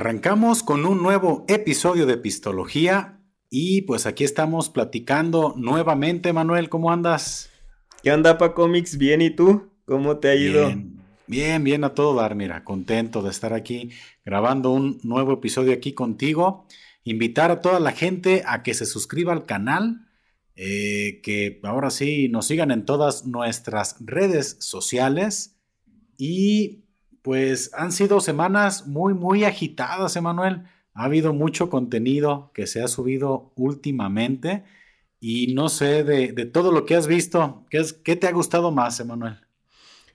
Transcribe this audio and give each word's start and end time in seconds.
Arrancamos 0.00 0.62
con 0.62 0.86
un 0.86 1.02
nuevo 1.02 1.44
episodio 1.46 2.06
de 2.06 2.16
Pistología 2.16 3.20
y 3.50 3.82
pues 3.82 4.06
aquí 4.06 4.24
estamos 4.24 4.70
platicando 4.70 5.52
nuevamente, 5.58 6.32
Manuel, 6.32 6.70
¿cómo 6.70 6.90
andas? 6.90 7.50
¿Qué 8.02 8.10
onda, 8.10 8.38
Pa 8.38 8.54
Comics? 8.54 8.96
Bien, 8.96 9.20
¿y 9.20 9.28
tú? 9.28 9.70
¿Cómo 9.84 10.16
te 10.16 10.28
ha 10.28 10.34
ido? 10.34 10.68
Bien, 10.68 11.02
bien, 11.26 11.64
bien 11.64 11.84
a 11.84 11.92
todo 11.92 12.14
dar, 12.14 12.34
mira, 12.34 12.64
contento 12.64 13.20
de 13.20 13.28
estar 13.28 13.52
aquí 13.52 13.90
grabando 14.24 14.70
un 14.70 15.00
nuevo 15.02 15.34
episodio 15.34 15.74
aquí 15.74 15.92
contigo. 15.92 16.66
Invitar 17.04 17.50
a 17.50 17.60
toda 17.60 17.78
la 17.78 17.92
gente 17.92 18.42
a 18.46 18.62
que 18.62 18.72
se 18.72 18.86
suscriba 18.86 19.34
al 19.34 19.44
canal, 19.44 20.08
eh, 20.56 21.20
que 21.22 21.60
ahora 21.62 21.90
sí 21.90 22.30
nos 22.30 22.46
sigan 22.46 22.70
en 22.70 22.86
todas 22.86 23.26
nuestras 23.26 23.96
redes 24.00 24.56
sociales 24.60 25.60
y 26.16 26.86
pues 27.22 27.70
han 27.74 27.92
sido 27.92 28.20
semanas 28.20 28.86
muy, 28.86 29.14
muy 29.14 29.44
agitadas, 29.44 30.16
Emanuel. 30.16 30.64
Ha 30.94 31.04
habido 31.04 31.32
mucho 31.32 31.70
contenido 31.70 32.50
que 32.54 32.66
se 32.66 32.82
ha 32.82 32.88
subido 32.88 33.52
últimamente 33.56 34.64
y 35.20 35.52
no 35.54 35.68
sé, 35.68 36.02
de, 36.02 36.32
todo 36.46 36.72
lo 36.72 36.86
que 36.86 36.96
has 36.96 37.06
visto, 37.06 37.66
¿qué, 37.70 37.84
¿qué 38.02 38.16
te 38.16 38.26
ha 38.26 38.32
gustado 38.32 38.70
más, 38.70 38.98
Emanuel? 39.00 39.38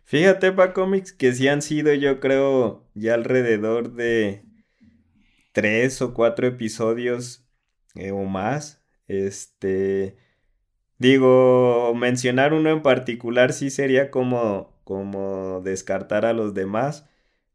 Fíjate, 0.04 0.52
Pa 0.52 0.74
Comics, 0.74 1.14
que 1.14 1.34
sí 1.34 1.48
han 1.48 1.62
sido, 1.62 1.94
yo 1.94 2.20
creo, 2.20 2.88
ya 2.96 3.14
alrededor 3.14 3.94
de 3.94 4.44
tres 5.52 6.02
o 6.02 6.14
cuatro 6.14 6.48
episodios 6.48 7.48
eh, 7.96 8.12
o 8.12 8.24
más. 8.26 8.84
Este, 9.08 10.18
digo, 10.98 11.94
mencionar 11.96 12.54
uno 12.54 12.70
en 12.70 12.82
particular 12.82 13.54
sí 13.54 13.70
sería 13.70 14.12
como 14.12 14.75
como 14.86 15.62
descartar 15.62 16.26
a 16.26 16.32
los 16.32 16.54
demás. 16.54 17.10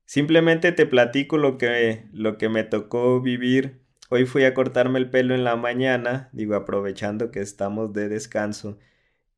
Simplemente 0.04 0.72
te 0.72 0.84
platico 0.84 1.38
lo 1.38 1.56
que, 1.56 2.04
lo 2.12 2.36
que 2.36 2.50
me 2.50 2.64
tocó 2.64 3.22
vivir. 3.22 3.80
Hoy 4.10 4.26
fui 4.26 4.44
a 4.44 4.52
cortarme 4.52 4.98
el 4.98 5.08
pelo 5.08 5.34
en 5.34 5.44
la 5.44 5.56
mañana, 5.56 6.28
digo 6.32 6.56
aprovechando 6.56 7.30
que 7.30 7.40
estamos 7.40 7.94
de 7.94 8.08
descanso. 8.08 8.78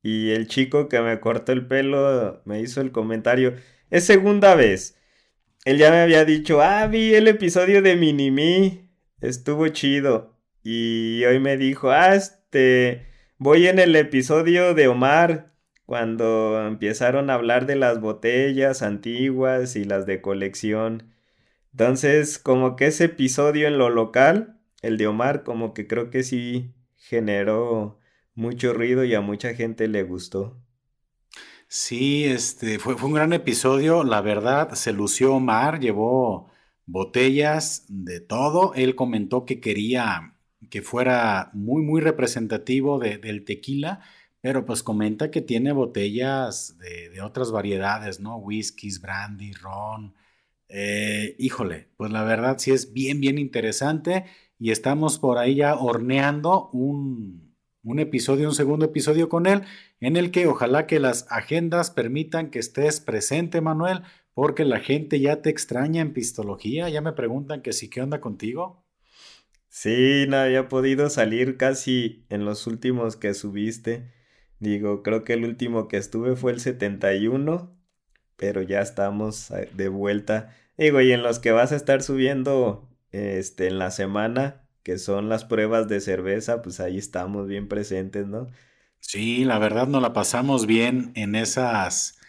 Y 0.03 0.31
el 0.31 0.49
chico 0.49 0.89
que 0.89 1.01
me 1.01 1.21
cortó 1.21 1.53
el 1.53 1.67
pelo 1.67 2.43
me 2.45 2.61
hizo 2.61 2.81
el 2.81 2.91
comentario, 2.91 3.55
es 3.91 4.05
segunda 4.05 4.55
vez. 4.55 4.99
Él 5.65 5.79
ya 5.79 5.91
me 5.91 6.01
había 6.01 6.25
dicho, 6.25 6.61
ah, 6.63 6.87
vi 6.89 7.15
el 7.15 7.29
episodio 7.29 7.83
de 7.83 7.95
Minimi, 7.95 8.89
estuvo 9.21 9.69
chido. 9.69 10.37
Y 10.65 11.23
hoy 11.25 11.39
me 11.39 11.57
dijo, 11.57 11.91
ah, 11.91 12.15
este, 12.15 13.07
voy 13.39 13.69
en 13.69 13.79
el 13.79 13.95
episodio 13.95 14.75
de 14.75 14.89
Omar, 14.89 15.53
cuando 15.87 16.67
empezaron 16.67 17.31
a 17.31 17.35
hablar 17.35 17.67
de 17.67 17.77
las 17.77 18.01
botellas 18.01 18.83
antiguas 18.83 19.77
y 19.77 19.85
las 19.85 20.07
de 20.07 20.21
colección. 20.21 21.13
Entonces, 21.73 22.39
como 22.39 22.77
que 22.77 22.87
ese 22.87 23.05
episodio 23.05 23.69
en 23.69 23.79
lo 23.79 23.91
local, 23.91 24.61
el 24.83 24.99
de 24.99 25.07
Omar, 25.07 25.43
como 25.45 25.75
que 25.75 25.87
creo 25.87 26.11
que 26.11 26.23
sí 26.23 26.75
generó 26.97 27.99
mucho 28.35 28.73
ruido 28.75 29.05
y 29.05 29.15
a 29.15 29.21
mucha 29.21 29.55
gente 29.55 29.89
le 29.89 30.03
gustó. 30.03 30.59
Sí, 31.69 32.25
este 32.25 32.79
fue, 32.79 32.95
un 32.95 33.15
gran 33.15 33.33
episodio, 33.33 34.05
la 34.05 34.21
verdad, 34.21 34.73
se 34.75 34.93
lució 34.93 35.35
Omar, 35.35 35.81
llevó 35.81 36.51
botellas 36.87 37.87
de 37.89 38.21
todo, 38.21 38.75
él 38.75 38.95
comentó 38.95 39.47
que 39.47 39.61
quería 39.61 40.37
que 40.71 40.83
fuera 40.83 41.51
muy, 41.55 41.83
muy 41.83 42.01
representativo 42.01 42.99
del 42.99 43.45
tequila 43.45 44.01
pero 44.43 44.67
pues 44.67 44.83
comenta 44.83 45.31
que 45.31 45.41
tiene 45.41 45.73
botellas 45.73 46.77
de, 46.79 47.21
otras 47.23 47.53
variedades, 47.53 48.21
¿no? 48.21 48.37
Whiskies, 48.37 49.01
brandy, 49.01 49.53
ron. 49.53 50.15
Eh, 50.69 51.37
híjole, 51.39 51.89
pues 51.97 52.11
la 52.11 52.25
verdad 52.25 52.59
sí 52.59 52.73
es 52.73 52.93
bien, 52.93 53.21
bien 53.21 53.39
interesante 53.39 54.27
y 54.59 54.73
estamos 54.73 55.19
por 55.19 55.39
ahí 55.39 55.57
ya 55.57 55.77
horneando 55.77 56.71
un, 56.73 57.55
un 57.85 57.99
episodio, 58.01 58.49
un 58.49 58.55
segundo 58.55 58.87
episodio 58.87 59.29
con 59.29 59.47
él, 59.47 59.63
en 60.01 60.17
el 60.17 60.33
que 60.33 60.49
ojalá 60.49 60.87
que 60.87 60.99
las 60.99 61.27
agendas 61.31 61.91
permitan 61.91 62.51
que 62.51 62.59
estés 62.59 63.01
presente, 63.01 63.61
Manuel, 63.61 64.03
porque 64.35 64.65
la 64.65 64.81
gente 64.81 65.21
ya 65.21 65.41
te 65.41 65.51
extraña 65.51 66.03
en 66.03 66.13
pistología, 66.13 66.89
ya 66.89 67.01
me 67.01 67.13
preguntan 67.13 67.63
que 67.63 67.73
sí, 67.73 67.89
¿qué 67.89 68.03
onda 68.03 68.21
contigo? 68.21 68.85
Sí, 69.69 70.27
no 70.29 70.37
había 70.37 70.69
podido 70.69 71.11
salir 71.11 71.57
casi 71.57 72.27
en 72.29 72.45
los 72.45 72.67
últimos 72.67 73.17
que 73.17 73.35
subiste. 73.35 74.11
Digo, 74.63 75.03
creo 75.03 75.25
que 75.25 75.33
el 75.33 75.45
último 75.45 75.89
que 75.89 75.97
estuve 75.97 76.37
fue 76.37 76.53
el 76.53 76.61
71, 76.61 77.77
pero 78.37 78.63
ya 78.63 78.81
estamos 78.81 79.51
eh, 79.51 79.69
de 79.75 79.89
vuelta. 79.89 80.55
Digo, 80.79 81.01
y 81.01 81.11
en 81.11 81.25
los 81.25 81.41
que 81.41 81.51
vas 81.51 81.73
a 81.73 81.77
estar 81.77 82.01
subiendo 82.01 82.89
este 83.11 83.67
en 83.67 83.81
la 83.81 83.91
semana, 83.91 84.69
que 84.85 84.99
son 84.99 85.29
las 85.29 85.45
pruebas 85.45 85.89
de 85.89 86.01
cerveza, 86.01 86.63
pues 86.63 86.79
ahí 86.79 86.97
estamos 86.97 87.49
bien 87.49 87.67
presentes, 87.67 88.29
¿no? 88.29 88.47
Sí, 89.01 89.45
la 89.45 89.59
verdad 89.59 89.89
nos 89.89 90.01
la 90.01 90.13
pasamos 90.13 90.67
bien 90.67 91.11
en 91.17 91.35
esas 91.35 92.21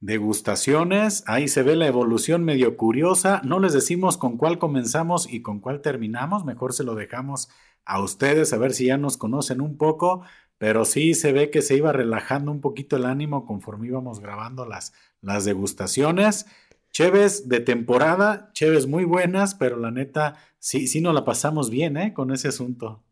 degustaciones. 0.00 1.24
Ahí 1.26 1.48
se 1.48 1.62
ve 1.62 1.74
la 1.74 1.86
evolución 1.86 2.44
medio 2.44 2.76
curiosa. 2.76 3.40
No 3.44 3.60
les 3.60 3.72
decimos 3.72 4.18
con 4.18 4.36
cuál 4.36 4.58
comenzamos 4.58 5.26
y 5.32 5.40
con 5.40 5.60
cuál 5.60 5.80
terminamos. 5.80 6.44
Mejor 6.44 6.74
se 6.74 6.84
lo 6.84 6.94
dejamos 6.94 7.48
a 7.86 8.02
ustedes 8.02 8.52
a 8.52 8.58
ver 8.58 8.74
si 8.74 8.86
ya 8.88 8.98
nos 8.98 9.16
conocen 9.16 9.62
un 9.62 9.78
poco. 9.78 10.22
Pero 10.58 10.84
sí 10.84 11.14
se 11.14 11.32
ve 11.32 11.50
que 11.50 11.62
se 11.62 11.76
iba 11.76 11.92
relajando 11.92 12.50
un 12.50 12.60
poquito 12.60 12.96
el 12.96 13.06
ánimo 13.06 13.46
conforme 13.46 13.86
íbamos 13.86 14.20
grabando 14.20 14.66
las, 14.66 14.92
las 15.22 15.44
degustaciones. 15.44 16.46
Cheves 16.90 17.48
de 17.48 17.60
temporada, 17.60 18.50
cheves 18.52 18.86
muy 18.86 19.04
buenas, 19.04 19.54
pero 19.54 19.76
la 19.76 19.90
neta, 19.90 20.36
sí, 20.58 20.88
sí 20.88 21.00
nos 21.00 21.14
la 21.14 21.24
pasamos 21.24 21.70
bien, 21.70 21.96
¿eh? 21.96 22.12
Con 22.12 22.32
ese 22.32 22.48
asunto. 22.48 23.04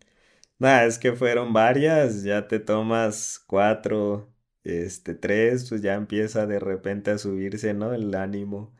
Nah, 0.58 0.84
es 0.84 0.98
que 0.98 1.12
fueron 1.12 1.52
varias, 1.52 2.22
ya 2.22 2.48
te 2.48 2.58
tomas 2.58 3.38
cuatro, 3.46 4.32
este, 4.64 5.14
tres, 5.14 5.68
pues 5.68 5.82
ya 5.82 5.94
empieza 5.94 6.46
de 6.46 6.58
repente 6.58 7.10
a 7.10 7.18
subirse, 7.18 7.74
¿no? 7.74 7.92
El 7.92 8.14
ánimo. 8.14 8.74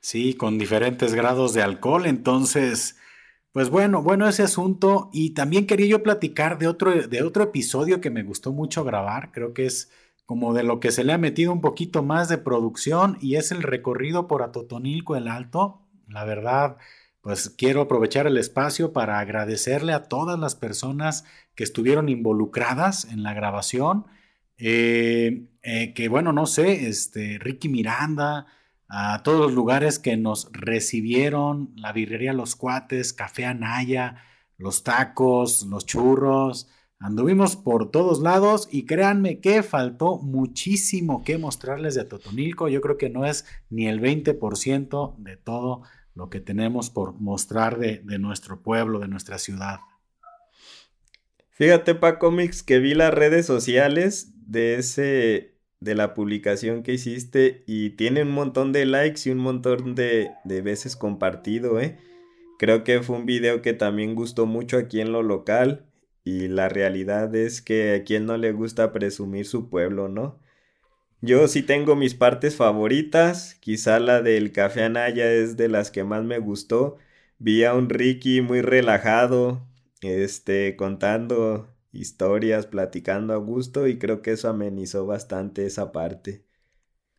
Sí, 0.00 0.34
con 0.34 0.58
diferentes 0.58 1.14
grados 1.14 1.54
de 1.54 1.62
alcohol, 1.62 2.06
entonces 2.06 2.96
pues 3.52 3.70
bueno, 3.70 4.02
bueno 4.02 4.28
ese 4.28 4.42
asunto 4.42 5.10
y 5.12 5.30
también 5.30 5.66
quería 5.66 5.86
yo 5.86 6.02
platicar 6.02 6.58
de 6.58 6.68
otro, 6.68 7.06
de 7.06 7.22
otro 7.22 7.44
episodio 7.44 8.00
que 8.00 8.10
me 8.10 8.22
gustó 8.22 8.52
mucho 8.52 8.84
grabar, 8.84 9.30
creo 9.32 9.52
que 9.54 9.66
es 9.66 9.90
como 10.24 10.54
de 10.54 10.62
lo 10.62 10.80
que 10.80 10.92
se 10.92 11.04
le 11.04 11.12
ha 11.12 11.18
metido 11.18 11.52
un 11.52 11.60
poquito 11.60 12.02
más 12.02 12.28
de 12.28 12.38
producción 12.38 13.18
y 13.20 13.36
es 13.36 13.52
el 13.52 13.62
recorrido 13.62 14.26
por 14.28 14.42
Atotonilco 14.42 15.16
el 15.16 15.28
Alto. 15.28 15.82
La 16.08 16.24
verdad, 16.24 16.78
pues 17.20 17.50
quiero 17.50 17.82
aprovechar 17.82 18.26
el 18.26 18.38
espacio 18.38 18.92
para 18.92 19.18
agradecerle 19.18 19.92
a 19.92 20.04
todas 20.04 20.38
las 20.38 20.54
personas 20.54 21.24
que 21.54 21.64
estuvieron 21.64 22.08
involucradas 22.08 23.04
en 23.04 23.22
la 23.22 23.34
grabación, 23.34 24.06
eh, 24.56 25.48
eh, 25.62 25.92
que 25.94 26.08
bueno, 26.08 26.32
no 26.32 26.46
sé, 26.46 26.88
este, 26.88 27.38
Ricky 27.38 27.68
Miranda, 27.68 28.46
a 28.94 29.22
todos 29.22 29.40
los 29.40 29.54
lugares 29.54 29.98
que 29.98 30.18
nos 30.18 30.50
recibieron, 30.52 31.72
la 31.76 31.94
birrería 31.94 32.34
Los 32.34 32.56
Cuates, 32.56 33.14
Café 33.14 33.46
Anaya, 33.46 34.16
los 34.58 34.84
tacos, 34.84 35.62
los 35.62 35.86
churros. 35.86 36.68
Anduvimos 36.98 37.56
por 37.56 37.90
todos 37.90 38.20
lados 38.20 38.68
y 38.70 38.84
créanme 38.84 39.40
que 39.40 39.62
faltó 39.62 40.18
muchísimo 40.18 41.24
que 41.24 41.38
mostrarles 41.38 41.94
de 41.94 42.04
Totonilco. 42.04 42.68
Yo 42.68 42.82
creo 42.82 42.98
que 42.98 43.08
no 43.08 43.24
es 43.24 43.46
ni 43.70 43.88
el 43.88 43.98
20% 44.02 45.16
de 45.16 45.38
todo 45.38 45.84
lo 46.14 46.28
que 46.28 46.40
tenemos 46.40 46.90
por 46.90 47.18
mostrar 47.18 47.78
de, 47.78 48.02
de 48.04 48.18
nuestro 48.18 48.60
pueblo, 48.60 48.98
de 48.98 49.08
nuestra 49.08 49.38
ciudad. 49.38 49.80
Fíjate, 51.48 51.94
Pa 51.94 52.18
Comics, 52.18 52.62
que 52.62 52.78
vi 52.78 52.92
las 52.92 53.14
redes 53.14 53.46
sociales 53.46 54.34
de 54.46 54.74
ese 54.74 55.51
de 55.82 55.96
la 55.96 56.14
publicación 56.14 56.82
que 56.82 56.94
hiciste 56.94 57.64
y 57.66 57.90
tiene 57.90 58.22
un 58.22 58.30
montón 58.30 58.72
de 58.72 58.86
likes 58.86 59.22
y 59.24 59.32
un 59.32 59.38
montón 59.38 59.94
de, 59.96 60.30
veces 60.44 60.94
compartido, 60.96 61.80
¿eh? 61.80 61.98
Creo 62.58 62.84
que 62.84 63.02
fue 63.02 63.16
un 63.16 63.26
video 63.26 63.62
que 63.62 63.72
también 63.72 64.14
gustó 64.14 64.46
mucho 64.46 64.78
aquí 64.78 65.00
en 65.00 65.10
lo 65.10 65.22
local 65.22 65.84
y 66.24 66.46
la 66.46 66.68
realidad 66.68 67.34
es 67.34 67.60
que 67.62 67.94
a 67.94 68.04
quien 68.04 68.26
no 68.26 68.36
le 68.36 68.52
gusta 68.52 68.92
presumir 68.92 69.46
su 69.46 69.68
pueblo, 69.68 70.08
¿no? 70.08 70.38
Yo 71.20 71.48
sí 71.48 71.62
tengo 71.62 71.96
mis 71.96 72.14
partes 72.14 72.56
favoritas, 72.56 73.56
quizá 73.60 73.98
la 73.98 74.22
del 74.22 74.52
café 74.52 74.84
Anaya 74.84 75.32
es 75.32 75.56
de 75.56 75.68
las 75.68 75.90
que 75.90 76.04
más 76.04 76.22
me 76.24 76.38
gustó. 76.38 76.98
Vi 77.38 77.64
a 77.64 77.74
un 77.74 77.88
Ricky 77.88 78.40
muy 78.40 78.60
relajado, 78.60 79.66
este, 80.02 80.76
contando 80.76 81.71
historias, 81.92 82.66
platicando 82.66 83.34
a 83.34 83.36
gusto 83.36 83.86
y 83.86 83.98
creo 83.98 84.22
que 84.22 84.32
eso 84.32 84.48
amenizó 84.48 85.06
bastante 85.06 85.66
esa 85.66 85.92
parte. 85.92 86.44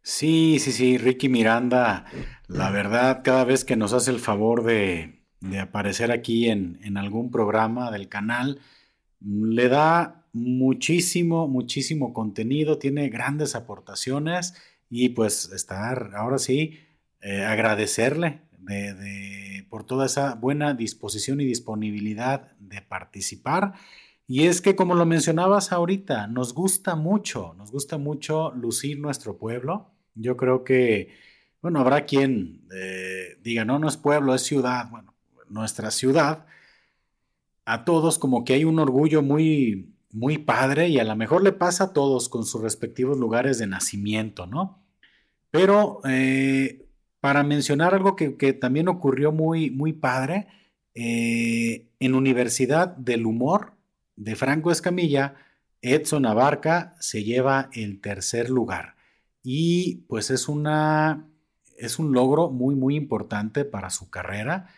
Sí, 0.02 0.58
sí, 0.60 0.72
sí, 0.72 0.98
Ricky 0.98 1.30
Miranda, 1.30 2.06
la 2.48 2.72
verdad, 2.72 3.22
cada 3.24 3.46
vez 3.46 3.64
que 3.64 3.78
nos 3.78 3.94
hace 3.94 4.12
el 4.12 4.20
favor 4.20 4.64
de, 4.64 5.24
de 5.40 5.60
aparecer 5.60 6.12
aquí 6.12 6.50
en, 6.50 6.78
en, 6.84 6.98
algún 6.98 7.32
programa 7.32 7.90
del 7.90 8.10
canal, 8.10 8.60
le 9.22 9.70
da 9.70 10.26
muchísimo, 10.34 11.48
muchísimo 11.48 12.14
contenido, 12.14 12.80
tiene 12.80 13.08
grandes 13.10 13.56
aportaciones 13.56 14.56
y 14.90 15.10
pues 15.10 15.52
estar, 15.54 16.12
ahora 16.16 16.38
sí, 16.38 16.80
eh, 17.22 17.44
agradecerle 17.46 18.42
de, 18.60 19.66
por 19.70 19.86
toda 19.86 20.08
esa 20.08 20.36
buena 20.36 20.74
disposición 20.74 21.40
y 21.40 21.46
disponibilidad 21.46 22.52
de 22.60 22.82
participar. 22.82 23.74
Y 24.28 24.46
es 24.48 24.62
que, 24.62 24.76
como 24.76 24.96
lo 24.96 25.06
mencionabas 25.06 25.72
ahorita, 25.72 26.28
nos 26.28 26.54
gusta 26.54 26.96
mucho, 26.96 27.54
nos 27.58 27.72
gusta 27.72 27.98
mucho 27.98 28.52
lucir 28.52 29.00
nuestro 29.00 29.38
pueblo. 29.38 29.92
Yo 30.16 30.38
creo 30.38 30.64
que, 30.64 31.14
bueno, 31.62 31.80
habrá 31.80 32.06
quien 32.06 32.66
eh, 32.74 33.38
diga, 33.42 33.66
no, 33.66 33.80
no 33.80 33.88
es 33.88 33.98
pueblo, 33.98 34.34
es 34.34 34.44
ciudad. 34.44 34.90
Bueno, 34.90 35.14
nuestra 35.50 35.92
ciudad, 35.92 36.46
a 37.66 37.86
todos 37.86 38.18
como 38.18 38.44
que 38.46 38.54
hay 38.54 38.64
un 38.66 38.80
orgullo 38.80 39.22
muy, 39.22 39.94
muy 40.12 40.38
padre 40.38 40.88
y 40.90 41.00
a 41.00 41.04
lo 41.04 41.16
mejor 41.16 41.44
le 41.44 41.52
pasa 41.52 41.86
a 41.86 41.94
todos 41.94 42.30
con 42.30 42.46
sus 42.46 42.62
respectivos 42.62 43.18
lugares 43.18 43.58
de 43.58 43.68
nacimiento, 43.68 44.46
¿no? 44.46 44.84
Pero 45.52 46.02
eh, 46.06 46.88
para 47.20 47.44
mencionar 47.44 47.94
algo 47.94 48.16
que, 48.16 48.54
también 48.54 48.88
ocurrió 48.88 49.32
muy, 49.32 49.70
muy 49.70 49.94
padre, 49.94 50.48
eh, 50.96 51.88
en 52.00 52.16
Universidad 52.16 52.96
del 52.96 53.26
Humor 53.26 53.74
de 54.16 54.36
Franco 54.36 54.72
Escamilla, 54.72 55.36
Edson 55.82 56.26
Abarca 56.26 56.96
se 57.00 57.24
lleva 57.24 57.70
el 57.74 58.00
tercer 58.02 58.50
lugar. 58.50 58.96
Y 59.44 60.06
pues 60.08 60.30
es 60.32 60.48
una 60.48 61.28
es 61.78 62.00
un 62.00 62.14
logro 62.14 62.50
muy 62.50 62.76
muy 62.76 62.96
importante 62.96 63.66
para 63.66 63.90
su 63.90 64.10
carrera. 64.10 64.70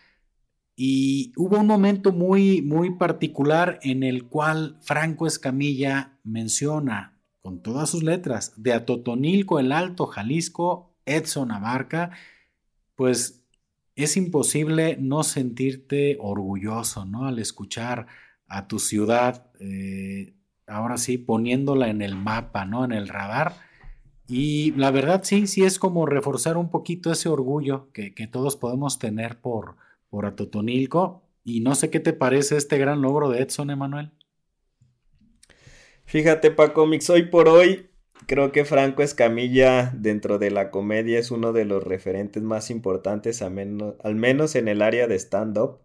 Y 0.74 1.32
hubo 1.36 1.58
un 1.58 1.66
momento 1.66 2.12
muy 2.12 2.62
muy 2.62 2.96
particular 2.96 3.78
en 3.82 4.02
el 4.02 4.24
cual 4.26 4.78
Franco 4.82 5.26
Escamilla 5.26 6.18
menciona 6.24 7.20
con 7.40 7.62
todas 7.62 7.90
sus 7.90 8.02
letras 8.02 8.52
de 8.56 8.72
Atotonilco 8.72 9.60
el 9.60 9.70
Alto, 9.70 10.06
Jalisco, 10.06 10.96
Edson 11.04 11.52
Abarca, 11.52 12.10
pues 12.96 13.44
es 13.94 14.16
imposible 14.16 14.98
no 15.00 15.22
sentirte 15.22 16.18
orgulloso, 16.20 17.04
¿no? 17.04 17.26
Al 17.26 17.38
escuchar 17.38 18.08
a 18.48 18.68
tu 18.68 18.78
ciudad, 18.78 19.50
eh, 19.60 20.34
ahora 20.66 20.98
sí, 20.98 21.18
poniéndola 21.18 21.88
en 21.88 22.02
el 22.02 22.16
mapa, 22.16 22.64
¿no? 22.64 22.84
En 22.84 22.92
el 22.92 23.08
radar. 23.08 23.54
Y 24.28 24.72
la 24.72 24.90
verdad 24.90 25.22
sí, 25.24 25.46
sí 25.46 25.64
es 25.64 25.78
como 25.78 26.06
reforzar 26.06 26.56
un 26.56 26.70
poquito 26.70 27.12
ese 27.12 27.28
orgullo 27.28 27.90
que, 27.92 28.12
todos 28.30 28.56
podemos 28.56 28.98
tener 28.98 29.40
por, 29.40 29.76
por 30.08 30.26
Atotonilco. 30.26 31.22
Y 31.44 31.60
no 31.60 31.76
sé 31.76 31.90
qué 31.90 32.00
te 32.00 32.12
parece 32.12 32.56
este 32.56 32.76
gran 32.78 33.02
logro 33.02 33.30
de 33.30 33.42
Edson, 33.42 33.70
Emanuel. 33.70 34.10
Fíjate, 36.04 36.50
Paco 36.50 36.86
Mix, 36.86 37.08
hoy 37.10 37.24
por 37.24 37.48
hoy 37.48 37.88
creo 38.26 38.50
que 38.50 38.64
Franco 38.64 39.02
Escamilla 39.02 39.92
dentro 39.96 40.38
de 40.38 40.50
la 40.50 40.70
comedia 40.70 41.18
es 41.18 41.30
uno 41.30 41.52
de 41.52 41.64
los 41.64 41.82
referentes 41.84 42.42
más 42.42 42.70
importantes, 42.70 43.42
al 43.42 44.14
menos 44.14 44.56
en 44.56 44.68
el 44.68 44.82
área 44.82 45.06
de 45.06 45.16
stand-up. 45.16 45.80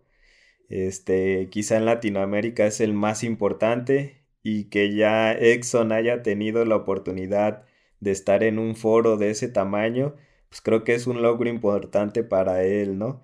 Este, 0.71 1.49
quizá 1.49 1.75
en 1.75 1.83
Latinoamérica 1.83 2.65
es 2.65 2.79
el 2.79 2.93
más 2.93 3.25
importante 3.25 4.23
y 4.41 4.69
que 4.69 4.95
ya 4.95 5.33
Exxon 5.33 5.91
haya 5.91 6.23
tenido 6.23 6.63
la 6.63 6.77
oportunidad 6.77 7.65
de 7.99 8.11
estar 8.11 8.41
en 8.41 8.57
un 8.57 8.77
foro 8.77 9.17
de 9.17 9.31
ese 9.31 9.49
tamaño, 9.49 10.15
pues 10.47 10.61
creo 10.61 10.85
que 10.85 10.93
es 10.93 11.07
un 11.07 11.21
logro 11.21 11.49
importante 11.49 12.23
para 12.23 12.63
él, 12.63 12.97
¿no? 12.97 13.21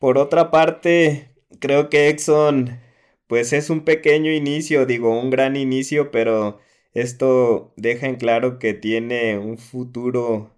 Por 0.00 0.18
otra 0.18 0.50
parte, 0.50 1.28
creo 1.60 1.88
que 1.90 2.08
Exxon, 2.08 2.80
pues 3.28 3.52
es 3.52 3.70
un 3.70 3.84
pequeño 3.84 4.32
inicio, 4.32 4.84
digo, 4.84 5.16
un 5.16 5.30
gran 5.30 5.54
inicio, 5.54 6.10
pero 6.10 6.58
esto 6.92 7.72
deja 7.76 8.08
en 8.08 8.16
claro 8.16 8.58
que 8.58 8.74
tiene 8.74 9.38
un 9.38 9.58
futuro, 9.58 10.56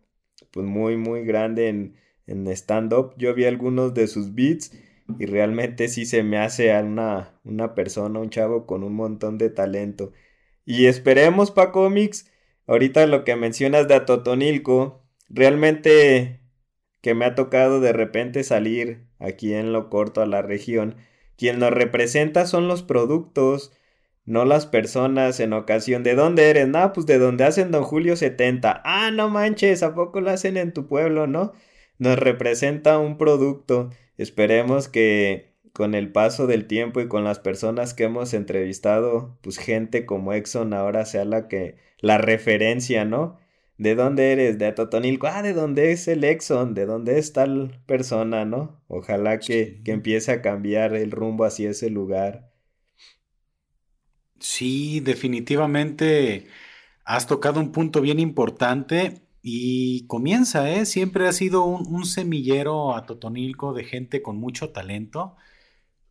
pues 0.50 0.64
muy, 0.64 0.96
muy 0.96 1.24
grande 1.26 1.68
en, 1.68 1.96
en 2.26 2.46
stand-up. 2.48 3.12
Yo 3.18 3.34
vi 3.34 3.44
algunos 3.44 3.92
de 3.92 4.06
sus 4.06 4.34
beats 4.34 4.72
y 5.18 5.26
realmente 5.26 5.88
sí 5.88 6.06
se 6.06 6.22
me 6.22 6.38
hace 6.38 6.72
a 6.72 6.80
una, 6.80 7.40
una 7.44 7.74
persona, 7.74 8.20
un 8.20 8.30
chavo 8.30 8.66
con 8.66 8.84
un 8.84 8.94
montón 8.94 9.38
de 9.38 9.50
talento. 9.50 10.12
Y 10.64 10.86
esperemos 10.86 11.50
pa 11.50 11.72
cómics, 11.72 12.30
ahorita 12.66 13.06
lo 13.06 13.24
que 13.24 13.36
mencionas 13.36 13.88
de 13.88 13.94
Atotonilco, 13.94 15.02
realmente 15.28 16.40
que 17.00 17.14
me 17.14 17.24
ha 17.24 17.34
tocado 17.34 17.80
de 17.80 17.92
repente 17.92 18.44
salir 18.44 19.06
aquí 19.18 19.54
en 19.54 19.72
lo 19.72 19.90
corto 19.90 20.22
a 20.22 20.26
la 20.26 20.42
región, 20.42 20.96
quien 21.36 21.58
nos 21.58 21.70
representa 21.70 22.46
son 22.46 22.68
los 22.68 22.82
productos, 22.82 23.72
no 24.26 24.44
las 24.44 24.66
personas 24.66 25.40
en 25.40 25.52
ocasión. 25.52 26.02
¿De 26.02 26.14
dónde 26.14 26.50
eres? 26.50 26.68
No, 26.68 26.92
pues 26.92 27.06
de 27.06 27.18
donde 27.18 27.44
hacen 27.44 27.70
Don 27.70 27.82
Julio 27.82 28.16
70. 28.16 28.82
Ah, 28.84 29.10
no 29.10 29.28
manches, 29.30 29.82
¿a 29.82 29.94
poco 29.94 30.20
lo 30.20 30.30
hacen 30.30 30.56
en 30.56 30.72
tu 30.72 30.86
pueblo, 30.86 31.26
no? 31.26 31.52
Nos 31.98 32.18
representa 32.18 32.98
un 32.98 33.18
producto 33.18 33.90
Esperemos 34.20 34.86
que 34.88 35.54
con 35.72 35.94
el 35.94 36.12
paso 36.12 36.46
del 36.46 36.66
tiempo 36.66 37.00
y 37.00 37.08
con 37.08 37.24
las 37.24 37.38
personas 37.38 37.94
que 37.94 38.04
hemos 38.04 38.34
entrevistado, 38.34 39.38
pues 39.40 39.56
gente 39.56 40.04
como 40.04 40.34
Exxon 40.34 40.74
ahora 40.74 41.06
sea 41.06 41.24
la 41.24 41.48
que, 41.48 41.78
la 42.00 42.18
referencia, 42.18 43.06
¿no? 43.06 43.38
¿De 43.78 43.94
dónde 43.94 44.32
eres? 44.32 44.58
De 44.58 44.72
Totonilco. 44.72 45.26
Ah, 45.26 45.40
¿de 45.42 45.54
dónde 45.54 45.92
es 45.92 46.06
el 46.06 46.22
Exxon? 46.24 46.74
¿De 46.74 46.84
dónde 46.84 47.18
es 47.18 47.32
tal 47.32 47.80
persona, 47.86 48.44
no? 48.44 48.82
Ojalá 48.88 49.38
que, 49.38 49.80
que 49.82 49.92
empiece 49.92 50.32
a 50.32 50.42
cambiar 50.42 50.94
el 50.94 51.12
rumbo 51.12 51.46
hacia 51.46 51.70
ese 51.70 51.88
lugar. 51.88 52.52
Sí, 54.38 55.00
definitivamente 55.00 56.46
has 57.06 57.26
tocado 57.26 57.58
un 57.58 57.72
punto 57.72 58.02
bien 58.02 58.20
importante 58.20 59.22
y 59.42 60.06
comienza, 60.06 60.70
¿eh? 60.70 60.84
Siempre 60.86 61.26
ha 61.28 61.32
sido 61.32 61.64
un, 61.64 62.04
semillero 62.04 62.94
a 62.94 63.06
Totonilco 63.06 63.72
de 63.72 63.84
gente 63.84 64.22
con 64.22 64.36
mucho 64.36 64.70
talento, 64.70 65.36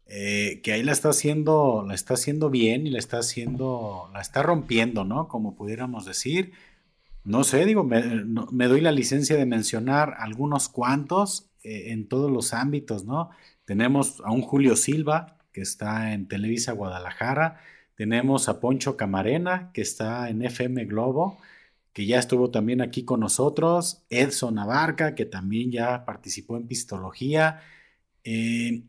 eh, 0.08 0.62
que 0.64 0.74
ahí 0.74 0.84
la 0.84 0.92
está 0.92 1.10
haciendo, 1.10 1.86
la 1.88 1.94
está 1.94 2.16
haciendo 2.16 2.50
bien 2.50 2.88
y 2.88 2.90
la 2.90 3.00
está 3.00 3.20
haciendo, 3.20 4.10
la 4.14 4.22
está 4.22 4.42
rompiendo, 4.44 5.06
¿no? 5.06 5.28
Como 5.28 5.56
pudiéramos 5.56 6.06
decir. 6.06 6.54
No 7.24 7.44
sé, 7.44 7.66
digo, 7.66 7.84
me, 7.84 8.68
doy 8.68 8.82
la 8.82 8.92
licencia 8.92 9.36
de 9.38 9.46
mencionar 9.46 10.16
algunos 10.18 10.70
cuantos 10.70 11.52
eh, 11.64 11.92
en 11.92 12.08
todos 12.08 12.32
los 12.32 12.54
ámbitos, 12.54 13.06
¿no? 13.06 13.30
Tenemos 13.66 14.22
a 14.26 14.32
un 14.32 14.42
Julio 14.42 14.76
Silva, 14.76 15.38
que 15.52 15.62
está 15.62 16.14
en 16.14 16.28
Televisa 16.28 16.72
Guadalajara, 16.72 17.60
tenemos 17.96 18.50
a 18.50 18.60
Poncho 18.60 18.98
Camarena, 18.98 19.72
que 19.74 19.82
está 19.82 20.30
en 20.30 20.42
FM 20.42 20.86
Globo, 20.86 21.38
que 21.94 22.06
ya 22.06 22.20
estuvo 22.20 22.52
también 22.52 22.82
aquí 22.82 23.04
con 23.04 23.20
nosotros, 23.20 24.06
Edson 24.10 24.60
Abarca, 24.60 25.16
que 25.16 25.26
también 25.26 25.72
ya 25.72 26.06
participó 26.06 26.58
en 26.58 26.68
Pistología, 26.68 27.62
eh, 28.24 28.84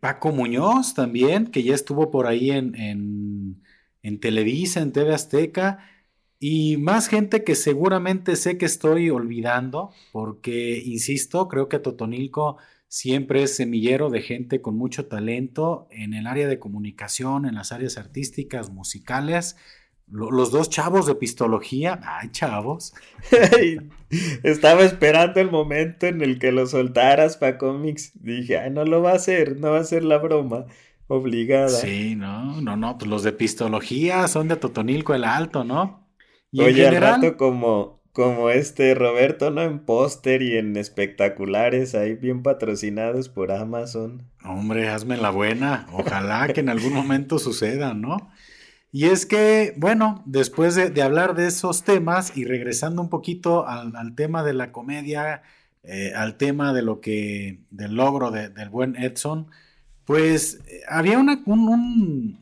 Paco 0.00 0.32
Muñoz 0.32 0.94
también, 0.94 1.46
que 1.46 1.62
ya 1.62 1.74
estuvo 1.74 2.10
por 2.10 2.26
ahí 2.26 2.50
en, 2.50 2.74
en, 4.02 4.20
Televisa, 4.20 4.80
en 4.80 4.92
TV 4.92 5.14
Azteca, 5.14 5.78
y 6.38 6.76
más 6.76 7.08
gente 7.08 7.44
que 7.44 7.54
seguramente 7.54 8.36
sé 8.36 8.58
que 8.58 8.66
estoy 8.66 9.10
olvidando, 9.10 9.92
porque, 10.12 10.82
insisto, 10.84 11.48
creo 11.48 11.68
que 11.68 11.78
Totonilco 11.78 12.58
siempre 12.88 13.42
es 13.42 13.56
semillero 13.56 14.10
de 14.10 14.22
gente 14.22 14.60
con 14.60 14.76
mucho 14.76 15.06
talento 15.06 15.88
en 15.90 16.14
el 16.14 16.26
área 16.26 16.46
de 16.48 16.58
comunicación, 16.58 17.46
en 17.46 17.54
las 17.54 17.72
áreas 17.72 17.96
artísticas, 17.98 18.70
musicales, 18.70 19.56
los 20.08 20.50
dos 20.50 20.70
chavos 20.70 21.06
de 21.06 21.14
pistología, 21.14 22.00
ay 22.04 22.30
chavos. 22.30 22.94
Estaba 24.42 24.82
esperando 24.82 25.40
el 25.40 25.50
momento 25.50 26.06
en 26.06 26.22
el 26.22 26.38
que 26.38 26.52
lo 26.52 26.66
soltaras 26.66 27.36
para 27.36 27.58
cómics. 27.58 28.12
Dije, 28.14 28.58
ay, 28.58 28.70
no 28.70 28.84
lo 28.84 29.02
va 29.02 29.12
a 29.12 29.16
hacer, 29.16 29.58
no 29.58 29.72
va 29.72 29.80
a 29.80 29.84
ser 29.84 30.04
la 30.04 30.18
broma 30.18 30.66
obligada. 31.08 31.68
Sí, 31.68 32.14
no, 32.16 32.60
no, 32.60 32.76
no, 32.76 32.98
pues 32.98 33.10
los 33.10 33.22
de 33.22 33.32
pistología 33.32 34.26
son 34.28 34.48
de 34.48 34.56
Totonilco 34.56 35.14
el 35.14 35.24
Alto, 35.24 35.64
¿no? 35.64 36.06
Y 36.52 36.62
Oye, 36.62 36.86
al 36.86 36.96
rato 36.96 37.36
como, 37.36 38.00
como 38.12 38.50
este 38.50 38.94
Roberto, 38.94 39.50
¿no? 39.50 39.62
En 39.62 39.80
póster 39.80 40.42
y 40.42 40.56
en 40.56 40.76
espectaculares, 40.76 41.94
ahí 41.94 42.14
bien 42.14 42.42
patrocinados 42.42 43.28
por 43.28 43.52
Amazon. 43.52 44.30
Hombre, 44.44 44.88
hazme 44.88 45.16
la 45.16 45.30
buena. 45.30 45.86
Ojalá 45.92 46.48
que 46.52 46.60
en 46.60 46.68
algún 46.68 46.92
momento 46.92 47.38
suceda, 47.38 47.94
¿no? 47.94 48.30
Y 48.96 49.10
es 49.10 49.26
que, 49.26 49.74
bueno, 49.76 50.22
después 50.24 50.74
de, 50.74 51.02
hablar 51.02 51.34
de 51.34 51.48
esos 51.48 51.82
temas 51.82 52.34
y 52.34 52.44
regresando 52.46 53.02
un 53.02 53.10
poquito 53.10 53.68
al, 53.68 54.14
tema 54.14 54.42
de 54.42 54.54
la 54.54 54.72
comedia, 54.72 55.42
eh, 55.82 56.14
al 56.16 56.38
tema 56.38 56.72
de 56.72 56.80
lo 56.80 57.02
que, 57.02 57.60
del 57.68 57.94
logro 57.94 58.30
del 58.30 58.70
buen 58.70 58.96
Edson, 58.96 59.48
pues 60.06 60.62
eh, 60.66 60.80
había 60.88 61.18
un, 61.18 61.28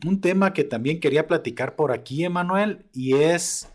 un, 0.05 0.21
tema 0.21 0.53
que 0.53 0.63
también 0.63 1.01
quería 1.01 1.27
platicar 1.27 1.75
por 1.75 1.91
aquí, 1.91 2.23
Emanuel, 2.23 2.85
y 2.93 3.15
es, 3.15 3.67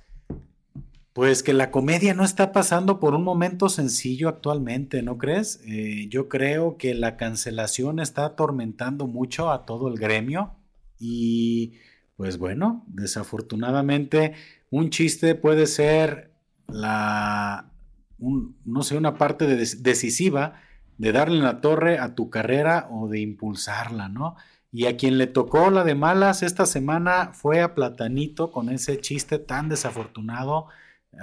pues 1.13 1.43
que 1.43 1.53
la 1.53 1.71
comedia 1.71 2.15
no 2.15 2.25
está 2.25 2.51
pasando 2.51 2.99
por 2.99 3.15
un 3.15 3.25
momento 3.25 3.69
sencillo 3.69 4.27
actualmente, 4.27 5.03
¿no 5.03 5.19
crees? 5.19 5.61
Eh, 5.67 6.07
yo 6.09 6.31
creo 6.31 6.79
que 6.79 6.95
la 6.95 7.19
cancelación 7.19 8.01
está 8.01 8.25
atormentando 8.25 9.07
mucho 9.07 9.51
a 9.51 9.67
todo 9.67 9.89
el 9.89 9.99
gremio 9.99 10.55
y 10.99 11.75
pues 12.21 12.37
bueno, 12.37 12.85
desafortunadamente 12.87 14.35
un 14.69 14.91
chiste 14.91 15.35
puede 15.35 15.67
ser 15.67 16.35
la, 16.69 17.73
no 18.19 18.83
sé, 18.83 18.99
una 18.99 19.15
parte 19.15 19.47
decisiva 19.47 20.61
de 20.99 21.13
darle 21.13 21.39
la 21.39 21.63
torre 21.63 21.99
a 21.99 22.15
tu 22.15 22.29
carrera 22.29 22.89
o 22.91 23.09
de 23.09 23.21
impulsarla, 23.21 24.11
¿no? 24.11 24.37
Y 24.71 24.85
a 24.85 24.99
quien 24.99 25.17
le 25.17 25.29
tocó 25.29 25.71
la 25.71 25.83
de 25.83 25.95
malas 25.95 26.43
esta 26.43 26.67
semana 26.67 27.31
fue 27.33 27.63
a 27.63 27.75
Platanito 27.75 28.53
con 28.53 28.69
ese 28.69 29.01
chiste 29.01 29.39
tan 29.39 29.71
desafortunado 29.71 30.67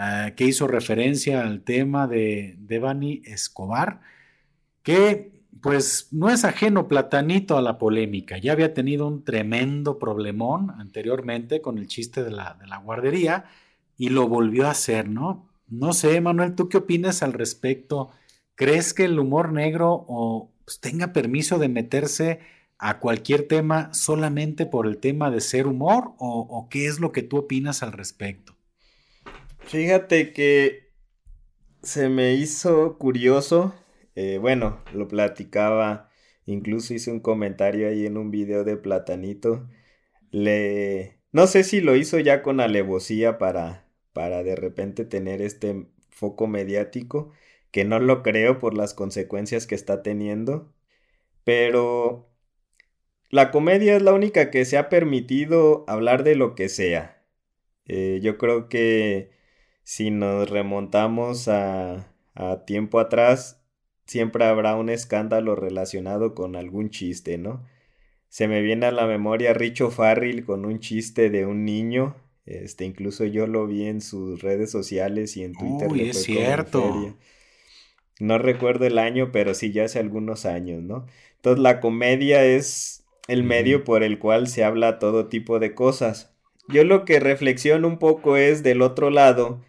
eh, 0.02 0.34
que 0.36 0.46
hizo 0.46 0.68
referencia 0.68 1.44
al 1.44 1.62
tema 1.62 2.08
de 2.08 2.56
Devani 2.58 3.22
Escobar, 3.24 4.02
que 4.82 5.37
pues 5.62 6.10
no 6.12 6.30
es 6.30 6.44
ajeno 6.46 6.88
Platanito 6.88 7.58
a 7.58 7.62
la 7.62 7.78
polémica. 7.78 8.38
Ya 8.38 8.52
había 8.52 8.74
tenido 8.74 9.08
un 9.08 9.24
tremendo 9.24 10.00
problemón 10.00 10.72
anteriormente 10.72 11.62
con 11.62 11.78
el 11.78 11.88
chiste 11.88 12.24
de 12.24 12.32
la, 12.32 12.58
de 12.60 12.68
la 12.68 12.78
guardería 12.78 13.46
y 13.98 14.10
lo 14.10 14.28
volvió 14.28 14.68
a 14.68 14.72
hacer, 14.72 15.10
¿no? 15.10 15.50
No 15.68 15.94
sé, 15.94 16.22
Manuel, 16.22 16.56
¿tú 16.56 16.70
qué 16.70 16.78
opinas 16.78 17.24
al 17.24 17.34
respecto? 17.34 18.12
¿Crees 18.56 18.94
que 18.94 19.06
el 19.06 19.20
humor 19.20 19.52
negro 19.52 20.06
o, 20.08 20.52
pues, 20.66 20.80
tenga 20.80 21.14
permiso 21.14 21.60
de 21.60 21.70
meterse 21.70 22.40
a 22.80 23.00
cualquier 23.00 23.48
tema 23.48 23.94
solamente 23.94 24.66
por 24.66 24.88
el 24.88 24.98
tema 24.98 25.32
de 25.32 25.42
ser 25.42 25.68
humor 25.68 26.14
o, 26.20 26.68
qué 26.70 26.88
es 26.88 27.00
lo 27.00 27.12
que 27.12 27.24
tú 27.24 27.38
opinas 27.38 27.84
al 27.84 27.92
respecto? 27.92 28.56
Fíjate 29.60 30.32
que 30.32 30.92
se 31.82 32.10
me 32.10 32.34
hizo 32.34 32.98
curioso, 32.98 33.76
eh, 34.18 34.40
bueno, 34.40 34.84
lo 34.94 35.08
platicaba, 35.08 36.10
incluso 36.48 36.94
hice 36.96 37.12
un 37.12 37.20
comentario 37.20 37.88
ahí 37.88 38.08
en 38.08 38.18
un 38.18 38.32
video 38.32 38.64
de 38.64 38.76
Platanito, 38.76 39.70
le... 40.32 41.20
No 41.32 41.46
sé 41.48 41.64
si 41.64 41.82
lo 41.82 41.96
hizo 41.96 42.18
ya 42.20 42.42
con 42.42 42.60
alevosía 42.60 43.38
para, 43.38 43.88
para 44.14 44.42
de 44.44 44.56
repente 44.56 45.06
tener 45.06 45.42
este 45.44 45.88
foco 46.10 46.48
mediático, 46.48 47.32
que 47.72 47.86
no 47.86 48.00
lo 48.00 48.24
creo 48.24 48.58
por 48.60 48.74
las 48.76 48.96
consecuencias 48.96 49.68
que 49.68 49.76
está 49.76 50.02
teniendo, 50.02 50.74
pero 51.44 52.28
la 53.30 53.52
comedia 53.52 53.96
es 53.98 54.02
la 54.02 54.14
única 54.14 54.50
que 54.52 54.66
se 54.66 54.80
ha 54.80 54.90
permitido 54.90 55.86
hablar 55.88 56.24
de 56.24 56.36
lo 56.36 56.56
que 56.56 56.70
sea. 56.70 57.24
Eh, 57.86 58.20
yo 58.24 58.38
creo 58.40 58.70
que 58.70 59.32
si 59.84 60.12
nos 60.12 60.50
remontamos 60.50 61.48
a, 61.50 62.14
a 62.36 62.66
tiempo 62.66 63.00
atrás, 63.00 63.62
siempre 64.08 64.46
habrá 64.46 64.76
un 64.76 64.90
escándalo 64.90 65.56
relacionado 65.56 66.34
con 66.34 66.56
algún 66.56 66.90
chiste, 66.90 67.38
¿no? 67.38 67.64
Se 68.30 68.48
me 68.48 68.62
viene 68.62 68.88
a 68.88 68.92
la 68.92 69.06
memoria 69.06 69.54
Richo 69.54 69.92
Farrell 69.92 70.46
con 70.46 70.66
un 70.66 70.80
chiste 70.80 71.30
de 71.30 71.46
un 71.46 71.66
niño. 71.66 72.16
Este, 72.46 72.86
incluso 72.86 73.26
yo 73.26 73.46
lo 73.46 73.68
vi 73.68 73.86
en 73.86 74.02
sus 74.02 74.42
redes 74.42 74.72
sociales 74.72 75.36
y 75.38 75.44
en 75.44 75.54
Twitter. 75.54 75.90
Uy, 75.90 76.10
es 76.10 76.24
cierto. 76.24 77.16
No 78.20 78.38
recuerdo 78.38 78.86
el 78.86 78.98
año, 78.98 79.32
pero 79.32 79.54
sí 79.54 79.72
ya 79.72 79.86
hace 79.86 80.00
algunos 80.00 80.46
años, 80.46 80.82
¿no? 80.82 81.06
Entonces 81.36 81.62
la 81.62 81.80
comedia 81.80 82.44
es 82.44 83.06
el 83.28 83.44
medio 83.44 83.84
por 83.84 84.04
el 84.04 84.18
cual 84.20 84.48
se 84.48 84.64
habla 84.64 85.00
todo 85.00 85.28
tipo 85.28 85.60
de 85.60 85.76
cosas. 85.76 86.34
Yo 86.70 86.84
lo 86.84 87.06
que 87.06 87.20
reflexiono 87.20 87.88
un 87.88 88.00
poco 88.00 88.38
es 88.38 88.64
del 88.64 88.82
otro 88.82 89.10
lado, 89.10 89.62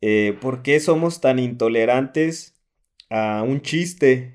eh, 0.00 0.36
¿por 0.40 0.62
qué 0.62 0.80
somos 0.80 1.20
tan 1.20 1.38
intolerantes 1.38 2.57
a 3.10 3.42
un 3.42 3.62
chiste? 3.62 4.34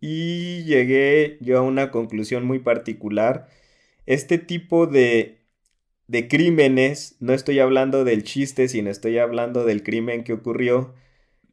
Y 0.00 0.64
llegué 0.64 1.38
yo 1.40 1.58
a 1.58 1.62
una 1.62 1.90
conclusión 1.90 2.44
muy 2.44 2.58
particular. 2.58 3.48
Este 4.06 4.38
tipo 4.38 4.86
de, 4.86 5.40
de 6.06 6.28
crímenes, 6.28 7.16
no 7.20 7.32
estoy 7.32 7.58
hablando 7.58 8.04
del 8.04 8.24
chiste, 8.24 8.68
sino 8.68 8.90
estoy 8.90 9.18
hablando 9.18 9.64
del 9.64 9.82
crimen 9.82 10.24
que 10.24 10.32
ocurrió, 10.32 10.94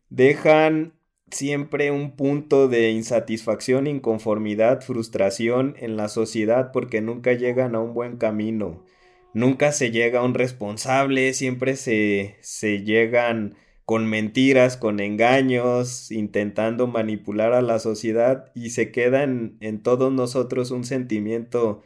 dejan 0.10 0.94
siempre 1.32 1.92
un 1.92 2.16
punto 2.16 2.68
de 2.68 2.92
insatisfacción, 2.92 3.88
inconformidad, 3.88 4.82
frustración 4.82 5.76
en 5.80 5.98
la 5.98 6.08
sociedad 6.08 6.72
porque 6.72 7.02
nunca 7.02 7.34
llegan 7.34 7.76
a 7.76 7.80
un 7.80 7.94
buen 7.94 8.18
camino. 8.18 8.86
Nunca 9.34 9.72
se 9.72 9.92
llega 9.92 10.20
a 10.20 10.24
un 10.24 10.36
responsable, 10.36 11.34
siempre 11.34 11.76
se, 11.76 12.38
se 12.42 12.84
llegan 12.84 13.56
con 13.86 14.08
mentiras, 14.08 14.78
con 14.78 15.00
engaños, 15.00 16.12
intentando 16.12 16.88
manipular 16.88 17.54
a 17.54 17.62
la 17.62 17.80
sociedad 17.80 18.52
y 18.56 18.70
se 18.72 18.92
queda 18.92 19.24
en, 19.24 19.84
todos 19.84 20.12
nosotros 20.12 20.72
un 20.72 20.86
sentimiento 20.86 21.84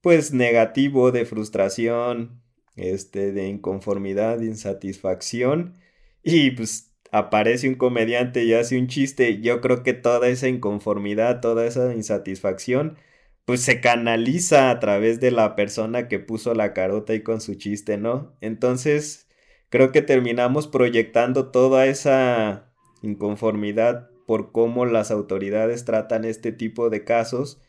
pues 0.00 0.32
negativo 0.32 1.12
de 1.12 1.24
frustración, 1.26 2.42
este, 2.76 3.32
de 3.32 3.48
inconformidad, 3.48 4.38
de 4.38 4.46
insatisfacción 4.46 5.74
y 6.22 6.52
pues 6.52 6.94
aparece 7.12 7.68
un 7.68 7.76
comediante 7.76 8.44
y 8.44 8.54
hace 8.54 8.78
un 8.78 8.88
chiste, 8.88 9.40
yo 9.40 9.60
creo 9.60 9.82
que 9.82 9.94
toda 9.94 10.28
esa 10.28 10.48
inconformidad, 10.48 11.40
toda 11.40 11.66
esa 11.66 11.94
insatisfacción, 11.94 12.98
pues 13.44 13.60
se 13.62 13.80
canaliza 13.80 14.70
a 14.70 14.80
través 14.80 15.20
de 15.20 15.30
la 15.30 15.54
persona 15.56 16.08
que 16.08 16.18
puso 16.18 16.54
la 16.54 16.72
carota 16.72 17.12
ahí 17.12 17.22
con 17.22 17.40
su 17.40 17.54
chiste, 17.56 17.98
¿no? 17.98 18.36
Entonces, 18.40 19.28
creo 19.74 19.90
que 19.90 20.02
terminamos 20.02 20.68
proyectando 20.68 21.50
toda 21.50 21.86
esa 21.86 22.72
inconformidad 23.02 24.08
por 24.24 24.52
cómo 24.52 24.86
las 24.86 25.10
autoridades 25.10 25.84
tratan 25.84 26.24
este 26.24 26.52
tipo 26.52 26.90
de 26.90 27.02
casos, 27.02 27.60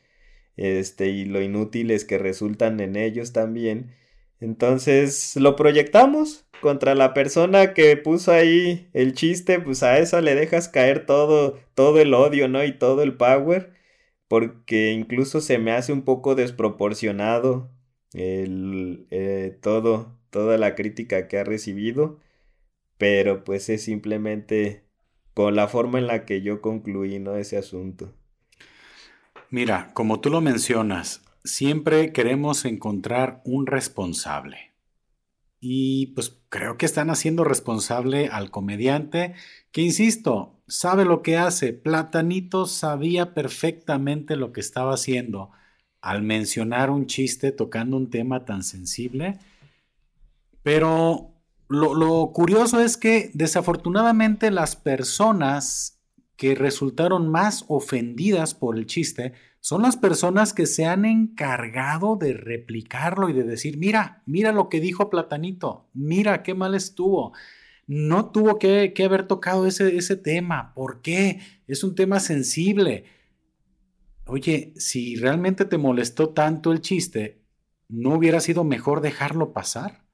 este, 0.56 1.08
y 1.08 1.26
lo 1.26 1.42
inútiles 1.42 2.06
que 2.06 2.20
resultan 2.20 2.80
en 2.80 2.96
ellos 2.96 3.34
también. 3.34 3.96
Entonces, 4.40 5.36
lo 5.36 5.56
proyectamos, 5.56 6.46
contra 6.62 6.94
la 6.94 7.16
persona 7.16 7.74
que 7.74 7.98
puso 7.98 8.32
ahí 8.32 8.88
el 8.94 9.16
chiste, 9.16 9.60
pues 9.60 9.82
a 9.82 9.98
esa 9.98 10.22
le 10.22 10.36
dejas 10.36 10.70
caer 10.70 11.08
todo, 11.08 11.58
todo 11.74 12.00
el 12.00 12.14
odio, 12.14 12.48
¿no? 12.48 12.64
Y 12.64 12.78
todo 12.78 13.02
el 13.02 13.18
power, 13.18 13.74
porque 14.28 14.92
incluso 14.92 15.42
se 15.42 15.58
me 15.58 15.72
hace 15.72 15.92
un 15.92 16.04
poco 16.04 16.36
desproporcionado 16.36 17.72
el, 18.14 19.08
eh, 19.10 19.58
todo, 19.60 20.20
toda 20.36 20.58
la 20.58 20.76
crítica 20.76 21.30
que 21.30 21.38
ha 21.40 21.46
recibido, 21.46 22.20
pero 22.98 23.46
pues 23.46 23.70
es 23.70 23.86
simplemente 23.86 24.84
con 25.34 25.56
la 25.56 25.70
forma 25.70 25.98
en 25.98 26.08
la 26.08 26.26
que 26.26 26.42
yo 26.42 26.60
concluí, 26.60 27.20
¿no? 27.20 27.38
Ese 27.38 27.58
asunto. 27.58 28.14
Mira, 29.50 29.92
como 29.94 30.20
tú 30.20 30.30
lo 30.30 30.42
mencionas, 30.42 31.22
siempre 31.46 32.12
queremos 32.12 32.66
encontrar 32.66 33.42
un 33.46 33.66
responsable. 33.66 34.74
Y 35.62 36.08
pues 36.08 36.38
creo 36.50 36.78
que 36.78 36.86
están 36.86 37.10
haciendo 37.10 37.46
responsable 37.46 38.28
al 38.28 38.52
comediante, 38.52 39.36
que 39.72 39.84
insisto, 39.84 40.60
sabe 40.68 41.06
lo 41.06 41.22
que 41.22 41.38
hace. 41.38 41.72
Platanito 41.72 42.66
sabía 42.66 43.34
perfectamente 43.34 44.36
lo 44.36 44.52
que 44.52 44.60
estaba 44.60 44.96
haciendo 44.96 45.52
al 46.02 46.24
mencionar 46.24 46.90
un 46.90 47.06
chiste 47.06 47.54
tocando 47.54 47.96
un 47.96 48.10
tema 48.10 48.44
tan 48.44 48.64
sensible. 48.64 49.40
Pero 50.66 51.32
lo, 51.68 52.32
curioso 52.34 52.82
es 52.82 52.98
que 52.98 53.30
desafortunadamente 53.36 54.50
las 54.50 54.76
personas 54.76 56.02
que 56.38 56.56
resultaron 56.56 57.30
más 57.30 57.66
ofendidas 57.68 58.56
por 58.56 58.76
el 58.76 58.88
chiste 58.88 59.34
son 59.60 59.84
las 59.84 59.96
personas 59.96 60.54
que 60.54 60.66
se 60.66 60.88
han 60.88 61.06
encargado 61.06 62.16
de 62.16 62.34
replicarlo 62.34 63.30
y 63.30 63.34
de 63.34 63.44
decir, 63.44 63.78
mira, 63.78 64.24
mira 64.26 64.52
lo 64.52 64.68
que 64.68 64.80
dijo 64.80 65.12
Platanito, 65.12 65.88
mira 65.94 66.42
qué 66.42 66.56
mal 66.56 66.74
estuvo. 66.74 67.34
No 67.86 68.32
tuvo 68.32 68.58
que, 68.58 68.92
haber 69.06 69.28
tocado 69.28 69.68
ese, 69.68 69.96
ese 69.98 70.16
tema. 70.18 70.74
¿Por 70.74 71.04
qué? 71.04 71.42
Es 71.68 71.84
un 71.84 71.94
tema 71.94 72.20
sensible. 72.20 73.06
Oye, 74.26 74.74
si 74.78 75.16
realmente 75.16 75.66
te 75.66 75.78
molestó 75.78 76.30
tanto 76.30 76.72
el 76.72 76.82
chiste, 76.82 77.44
¿no 77.88 78.16
hubiera 78.16 78.40
sido 78.40 78.64
mejor 78.64 79.02
dejarlo 79.02 79.54
pasar? 79.54 80.05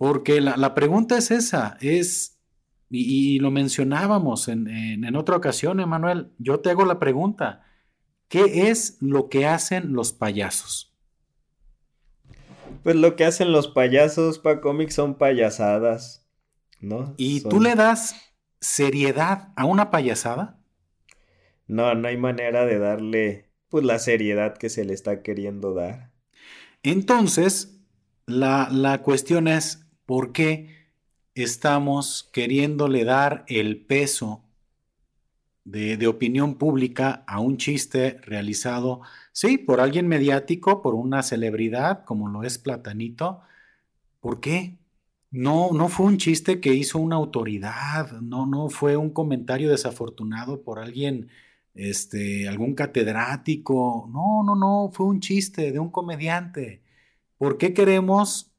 Porque 0.00 0.40
la, 0.40 0.74
pregunta 0.74 1.18
es 1.18 1.30
esa, 1.30 1.76
es, 1.82 2.40
y, 2.88 3.38
lo 3.38 3.50
mencionábamos 3.50 4.48
en, 4.48 4.66
en 4.66 5.14
otra 5.14 5.36
ocasión, 5.36 5.78
Emanuel, 5.78 6.32
yo 6.38 6.60
te 6.60 6.70
hago 6.70 6.86
la 6.86 6.98
pregunta, 6.98 7.66
¿Qué 8.30 8.70
es 8.70 8.96
lo 9.00 9.28
que 9.28 9.44
hacen 9.44 9.92
los 9.92 10.12
payasos? 10.12 10.96
Pues 12.84 12.94
lo 12.94 13.16
que 13.16 13.24
hacen 13.24 13.50
los 13.50 13.66
payasos 13.66 14.38
para 14.38 14.60
cómics 14.60 14.94
son 14.94 15.16
payasadas, 15.16 16.28
¿no? 16.80 17.12
¿Y 17.16 17.40
tú 17.40 17.60
le 17.60 17.74
das 17.74 18.14
seriedad 18.60 19.48
a 19.56 19.64
una 19.64 19.90
payasada? 19.90 20.60
No, 21.66 21.92
no 21.96 22.06
hay 22.06 22.16
manera 22.16 22.66
de 22.66 22.78
darle 22.78 23.50
pues 23.68 23.84
la 23.84 23.98
seriedad 23.98 24.56
que 24.56 24.68
se 24.68 24.84
le 24.84 24.94
está 24.94 25.22
queriendo 25.22 25.74
dar. 25.74 26.12
Entonces, 26.84 27.80
la, 28.26 28.68
la 28.70 29.02
cuestión 29.02 29.48
es, 29.48 29.88
¿por 30.10 30.32
qué 30.32 30.88
estamos 31.36 32.28
queriéndole 32.32 33.04
dar 33.04 33.44
el 33.46 33.80
peso 33.86 34.42
de, 35.62 36.04
opinión 36.08 36.56
pública 36.56 37.22
a 37.28 37.38
un 37.38 37.58
chiste 37.58 38.18
realizado, 38.22 39.02
sí, 39.30 39.56
por 39.56 39.80
alguien 39.80 40.08
mediático, 40.08 40.82
por 40.82 40.96
una 40.96 41.22
celebridad 41.22 42.04
como 42.04 42.28
lo 42.28 42.42
es 42.42 42.58
Platanito. 42.58 43.42
¿Por 44.18 44.40
qué? 44.40 44.78
No, 45.30 45.70
no 45.72 45.88
fue 45.88 46.06
un 46.06 46.18
chiste 46.18 46.60
que 46.60 46.74
hizo 46.74 46.98
una 46.98 47.14
autoridad, 47.14 48.10
no, 48.20 48.46
no 48.46 48.68
fue 48.68 48.96
un 48.96 49.10
comentario 49.10 49.70
desafortunado 49.70 50.64
por 50.64 50.80
alguien 50.80 51.28
este, 51.74 52.48
algún 52.48 52.74
catedrático. 52.74 54.10
No, 54.12 54.42
no, 54.42 54.56
no, 54.56 54.90
fue 54.92 55.06
un 55.06 55.20
chiste 55.20 55.70
de 55.70 55.78
un 55.78 55.90
comediante. 55.90 56.82
¿Por 57.38 57.58
qué 57.58 57.72
queremos 57.74 58.50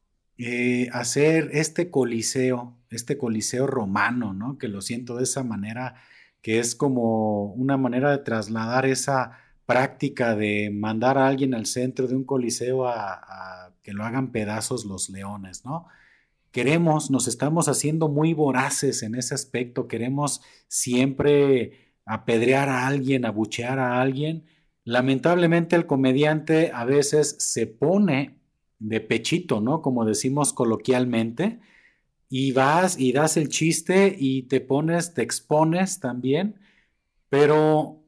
eh, 0.43 0.89
hacer 0.91 1.51
este 1.53 1.91
coliseo, 1.91 2.75
este 2.89 3.19
coliseo 3.19 3.67
romano, 3.67 4.33
¿no? 4.33 4.57
Que 4.57 4.69
lo 4.69 4.81
siento 4.81 5.17
de 5.17 5.24
esa 5.25 5.43
manera, 5.43 5.93
que 6.41 6.57
es 6.57 6.74
como 6.74 7.53
una 7.53 7.77
manera 7.77 8.10
de 8.10 8.24
trasladar 8.24 8.88
esa 8.88 9.38
práctica 9.67 10.36
de 10.36 10.71
mandar 10.71 11.19
a 11.19 11.27
alguien 11.27 11.53
al 11.53 11.67
centro 11.67 12.07
de 12.07 12.15
un 12.15 12.24
coliseo 12.24 12.88
a, 12.88 13.71
que 13.83 13.93
lo 13.93 14.03
hagan 14.03 14.31
pedazos 14.31 14.83
los 14.83 15.12
leones, 15.12 15.63
¿no? 15.63 15.86
Queremos, 16.50 17.12
nos 17.12 17.27
estamos 17.27 17.67
haciendo 17.67 18.10
muy 18.10 18.33
voraces 18.33 19.03
en 19.03 19.13
ese 19.13 19.36
aspecto, 19.36 19.88
queremos 19.88 20.41
siempre 20.67 21.93
apedrear 22.03 22.67
a 22.67 22.88
alguien, 22.88 23.25
abuchear 23.25 23.77
a 23.77 24.01
alguien. 24.01 24.45
Lamentablemente 24.86 25.75
el 25.75 25.86
comediante 25.86 26.71
a 26.74 26.83
veces 26.83 27.36
se 27.38 27.67
pone 27.67 28.40
de 28.81 29.00
pechito, 29.00 29.61
¿no? 29.61 29.81
Como 29.81 30.05
decimos 30.05 30.53
coloquialmente, 30.53 31.59
y 32.29 32.53
vas 32.53 33.00
y 33.00 33.11
das 33.11 33.38
el 33.38 33.50
chiste 33.50 34.15
y 34.17 34.43
te 34.43 34.61
pones, 34.61 35.13
te 35.13 35.21
expones 35.21 36.00
también, 36.00 36.59
pero 37.29 38.03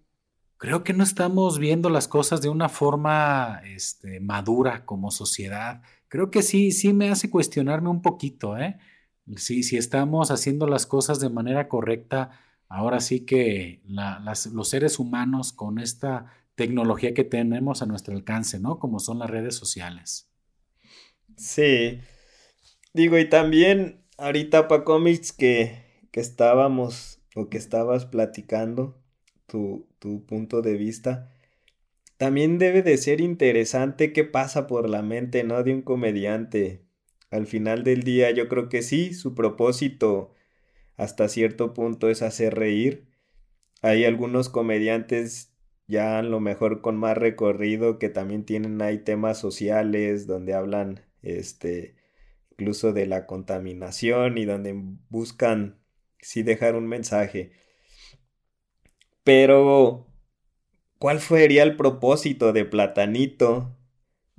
creo 0.58 0.84
que 0.84 0.94
no 0.94 1.04
estamos 1.04 1.60
viendo 1.60 1.90
las 1.90 2.08
cosas 2.08 2.42
de 2.42 2.50
una 2.50 2.70
forma 2.70 3.62
este, 3.66 4.20
madura 4.22 4.86
como 4.86 5.12
sociedad. 5.12 5.82
Creo 6.08 6.32
que 6.32 6.42
sí, 6.42 6.72
sí 6.72 6.94
me 6.94 7.10
hace 7.10 7.30
cuestionarme 7.30 7.90
un 7.90 8.02
poquito, 8.02 8.58
¿eh? 8.58 8.78
Si, 9.38 9.64
si 9.64 9.78
estamos 9.78 10.32
haciendo 10.32 10.68
las 10.68 10.86
cosas 10.86 11.20
de 11.20 11.30
manera 11.30 11.68
correcta, 11.70 12.32
ahora 12.68 13.00
sí 13.02 13.26
que 13.26 13.82
los 14.52 14.70
seres 14.70 15.00
humanos 15.00 15.54
con 15.54 15.80
esta 15.80 16.28
tecnología 16.56 17.14
que 17.14 17.24
tenemos 17.24 17.82
a 17.82 17.86
nuestro 17.86 18.16
alcance, 18.16 18.60
¿no? 18.60 18.80
Como 18.80 19.00
son 19.00 19.20
las 19.20 19.30
redes 19.30 19.56
sociales. 19.56 20.33
Sí. 21.38 22.00
Digo, 22.94 23.18
y 23.18 23.30
también 23.30 24.04
ahorita 24.18 24.68
para 24.68 24.84
cómics 24.84 25.34
que, 25.34 25.84
que 26.12 26.20
estábamos 26.20 27.20
o 27.36 27.50
que 27.50 27.58
estabas 27.58 28.06
platicando, 28.06 29.04
tu, 29.48 29.88
punto 30.28 30.62
de 30.62 30.78
vista. 30.78 31.32
También 32.18 32.58
debe 32.58 32.82
de 32.82 32.98
ser 32.98 33.22
interesante 33.22 34.14
qué 34.14 34.24
pasa 34.24 34.68
por 34.68 34.90
la 34.90 35.02
mente, 35.02 35.44
¿no? 35.44 35.64
De 35.64 35.74
un 35.74 35.82
comediante. 35.82 36.86
Al 37.32 37.48
final 37.48 37.84
del 37.84 38.04
día 38.04 38.32
yo 38.32 38.48
creo 38.48 38.70
que 38.70 38.82
sí, 38.82 39.14
su 39.14 39.36
propósito 39.36 40.34
hasta 40.96 41.28
cierto 41.28 41.74
punto 41.74 42.10
es 42.10 42.22
hacer 42.22 42.56
reír. 42.56 43.08
Hay 43.82 44.06
algunos 44.06 44.50
comediantes 44.50 45.54
ya 45.88 46.20
a 46.20 46.24
lo 46.24 46.40
mejor 46.40 46.82
con 46.82 46.96
más 46.98 47.18
recorrido 47.18 48.00
que 48.00 48.10
también 48.10 48.46
tienen 48.46 48.82
ahí 48.82 49.00
temas 49.00 49.38
sociales 49.40 50.28
donde 50.28 50.54
hablan 50.54 51.02
este 51.24 51.96
incluso 52.52 52.94
de 52.94 53.08
la 53.08 53.26
contaminación 53.26 54.38
y 54.38 54.46
donde 54.46 54.74
buscan 55.10 55.80
sí 56.20 56.44
dejar 56.44 56.76
un 56.76 56.88
mensaje. 56.88 57.52
Pero, 59.24 60.08
¿cuál 61.00 61.20
sería 61.20 61.64
el 61.64 61.78
propósito 61.78 62.54
de 62.54 62.66
Platanito 62.66 63.78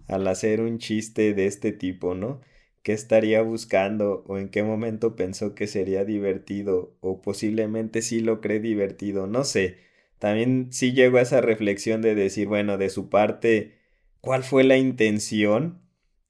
al 0.08 0.26
hacer 0.28 0.60
un 0.60 0.78
chiste 0.78 1.34
de 1.34 1.46
este 1.46 1.72
tipo, 1.72 2.14
no? 2.14 2.40
¿Qué 2.82 2.92
estaría 2.92 3.40
buscando 3.42 4.24
o 4.26 4.38
en 4.38 4.50
qué 4.50 4.62
momento 4.62 5.16
pensó 5.16 5.54
que 5.54 5.66
sería 5.66 6.04
divertido 6.04 6.96
o 7.00 7.22
posiblemente 7.22 8.02
sí 8.02 8.20
lo 8.20 8.40
cree 8.42 8.60
divertido? 8.60 9.26
No 9.26 9.44
sé. 9.44 9.78
También 10.18 10.68
sí 10.70 10.92
llegó 10.92 11.18
a 11.18 11.22
esa 11.22 11.40
reflexión 11.40 12.02
de 12.02 12.14
decir, 12.14 12.46
bueno, 12.46 12.76
de 12.78 12.90
su 12.90 13.08
parte, 13.08 13.78
¿cuál 14.20 14.44
fue 14.44 14.64
la 14.64 14.76
intención? 14.76 15.83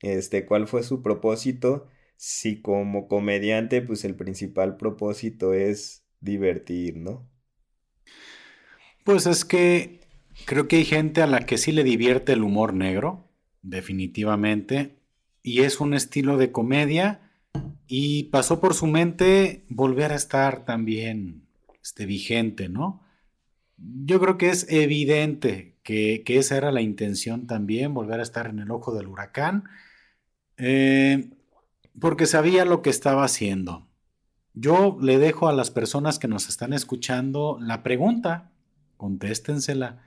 Este, 0.05 0.45
¿cuál 0.45 0.69
fue 0.69 0.83
su 0.83 1.01
propósito? 1.01 1.89
Si 2.17 2.61
como 2.61 3.09
comediante, 3.09 3.81
pues 3.81 4.05
el 4.05 4.15
principal 4.15 4.77
propósito 4.77 5.55
es 5.55 6.05
divertir, 6.21 6.99
¿no? 6.99 7.27
Pues 9.03 9.27
es 9.27 9.47
que 9.47 10.01
creo 10.45 10.69
que 10.69 10.77
hay 10.77 10.85
gente 10.85 11.23
a 11.23 11.27
la 11.27 11.47
que 11.47 11.57
sí 11.57 11.73
le 11.73 11.85
divierte 11.85 12.33
el 12.33 12.43
humor 12.43 12.75
negro, 12.75 13.31
definitivamente, 13.63 14.99
y 15.43 15.63
es 15.63 15.81
un 15.81 15.95
estilo 15.95 16.37
de 16.37 16.53
comedia 16.53 17.33
y 17.87 18.25
pasó 18.25 18.61
por 18.61 18.75
su 18.75 18.87
mente 18.87 19.65
volver 19.71 20.13
a 20.13 20.17
estar 20.17 20.67
también 20.67 21.47
este, 21.83 22.05
vigente, 22.05 22.69
¿no? 22.69 23.03
Yo 23.79 24.21
creo 24.21 24.37
que 24.37 24.51
es 24.51 24.71
evidente 24.71 25.75
que, 25.83 26.23
esa 26.27 26.57
era 26.59 26.73
la 26.73 26.81
intención 26.83 27.47
también, 27.47 27.95
volver 27.95 28.21
a 28.21 28.23
estar 28.23 28.49
en 28.49 28.59
el 28.59 28.71
ojo 28.71 28.95
del 28.95 29.07
huracán, 29.07 29.65
eh, 30.57 31.31
porque 32.01 32.27
sabía 32.27 32.65
lo 32.65 32.83
que 32.83 32.91
estaba 32.91 33.25
haciendo. 33.25 33.87
Yo 34.53 34.97
le 35.01 35.19
dejo 35.19 35.49
a 35.49 35.53
las 35.53 35.71
personas 35.71 36.19
que 36.19 36.29
nos 36.29 36.49
están 36.49 36.73
escuchando 36.73 37.59
la 37.61 37.83
pregunta, 37.83 38.53
contéstensela. 38.97 40.03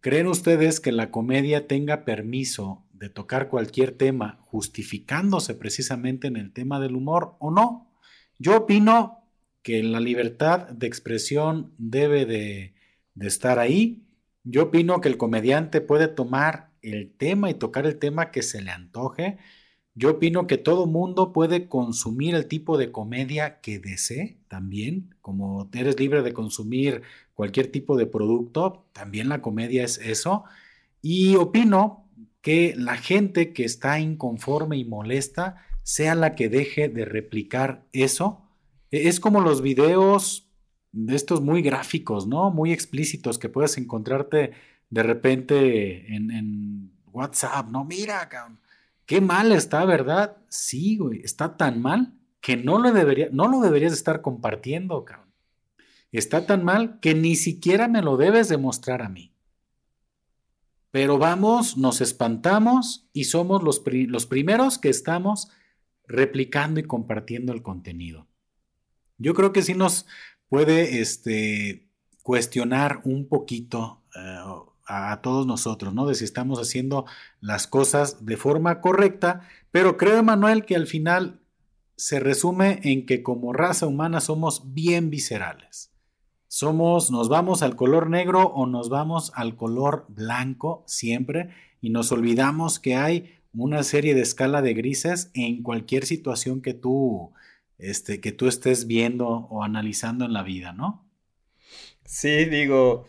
¿Creen 0.00 0.26
ustedes 0.26 0.80
que 0.80 0.92
la 0.92 1.10
comedia 1.10 1.66
tenga 1.66 2.04
permiso 2.06 2.82
de 2.92 3.10
tocar 3.10 3.48
cualquier 3.48 3.92
tema 3.92 4.38
justificándose 4.42 5.54
precisamente 5.54 6.28
en 6.28 6.36
el 6.36 6.52
tema 6.52 6.80
del 6.80 6.96
humor 6.96 7.36
o 7.40 7.50
no? 7.50 7.92
Yo 8.38 8.56
opino 8.56 9.18
que 9.62 9.82
la 9.82 10.00
libertad 10.00 10.68
de 10.70 10.86
expresión 10.86 11.74
debe 11.76 12.24
de, 12.24 12.74
de 13.14 13.28
estar 13.28 13.58
ahí. 13.58 14.02
Yo 14.44 14.64
opino 14.64 15.02
que 15.02 15.08
el 15.08 15.18
comediante 15.18 15.82
puede 15.82 16.08
tomar 16.08 16.70
el 16.80 17.12
tema 17.12 17.50
y 17.50 17.54
tocar 17.54 17.86
el 17.86 17.98
tema 17.98 18.30
que 18.30 18.42
se 18.42 18.62
le 18.62 18.70
antoje. 18.70 19.36
Yo 20.00 20.12
opino 20.12 20.46
que 20.46 20.56
todo 20.56 20.86
mundo 20.86 21.30
puede 21.30 21.68
consumir 21.68 22.34
el 22.34 22.46
tipo 22.46 22.78
de 22.78 22.90
comedia 22.90 23.60
que 23.60 23.78
desee 23.78 24.38
también, 24.48 25.14
como 25.20 25.68
eres 25.74 26.00
libre 26.00 26.22
de 26.22 26.32
consumir 26.32 27.02
cualquier 27.34 27.70
tipo 27.70 27.98
de 27.98 28.06
producto, 28.06 28.86
también 28.94 29.28
la 29.28 29.42
comedia 29.42 29.84
es 29.84 29.98
eso. 29.98 30.44
Y 31.02 31.36
opino 31.36 32.08
que 32.40 32.72
la 32.78 32.96
gente 32.96 33.52
que 33.52 33.66
está 33.66 34.00
inconforme 34.00 34.78
y 34.78 34.86
molesta 34.86 35.56
sea 35.82 36.14
la 36.14 36.34
que 36.34 36.48
deje 36.48 36.88
de 36.88 37.04
replicar 37.04 37.84
eso. 37.92 38.40
E, 38.90 39.06
es 39.06 39.20
como 39.20 39.42
los 39.42 39.60
videos 39.60 40.48
de 40.92 41.14
estos 41.14 41.42
muy 41.42 41.60
gráficos, 41.60 42.26
¿no? 42.26 42.50
Muy 42.50 42.72
explícitos 42.72 43.38
que 43.38 43.50
puedes 43.50 43.76
encontrarte 43.76 44.52
de 44.88 45.02
repente 45.02 46.16
en, 46.16 46.30
en 46.30 46.90
WhatsApp, 47.12 47.68
¿no? 47.68 47.84
Mira, 47.84 48.30
qué 49.10 49.20
mal 49.20 49.50
está, 49.50 49.84
¿verdad? 49.84 50.36
Sí, 50.50 50.96
güey, 50.96 51.22
está 51.24 51.56
tan 51.56 51.82
mal 51.82 52.14
que 52.40 52.56
no 52.56 52.78
lo, 52.78 52.92
no 53.32 53.48
lo 53.48 53.60
deberías 53.60 53.92
estar 53.92 54.22
compartiendo, 54.22 55.04
cabrón. 55.04 55.34
Está 56.12 56.46
tan 56.46 56.64
mal 56.64 57.00
que 57.00 57.16
ni 57.16 57.34
siquiera 57.34 57.88
me 57.88 58.02
lo 58.02 58.16
debes 58.16 58.48
demostrar 58.48 59.02
a 59.02 59.08
mí. 59.08 59.34
Pero 60.92 61.18
vamos, 61.18 61.76
nos 61.76 62.00
espantamos 62.00 63.08
y 63.12 63.24
somos 63.24 63.64
los, 63.64 63.82
los 63.84 64.26
primeros 64.26 64.78
que 64.78 64.90
estamos 64.90 65.50
replicando 66.06 66.78
y 66.78 66.84
compartiendo 66.84 67.52
el 67.52 67.64
contenido. 67.64 68.28
Yo 69.18 69.34
creo 69.34 69.52
que 69.52 69.62
sí 69.62 69.74
nos 69.74 70.06
puede 70.48 71.00
este, 71.00 71.90
cuestionar 72.22 73.00
un 73.02 73.26
poquito 73.26 74.04
eh, 74.14 74.38
a, 74.90 75.20
todos 75.22 75.46
nosotros, 75.46 75.94
¿no? 75.94 76.06
De 76.06 76.14
si 76.14 76.24
estamos 76.24 76.58
haciendo 76.58 77.06
las 77.40 77.66
cosas 77.66 78.24
de 78.26 78.36
forma 78.36 78.80
correcta, 78.80 79.42
pero 79.70 79.96
creo, 79.96 80.18
Emanuel, 80.18 80.64
que 80.64 80.76
al 80.76 80.86
final 80.86 81.40
se 81.96 82.18
resume 82.18 82.80
en 82.82 83.06
que 83.06 83.22
como 83.22 83.52
raza 83.52 83.86
humana 83.86 84.20
somos 84.20 84.74
bien 84.74 85.10
viscerales. 85.10 85.92
Somos, 86.48 87.10
nos 87.10 87.28
vamos 87.28 87.62
al 87.62 87.76
color 87.76 88.10
negro 88.10 88.48
o 88.48 88.66
nos 88.66 88.88
vamos 88.88 89.32
al 89.36 89.54
color 89.54 90.06
blanco 90.08 90.82
siempre 90.86 91.50
y 91.80 91.90
nos 91.90 92.10
olvidamos 92.10 92.80
que 92.80 92.96
hay 92.96 93.34
una 93.52 93.82
serie 93.82 94.14
de 94.14 94.22
escala 94.22 94.62
de 94.62 94.74
grises 94.74 95.30
en 95.34 95.62
cualquier 95.62 96.06
situación 96.06 96.62
que 96.62 96.74
tú, 96.74 97.32
este, 97.78 98.20
que 98.20 98.32
tú 98.32 98.48
estés 98.48 98.86
viendo 98.86 99.28
o 99.28 99.62
analizando 99.62 100.24
en 100.24 100.32
la 100.32 100.42
vida, 100.42 100.72
¿no? 100.72 101.06
Sí, 102.04 102.44
digo, 102.46 103.06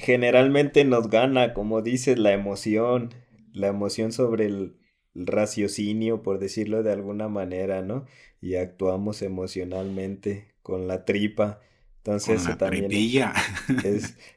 generalmente 0.00 0.84
nos 0.84 1.08
gana, 1.08 1.54
como 1.54 1.82
dices, 1.82 2.18
la 2.18 2.32
emoción, 2.32 3.10
la 3.52 3.68
emoción 3.68 4.12
sobre 4.12 4.46
el, 4.46 4.76
el 5.14 5.26
raciocinio, 5.26 6.22
por 6.22 6.38
decirlo 6.38 6.82
de 6.82 6.92
alguna 6.92 7.28
manera, 7.28 7.82
¿no? 7.82 8.06
Y 8.40 8.56
actuamos 8.56 9.22
emocionalmente 9.22 10.54
con 10.62 10.88
la 10.88 11.04
tripa. 11.04 11.60
Entonces, 11.98 12.42
eso 12.42 12.56
también 12.56 12.90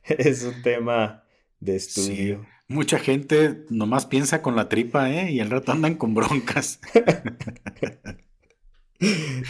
es, 0.08 0.44
un 0.44 0.62
tema 0.62 1.24
de 1.60 1.76
estudio. 1.76 2.46
Mucha 2.68 3.00
gente 3.00 3.66
nomás 3.70 4.06
piensa 4.06 4.42
con 4.42 4.56
la 4.56 4.68
tripa, 4.68 5.12
¿eh? 5.12 5.32
Y 5.32 5.40
al 5.40 5.50
rato 5.50 5.72
andan 5.72 5.96
con 5.96 6.14
broncas. 6.14 6.80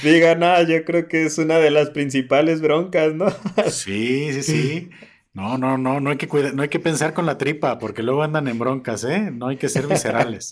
Diga, 0.04 0.36
nada, 0.36 0.63
yo 0.63 0.84
creo 0.84 1.08
que 1.08 1.26
es 1.26 1.38
una 1.38 1.60
de 1.60 1.69
las 1.69 1.91
principales 1.91 2.62
broncas, 2.62 3.13
¿no? 3.13 3.30
sí, 3.69 4.34
sí, 4.34 4.43
sí. 4.43 4.89
No, 5.34 5.58
no, 5.58 5.80
no, 5.80 6.00
no 6.00 6.12
hay 6.12 6.17
que 6.17 6.28
no 6.54 6.62
hay 6.62 6.69
que 6.69 6.80
pensar 6.80 7.15
con 7.15 7.26
la 7.26 7.39
tripa, 7.39 7.80
porque 7.80 8.04
luego 8.04 8.22
andan 8.22 8.48
en 8.48 8.60
broncas, 8.60 9.04
¿eh? 9.04 9.32
No 9.32 9.48
hay 9.48 9.58
que 9.58 9.67
ser 9.67 9.88
viscerales. 9.88 10.52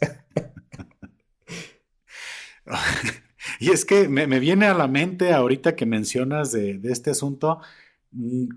y 3.59 3.69
es 3.69 3.85
que 3.85 4.07
me, 4.07 4.25
viene 4.39 4.65
a 4.65 4.73
la 4.73 4.87
mente 4.87 5.33
ahorita 5.33 5.75
que 5.75 5.85
mencionas 5.85 6.51
de, 6.51 6.79
de, 6.79 6.91
este 6.91 7.11
asunto, 7.11 7.59
mm, 8.11 8.47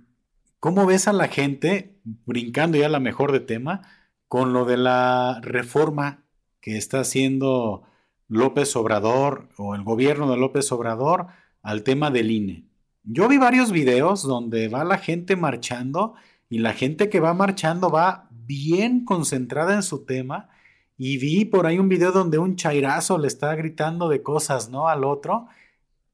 ¿cómo 0.60 0.86
ves 0.86 1.08
a 1.08 1.12
la 1.12 1.28
gente, 1.28 1.98
brincando 2.24 2.78
ya 2.78 2.88
la 2.88 3.00
mejor 3.00 3.30
de 3.30 3.40
tema, 3.40 3.82
con 4.26 4.54
lo 4.54 4.64
de 4.64 4.78
la 4.78 5.40
reforma 5.42 6.24
que 6.62 6.78
está 6.78 7.00
haciendo 7.00 7.82
López 8.28 8.74
Obrador 8.76 9.50
o 9.58 9.74
el 9.74 9.82
gobierno 9.82 10.30
de 10.30 10.38
López 10.38 10.72
Obrador 10.72 11.26
al 11.62 11.82
tema 11.82 12.10
del 12.10 12.30
INE? 12.30 12.64
Yo 13.06 13.28
vi 13.28 13.36
varios 13.36 13.70
videos 13.70 14.22
donde 14.22 14.68
va 14.68 14.82
la 14.82 14.96
gente 14.96 15.36
marchando 15.36 16.14
y 16.48 16.58
la 16.58 16.72
gente 16.72 17.10
que 17.10 17.20
va 17.20 17.34
marchando 17.34 17.90
va 17.90 18.30
bien 18.30 19.04
concentrada 19.04 19.74
en 19.74 19.82
su 19.82 20.06
tema 20.06 20.48
y 20.96 21.18
vi 21.18 21.44
por 21.44 21.66
ahí 21.66 21.78
un 21.78 21.90
video 21.90 22.12
donde 22.12 22.38
un 22.38 22.56
chairazo 22.56 23.18
le 23.18 23.26
está 23.28 23.54
gritando 23.56 24.08
de 24.08 24.22
cosas, 24.22 24.70
¿no? 24.70 24.88
Al 24.88 25.04
otro 25.04 25.48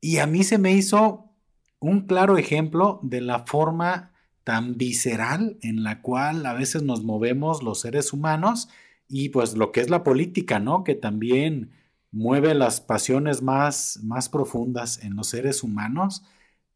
y 0.01 0.19
a 0.19 0.27
mí 0.27 0.43
se 0.43 0.59
me 0.59 0.73
hizo 0.73 1.31
un 1.79 2.07
claro 2.07 2.37
ejemplo 2.39 2.99
de 3.05 3.21
la 3.21 3.47
forma 3.47 4.11
tan 4.43 4.77
visceral 4.77 5.59
en 5.63 5.85
la 5.85 6.03
cual 6.03 6.45
a 6.45 6.55
veces 6.55 6.83
nos 6.83 7.05
movemos 7.05 7.63
los 7.63 7.81
seres 7.81 8.13
humanos 8.13 8.69
y 9.07 9.29
pues 9.29 9.57
lo 9.57 9.71
que 9.71 9.81
es 9.81 9.91
la 9.91 10.03
política, 10.03 10.59
¿no? 10.59 10.83
Que 10.83 10.97
también 10.97 11.71
mueve 12.11 12.53
las 12.55 12.81
pasiones 12.81 13.43
más, 13.43 14.01
más 14.03 14.29
profundas 14.29 15.05
en 15.05 15.15
los 15.15 15.29
seres 15.29 15.63
humanos 15.63 16.25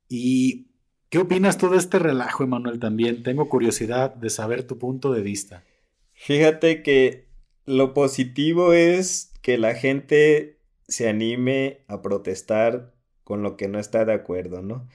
¿Y 0.08 0.66
qué 1.08 1.18
opinas 1.18 1.58
tú 1.58 1.70
de 1.70 1.78
este 1.78 1.98
relajo, 1.98 2.44
Emanuel? 2.44 2.78
También 2.78 3.22
tengo 3.22 3.48
curiosidad 3.48 4.14
de 4.14 4.30
saber 4.30 4.66
tu 4.66 4.78
punto 4.78 5.12
de 5.12 5.22
vista. 5.22 5.64
Fíjate 6.12 6.82
que 6.82 7.26
lo 7.66 7.94
positivo 7.94 8.72
es 8.72 9.32
que 9.42 9.58
la 9.58 9.74
gente 9.74 10.58
se 10.86 11.08
anime 11.08 11.84
a 11.88 12.02
protestar 12.02 12.94
con 13.24 13.42
lo 13.42 13.56
que 13.56 13.68
no 13.68 13.78
está 13.78 14.04
de 14.04 14.12
acuerdo, 14.12 14.62
¿no? 14.62 14.86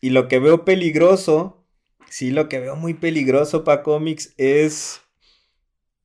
Y 0.00 0.10
lo 0.10 0.26
que 0.26 0.40
veo 0.40 0.64
peligroso, 0.64 1.64
sí, 2.10 2.32
lo 2.32 2.48
que 2.48 2.58
veo 2.58 2.74
muy 2.74 2.94
peligroso 2.94 3.62
para 3.62 3.84
cómics 3.84 4.34
es 4.36 5.00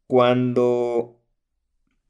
cuando 0.06 1.20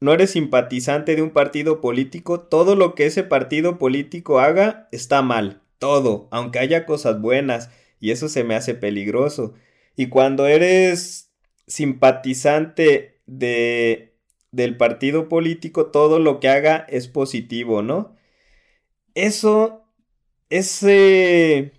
no 0.00 0.12
eres 0.12 0.32
simpatizante 0.32 1.16
de 1.16 1.22
un 1.22 1.30
partido 1.30 1.80
político, 1.80 2.40
todo 2.40 2.76
lo 2.76 2.94
que 2.94 3.06
ese 3.06 3.24
partido 3.24 3.78
político 3.78 4.38
haga 4.38 4.86
está 4.92 5.22
mal 5.22 5.62
todo, 5.78 6.28
aunque 6.30 6.58
haya 6.58 6.86
cosas 6.86 7.20
buenas, 7.20 7.70
y 8.00 8.10
eso 8.10 8.28
se 8.28 8.44
me 8.44 8.54
hace 8.54 8.74
peligroso. 8.74 9.54
Y 9.96 10.08
cuando 10.08 10.46
eres 10.46 11.32
simpatizante 11.66 13.20
de 13.26 14.08
del 14.50 14.76
partido 14.76 15.28
político, 15.28 15.86
todo 15.86 16.18
lo 16.18 16.40
que 16.40 16.48
haga 16.48 16.86
es 16.88 17.08
positivo, 17.08 17.82
¿no? 17.82 18.16
Eso, 19.14 19.84
ese 20.48 21.72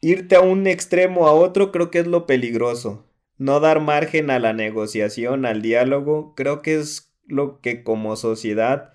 irte 0.00 0.36
a 0.36 0.40
un 0.40 0.66
extremo 0.66 1.26
a 1.26 1.32
otro, 1.32 1.72
creo 1.72 1.90
que 1.90 2.00
es 2.00 2.06
lo 2.06 2.26
peligroso. 2.26 3.06
No 3.36 3.60
dar 3.60 3.80
margen 3.80 4.30
a 4.30 4.38
la 4.38 4.52
negociación, 4.52 5.46
al 5.46 5.62
diálogo, 5.62 6.34
creo 6.34 6.62
que 6.62 6.76
es 6.76 7.12
lo 7.26 7.60
que 7.60 7.82
como 7.84 8.16
sociedad 8.16 8.92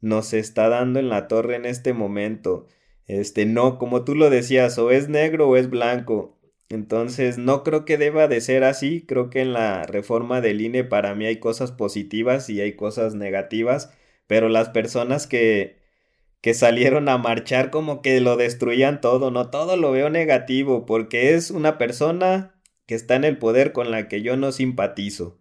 nos 0.00 0.32
está 0.32 0.68
dando 0.68 0.98
en 1.00 1.08
la 1.08 1.28
torre 1.28 1.56
en 1.56 1.66
este 1.66 1.92
momento. 1.92 2.66
Este, 3.06 3.46
no, 3.46 3.78
como 3.78 4.04
tú 4.04 4.14
lo 4.14 4.30
decías, 4.30 4.78
o 4.78 4.90
es 4.90 5.08
negro 5.08 5.48
o 5.48 5.56
es 5.56 5.70
blanco. 5.70 6.36
Entonces, 6.68 7.38
no 7.38 7.62
creo 7.62 7.84
que 7.84 7.98
deba 7.98 8.28
de 8.28 8.40
ser 8.40 8.64
así. 8.64 9.04
Creo 9.06 9.30
que 9.30 9.40
en 9.40 9.52
la 9.52 9.84
reforma 9.84 10.40
del 10.40 10.60
INE 10.60 10.84
para 10.84 11.14
mí 11.14 11.26
hay 11.26 11.38
cosas 11.38 11.72
positivas 11.72 12.50
y 12.50 12.60
hay 12.60 12.74
cosas 12.74 13.14
negativas, 13.14 13.92
pero 14.26 14.48
las 14.48 14.70
personas 14.70 15.26
que, 15.26 15.78
que 16.40 16.54
salieron 16.54 17.08
a 17.08 17.18
marchar 17.18 17.70
como 17.70 18.02
que 18.02 18.20
lo 18.20 18.36
destruían 18.36 19.00
todo, 19.00 19.30
no 19.30 19.50
todo 19.50 19.76
lo 19.76 19.92
veo 19.92 20.10
negativo, 20.10 20.86
porque 20.86 21.34
es 21.34 21.50
una 21.50 21.78
persona 21.78 22.54
que 22.86 22.94
está 22.94 23.16
en 23.16 23.24
el 23.24 23.38
poder 23.38 23.72
con 23.72 23.90
la 23.90 24.08
que 24.08 24.22
yo 24.22 24.36
no 24.36 24.52
simpatizo. 24.52 25.38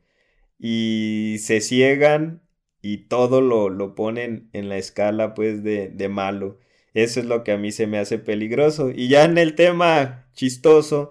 Y 0.59 1.37
se 1.39 1.61
ciegan 1.61 2.44
y 2.85 2.97
todo 2.97 3.41
lo, 3.41 3.69
lo 3.69 3.95
ponen 3.95 4.47
en 4.53 4.69
la 4.69 4.77
escala 4.77 5.33
pues 5.33 5.63
de, 5.63 5.89
de 5.89 6.07
malo. 6.07 6.59
Eso 6.93 7.19
es 7.19 7.25
lo 7.25 7.43
que 7.43 7.51
a 7.51 7.57
mí 7.57 7.71
se 7.71 7.87
me 7.87 7.97
hace 7.97 8.19
peligroso. 8.19 8.91
Y 8.91 9.07
ya 9.07 9.25
en 9.25 9.39
el 9.39 9.55
tema 9.55 10.27
chistoso, 10.35 11.09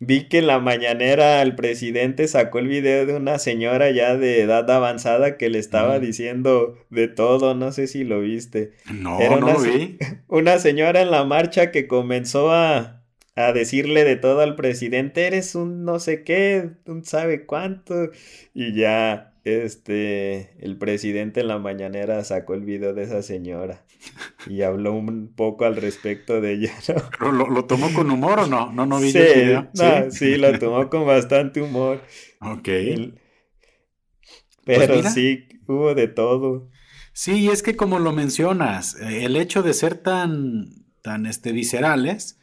vi 0.00 0.28
que 0.28 0.38
en 0.38 0.46
la 0.46 0.60
mañanera 0.60 1.42
el 1.42 1.56
presidente 1.56 2.26
sacó 2.26 2.58
el 2.58 2.68
video 2.68 3.04
de 3.04 3.16
una 3.16 3.38
señora 3.38 3.90
ya 3.90 4.16
de 4.16 4.40
edad 4.40 4.70
avanzada 4.70 5.36
que 5.36 5.50
le 5.50 5.58
estaba 5.58 5.98
diciendo 5.98 6.78
de 6.88 7.06
todo, 7.06 7.54
no 7.54 7.70
sé 7.70 7.86
si 7.86 8.04
lo 8.04 8.22
viste. 8.22 8.72
No, 8.90 9.18
no 9.18 9.52
lo 9.52 9.60
vi. 9.60 9.98
Una 10.28 10.58
señora 10.58 11.02
en 11.02 11.10
la 11.10 11.24
marcha 11.24 11.70
que 11.70 11.86
comenzó 11.86 12.50
a, 12.50 13.04
a 13.36 13.52
decirle 13.52 14.04
de 14.04 14.16
todo 14.16 14.40
al 14.40 14.56
presidente, 14.56 15.26
eres 15.26 15.54
un 15.54 15.84
no 15.84 15.98
sé 15.98 16.24
qué, 16.24 16.70
un 16.86 17.04
sabe 17.04 17.44
cuánto, 17.44 18.08
y 18.54 18.74
ya 18.74 19.33
este, 19.44 20.56
el 20.64 20.78
presidente 20.78 21.40
en 21.40 21.48
la 21.48 21.58
mañanera 21.58 22.24
sacó 22.24 22.54
el 22.54 22.62
video 22.62 22.94
de 22.94 23.02
esa 23.02 23.22
señora 23.22 23.84
y 24.46 24.62
habló 24.62 24.94
un 24.94 25.34
poco 25.34 25.66
al 25.66 25.76
respecto 25.76 26.40
de 26.40 26.54
ella. 26.54 26.72
¿Lo, 27.20 27.64
tomó 27.66 27.92
con 27.92 28.10
humor 28.10 28.40
o 28.40 28.46
no? 28.46 28.72
No, 28.72 28.86
no 28.86 28.98
vi 29.00 29.12
sí, 29.12 29.18
video. 29.18 29.68
¿Sí? 30.10 30.36
lo 30.36 30.58
tomó 30.58 30.88
con 30.88 31.06
bastante 31.06 31.60
humor. 31.60 32.00
Ok. 32.40 32.68
Pero 34.64 35.00
pues 35.00 35.12
sí, 35.12 35.46
hubo 35.66 35.94
de 35.94 36.08
todo. 36.08 36.70
Sí, 37.12 37.48
es 37.48 37.62
que 37.62 37.76
como 37.76 37.98
lo 37.98 38.12
mencionas, 38.12 38.98
eh, 38.98 39.24
el 39.26 39.36
hecho 39.36 39.62
de 39.62 39.74
ser 39.74 39.96
tan, 39.96 40.86
tan 41.02 41.26
este, 41.26 41.52
viscerales 41.52 42.40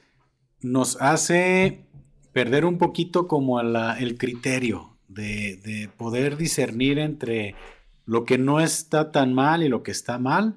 nos 0.61 1.01
hace 1.01 1.87
perder 2.31 2.65
un 2.65 2.77
poquito 2.77 3.27
como 3.27 3.59
el 3.59 4.17
criterio 4.19 4.90
de, 5.13 5.89
poder 5.97 6.37
discernir 6.37 6.99
entre 6.99 7.55
lo 8.05 8.25
que 8.25 8.37
no 8.37 8.59
está 8.59 9.11
tan 9.11 9.33
mal 9.33 9.63
y 9.63 9.69
lo 9.69 9.83
que 9.83 9.91
está 9.91 10.17
mal. 10.17 10.55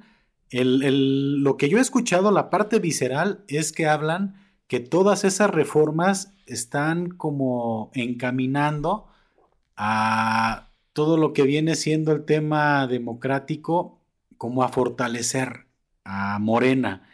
lo 0.51 1.57
que 1.57 1.69
yo 1.69 1.79
he 1.79 1.81
escuchado, 1.81 2.31
la 2.31 2.51
parte 2.51 2.79
visceral, 2.79 3.45
es 3.49 3.73
que 3.73 3.87
hablan 3.87 4.35
que 4.67 4.81
todas 4.81 5.25
esas 5.25 5.51
reformas 5.51 6.33
están 6.47 7.09
como 7.09 7.91
encaminando 7.95 9.07
a 9.77 10.71
todo 10.93 11.17
lo 11.17 11.33
que 11.33 11.43
viene 11.43 11.75
siendo 11.75 12.13
el 12.13 12.25
tema 12.25 12.87
democrático, 12.87 14.01
como 14.39 14.63
a 14.63 14.69
fortalecer 14.69 15.67
a 16.05 16.39
Morena 16.39 17.09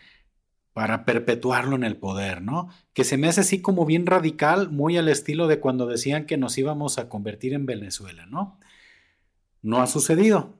para 0.73 1.05
perpetuarlo 1.05 1.77
en 1.77 1.85
el 1.85 1.97
poder, 1.97 2.43
¿no? 2.43 2.69
Que 2.93 3.05
se 3.05 3.17
me 3.17 3.29
hace 3.29 3.41
así 3.41 3.61
como 3.61 3.87
bien 3.87 4.07
radical, 4.07 4.71
muy 4.71 4.97
al 4.97 5.09
estilo 5.09 5.49
de 5.49 5.61
cuando 5.61 5.87
decían 5.87 6.27
que 6.27 6.37
nos 6.37 6.57
íbamos 6.59 6.99
a 6.99 7.09
convertir 7.09 7.55
en 7.55 7.67
Venezuela, 7.67 8.27
¿no? 8.27 8.59
No 9.63 9.83
ha 9.83 9.87
sucedido. 9.87 10.59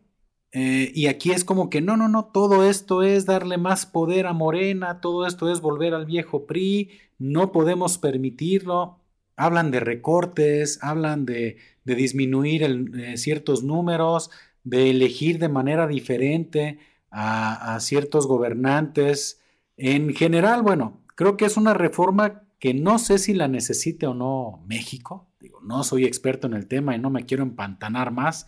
Eh, 0.53 0.91
y 0.95 1.07
aquí 1.07 1.31
es 1.31 1.45
como 1.45 1.71
que 1.71 1.81
no, 1.81 1.97
no, 1.97 2.09
no, 2.09 2.25
todo 2.27 2.69
esto 2.69 3.03
es 3.05 3.25
darle 3.25 3.57
más 3.57 3.87
poder 3.87 4.27
a 4.27 4.33
Morena, 4.33 5.01
todo 5.01 5.27
esto 5.27 5.51
es 5.51 5.61
volver 5.61 5.95
al 5.95 6.07
viejo 6.07 6.47
PRI, 6.47 6.91
no 7.19 7.53
podemos 7.53 7.99
permitirlo. 7.99 8.99
Hablan 9.37 9.71
de 9.71 9.81
recortes, 9.81 10.81
hablan 10.83 11.25
de, 11.25 11.57
disminuir 11.85 12.63
eh, 12.65 13.17
ciertos 13.17 13.63
números, 13.63 14.31
de 14.65 14.91
elegir 14.91 15.39
de 15.39 15.49
manera 15.49 15.87
diferente 15.87 16.79
a 17.13 17.77
ciertos 17.81 18.29
gobernantes 18.29 19.40
en 19.83 20.15
general, 20.15 20.61
bueno, 20.61 21.01
creo 21.15 21.39
que 21.39 21.47
es 21.47 21.57
una 21.57 21.73
reforma 21.73 22.43
que 22.59 22.75
no 22.75 22.99
sé 22.99 23.17
si 23.19 23.33
la 23.33 23.49
necesite 23.49 24.07
o 24.07 24.13
no 24.13 24.63
México. 24.67 25.27
Digo, 25.41 25.61
no 25.63 25.83
soy 25.85 26.05
experto 26.05 26.47
en 26.47 26.53
el 26.53 26.67
tema 26.67 26.95
y 26.95 26.99
no 26.99 27.09
me 27.09 27.25
quiero 27.25 27.43
empantanar 27.43 28.13
más 28.13 28.47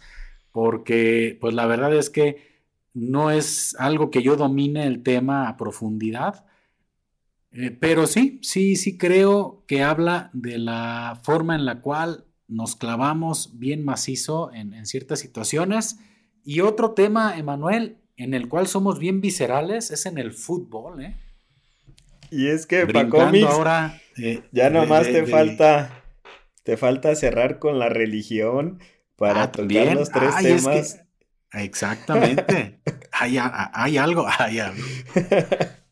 porque 0.52 1.38
pues 1.40 1.54
la 1.54 1.64
verdad 1.64 1.94
es 1.96 2.10
que 2.10 2.52
no 2.92 3.30
es 3.30 3.74
algo 3.78 4.10
que 4.10 4.22
yo 4.22 4.36
domine 4.36 4.86
el 4.86 5.02
tema 5.02 5.48
a 5.48 5.56
profundidad. 5.56 6.44
Eh, 7.50 7.70
pero 7.70 8.06
sí, 8.06 8.38
sí, 8.42 8.76
sí 8.76 8.98
creo 8.98 9.64
que 9.66 9.82
habla 9.82 10.28
de 10.34 10.58
la 10.58 11.18
forma 11.22 11.54
en 11.54 11.64
la 11.64 11.80
cual 11.80 12.26
nos 12.46 12.76
clavamos 12.76 13.58
bien 13.58 13.82
macizo 13.82 14.52
en, 14.52 14.74
en 14.74 14.84
ciertas 14.84 15.20
situaciones. 15.20 15.98
Y 16.44 16.60
otro 16.60 16.90
tema, 16.90 17.38
Emanuel, 17.38 18.01
en 18.22 18.34
el 18.34 18.48
cual 18.48 18.68
somos 18.68 18.98
bien 18.98 19.20
viscerales 19.20 19.90
es 19.90 20.06
en 20.06 20.16
el 20.16 20.32
fútbol, 20.32 21.02
¿eh? 21.02 21.16
Y 22.30 22.46
es 22.46 22.66
que 22.66 22.86
para 22.86 23.08
ahora, 23.48 24.00
eh, 24.16 24.42
ya 24.52 24.70
nomás 24.70 25.06
te 25.06 25.26
falta 25.26 26.02
te 26.62 26.76
falta 26.76 27.14
cerrar 27.16 27.58
con 27.58 27.78
la 27.78 27.88
religión 27.88 28.78
para 29.16 29.42
ah, 29.42 29.52
tocar 29.52 29.94
los 29.94 30.10
tres 30.10 30.36
temas. 30.40 31.00
exactamente. 31.52 32.80
hay, 33.12 33.36
hay, 33.38 33.98
algo, 33.98 34.26
hay 34.38 34.60
algo. 34.60 34.82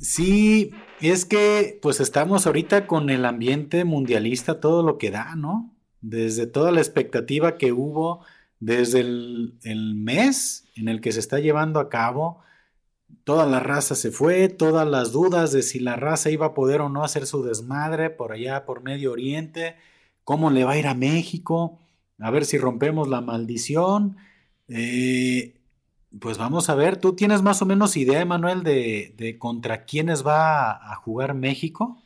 Sí, 0.00 0.70
es 1.00 1.24
que 1.24 1.78
pues 1.80 1.98
estamos 1.98 2.46
ahorita 2.46 2.86
con 2.86 3.08
el 3.08 3.24
ambiente 3.24 3.84
mundialista, 3.84 4.60
todo 4.60 4.82
lo 4.82 4.98
que 4.98 5.10
da, 5.10 5.34
¿no? 5.34 5.74
Desde 6.02 6.46
toda 6.46 6.72
la 6.72 6.80
expectativa 6.80 7.56
que 7.56 7.72
hubo, 7.72 8.22
desde 8.60 9.00
el, 9.00 9.54
el 9.62 9.94
mes 9.94 10.63
en 10.76 10.88
el 10.88 11.00
que 11.00 11.12
se 11.12 11.20
está 11.20 11.38
llevando 11.38 11.80
a 11.80 11.88
cabo, 11.88 12.42
toda 13.24 13.46
la 13.46 13.60
raza 13.60 13.94
se 13.94 14.10
fue, 14.10 14.48
todas 14.48 14.86
las 14.86 15.12
dudas 15.12 15.52
de 15.52 15.62
si 15.62 15.78
la 15.78 15.96
raza 15.96 16.30
iba 16.30 16.46
a 16.46 16.54
poder 16.54 16.80
o 16.80 16.88
no 16.88 17.04
hacer 17.04 17.26
su 17.26 17.42
desmadre 17.42 18.10
por 18.10 18.32
allá, 18.32 18.64
por 18.64 18.82
Medio 18.82 19.12
Oriente, 19.12 19.76
cómo 20.24 20.50
le 20.50 20.64
va 20.64 20.72
a 20.72 20.78
ir 20.78 20.86
a 20.86 20.94
México, 20.94 21.78
a 22.18 22.30
ver 22.30 22.44
si 22.44 22.58
rompemos 22.58 23.08
la 23.08 23.20
maldición. 23.20 24.16
Eh, 24.68 25.54
pues 26.20 26.38
vamos 26.38 26.70
a 26.70 26.74
ver, 26.74 26.96
¿tú 26.96 27.14
tienes 27.14 27.42
más 27.42 27.60
o 27.62 27.66
menos 27.66 27.96
idea, 27.96 28.20
Emanuel, 28.20 28.62
de, 28.62 29.36
contra 29.38 29.84
quiénes 29.84 30.26
va 30.26 30.70
a, 30.70 30.94
jugar 30.96 31.34
México? 31.34 32.02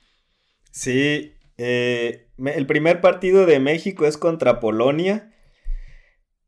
Sí, 0.70 1.34
eh, 1.56 2.28
el 2.38 2.66
primer 2.66 3.00
partido 3.00 3.46
de 3.46 3.60
México 3.60 4.06
es 4.06 4.16
contra 4.16 4.60
Polonia. 4.60 5.34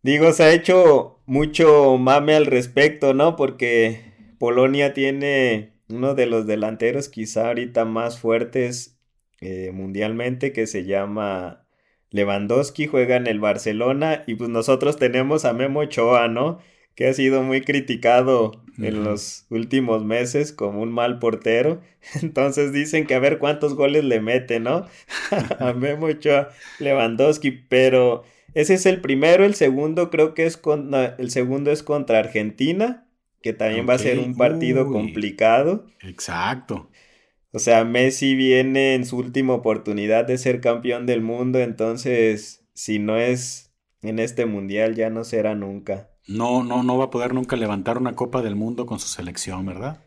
Digo, 0.02 0.32
se 0.32 0.44
ha 0.44 0.52
hecho 0.52 1.19
mucho 1.30 1.96
mame 1.96 2.34
al 2.34 2.44
respecto, 2.44 3.14
¿no? 3.14 3.36
Porque 3.36 4.00
Polonia 4.40 4.94
tiene 4.94 5.74
uno 5.88 6.16
de 6.16 6.26
los 6.26 6.44
delanteros 6.44 7.08
quizá 7.08 7.46
ahorita 7.46 7.84
más 7.84 8.18
fuertes 8.18 8.98
eh, 9.40 9.70
mundialmente 9.72 10.52
que 10.52 10.66
se 10.66 10.84
llama 10.86 11.64
Lewandowski, 12.10 12.88
juega 12.88 13.14
en 13.14 13.28
el 13.28 13.38
Barcelona 13.38 14.24
y 14.26 14.34
pues 14.34 14.50
nosotros 14.50 14.96
tenemos 14.96 15.44
a 15.44 15.52
Memo 15.52 15.80
Ochoa, 15.80 16.26
¿no? 16.26 16.58
Que 16.96 17.06
ha 17.06 17.14
sido 17.14 17.44
muy 17.44 17.60
criticado 17.60 18.64
en 18.78 19.04
los 19.04 19.46
últimos 19.50 20.04
meses 20.04 20.52
como 20.52 20.82
un 20.82 20.90
mal 20.90 21.20
portero. 21.20 21.80
Entonces 22.22 22.72
dicen 22.72 23.06
que 23.06 23.14
a 23.14 23.20
ver 23.20 23.38
cuántos 23.38 23.74
goles 23.74 24.02
le 24.02 24.20
mete, 24.20 24.58
¿no? 24.58 24.88
a 25.60 25.72
Memo 25.74 26.06
Ochoa, 26.06 26.48
Lewandowski, 26.80 27.52
pero 27.52 28.24
ese 28.54 28.74
es 28.74 28.86
el 28.86 29.00
primero, 29.00 29.44
el 29.44 29.54
segundo 29.54 30.10
creo 30.10 30.34
que 30.34 30.46
es 30.46 30.56
con, 30.56 30.94
el 30.94 31.30
segundo 31.30 31.70
es 31.70 31.82
contra 31.82 32.18
Argentina 32.18 33.06
que 33.42 33.52
también 33.52 33.88
va 33.88 33.94
a 33.94 33.98
ser 33.98 34.18
un 34.18 34.36
partido 34.36 34.86
complicado. 34.86 35.86
Exacto. 36.00 36.90
O 37.52 37.58
sea, 37.58 37.84
Messi 37.84 38.34
viene 38.34 38.94
en 38.94 39.04
su 39.04 39.16
última 39.16 39.54
oportunidad 39.54 40.24
de 40.24 40.38
ser 40.38 40.60
campeón 40.60 41.06
del 41.06 41.20
mundo, 41.22 41.58
entonces 41.58 42.66
si 42.74 42.98
no 42.98 43.16
es 43.16 43.72
en 44.02 44.18
este 44.18 44.46
mundial 44.46 44.94
ya 44.94 45.10
no 45.10 45.24
será 45.24 45.54
nunca. 45.54 46.10
No, 46.28 46.62
no, 46.62 46.82
no 46.82 46.96
va 46.96 47.06
a 47.06 47.10
poder 47.10 47.34
nunca 47.34 47.56
levantar 47.56 47.98
una 47.98 48.14
Copa 48.14 48.40
del 48.42 48.54
Mundo 48.54 48.86
con 48.86 49.00
su 49.00 49.08
selección, 49.08 49.66
¿verdad? 49.66 50.04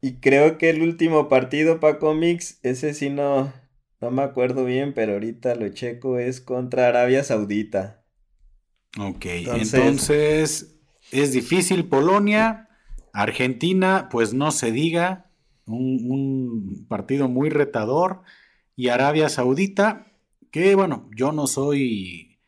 Y 0.00 0.20
creo 0.20 0.58
que 0.58 0.70
el 0.70 0.80
último 0.82 1.28
partido 1.28 1.80
para 1.80 1.98
Comics, 1.98 2.60
ese 2.62 2.94
sí 2.94 3.10
no, 3.10 3.52
no 4.00 4.10
me 4.10 4.22
acuerdo 4.22 4.64
bien, 4.64 4.94
pero 4.94 5.14
ahorita 5.14 5.54
lo 5.54 5.68
checo, 5.70 6.18
es 6.18 6.40
contra 6.40 6.88
Arabia 6.88 7.24
Saudita. 7.24 8.04
Ok, 8.98 9.26
entonces 9.26 10.78
es 11.10 11.32
difícil 11.32 11.88
Polonia, 11.88 12.68
Argentina, 13.12 14.08
pues 14.10 14.34
no 14.34 14.50
se 14.50 14.72
diga, 14.72 15.30
un, 15.66 16.86
partido 16.88 17.28
muy 17.28 17.50
retador, 17.50 18.22
y 18.76 18.88
Arabia 18.88 19.28
Saudita, 19.28 20.12
que 20.50 20.74
bueno, 20.74 21.10
yo 21.16 21.32
no 21.32 21.46
soy 21.46 22.38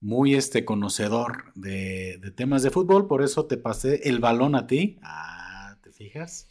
muy 0.00 0.34
este 0.34 0.64
conocedor 0.64 1.52
de, 1.54 2.18
de, 2.22 2.30
temas 2.30 2.62
de 2.62 2.70
fútbol, 2.70 3.06
por 3.06 3.22
eso 3.22 3.46
te 3.46 3.56
pasé 3.56 4.08
el 4.08 4.20
balón 4.20 4.54
a 4.54 4.66
ti. 4.66 4.98
Ah, 5.02 5.76
¿te 5.82 5.92
fijas? 5.92 6.46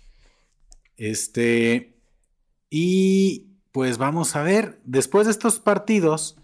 Este, 0.97 1.97
y 2.69 3.48
pues 3.79 3.97
vamos 3.97 4.35
a 4.35 4.43
ver, 4.43 4.81
después 4.83 5.25
de 5.25 5.31
estos 5.31 5.61
partidos, 5.61 6.35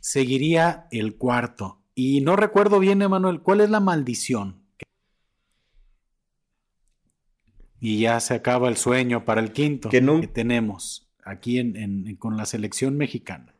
seguiría 0.00 0.88
el 0.90 1.16
cuarto. 1.16 1.80
Y 1.94 2.20
no 2.20 2.36
recuerdo 2.36 2.80
bien, 2.80 3.00
Emanuel, 3.00 3.40
¿cuál 3.40 3.62
es 3.62 3.70
la 3.70 3.80
maldición? 3.80 4.60
y 7.80 8.00
ya 8.00 8.20
se 8.20 8.34
acaba 8.34 8.68
el 8.68 8.76
sueño 8.76 9.24
para 9.24 9.40
el 9.40 9.52
quinto 9.52 9.88
que, 9.88 10.02
tenemos 10.30 11.10
aquí 11.24 11.58
en, 11.58 12.14
con 12.16 12.36
la 12.36 12.44
selección 12.44 12.98
mexicana. 12.98 13.54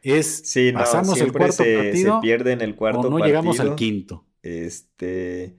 Es 0.00 0.40
sí, 0.46 0.72
pasamos 0.72 1.20
el 1.20 1.30
cuarto 1.30 1.62
partido 1.62 2.16
se 2.16 2.20
pierde 2.22 2.52
en 2.52 2.62
el 2.62 2.74
cuarto 2.74 3.00
o 3.00 3.10
no 3.10 3.18
llegamos 3.18 3.60
al 3.60 3.74
quinto. 3.74 4.24
Este 4.42 5.58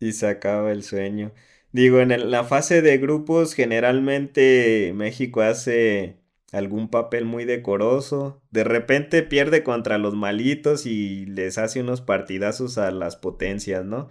y 0.00 0.12
se 0.12 0.26
acaba 0.26 0.72
el 0.72 0.82
sueño. 0.82 1.32
Digo, 1.74 1.98
en 1.98 2.30
la 2.30 2.44
fase 2.44 2.82
de 2.82 2.98
grupos 2.98 3.52
generalmente 3.52 4.92
México 4.94 5.40
hace 5.40 6.20
algún 6.52 6.88
papel 6.88 7.24
muy 7.24 7.44
decoroso. 7.44 8.40
De 8.52 8.62
repente 8.62 9.24
pierde 9.24 9.64
contra 9.64 9.98
los 9.98 10.14
malitos 10.14 10.86
y 10.86 11.26
les 11.26 11.58
hace 11.58 11.80
unos 11.80 12.00
partidazos 12.00 12.78
a 12.78 12.92
las 12.92 13.16
potencias, 13.16 13.84
¿no? 13.84 14.06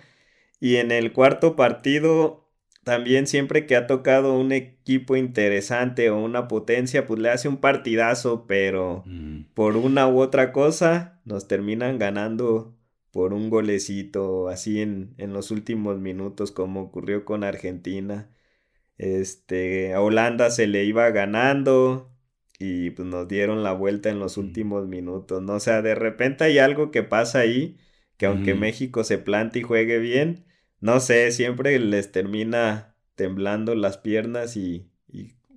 Y 0.60 0.76
en 0.76 0.91
el 0.91 1.13
cuarto 1.13 1.56
partido, 1.56 2.49
también 2.84 3.28
siempre 3.28 3.65
que 3.65 3.78
ha 3.78 3.88
tocado 3.88 4.38
un 4.38 4.52
equipo 4.52 5.15
interesante 5.15 6.10
o 6.10 6.21
una 6.21 6.49
potencia, 6.49 7.08
pues 7.08 7.21
le 7.21 7.30
hace 7.30 7.47
un 7.47 7.62
partidazo, 7.62 8.45
pero 8.45 9.04
mm. 9.06 9.54
por 9.54 9.78
una 9.78 10.10
u 10.10 10.19
otra 10.19 10.52
cosa 10.52 11.21
nos 11.23 11.47
terminan 11.47 11.97
ganando 11.97 12.76
por 13.13 13.34
un 13.34 13.49
golecito, 13.52 14.49
así 14.49 14.82
en, 14.82 15.15
en 15.19 15.34
los 15.34 15.52
últimos 15.52 15.99
minutos, 15.99 16.52
como 16.52 16.82
ocurrió 16.82 17.26
con 17.26 17.43
Argentina. 17.43 18.30
Este, 18.97 19.93
a 19.93 20.02
Holanda 20.02 20.52
se 20.52 20.67
le 20.67 20.86
iba 20.86 21.10
ganando 21.12 22.12
y 22.60 22.91
pues 22.91 23.08
nos 23.08 23.28
dieron 23.28 23.63
la 23.63 23.73
vuelta 23.73 24.10
en 24.10 24.19
los 24.19 24.38
últimos 24.38 24.88
minutos, 24.88 25.43
¿no? 25.43 25.56
O 25.56 25.60
sea, 25.60 25.82
de 25.82 25.95
repente 25.95 26.45
hay 26.45 26.60
algo 26.60 26.91
que 26.91 27.04
pasa 27.04 27.39
ahí, 27.39 27.78
que 28.17 28.26
aunque 28.26 28.56
México 28.56 29.04
se 29.04 29.17
plante 29.19 29.60
y 29.60 29.63
juegue 29.63 29.99
bien, 29.99 30.45
no 30.80 30.99
sé, 30.99 31.32
siempre 31.32 31.78
les 31.80 32.12
termina 32.12 32.95
temblando 33.15 33.76
las 33.76 33.97
piernas 33.97 34.58
y, 34.58 34.89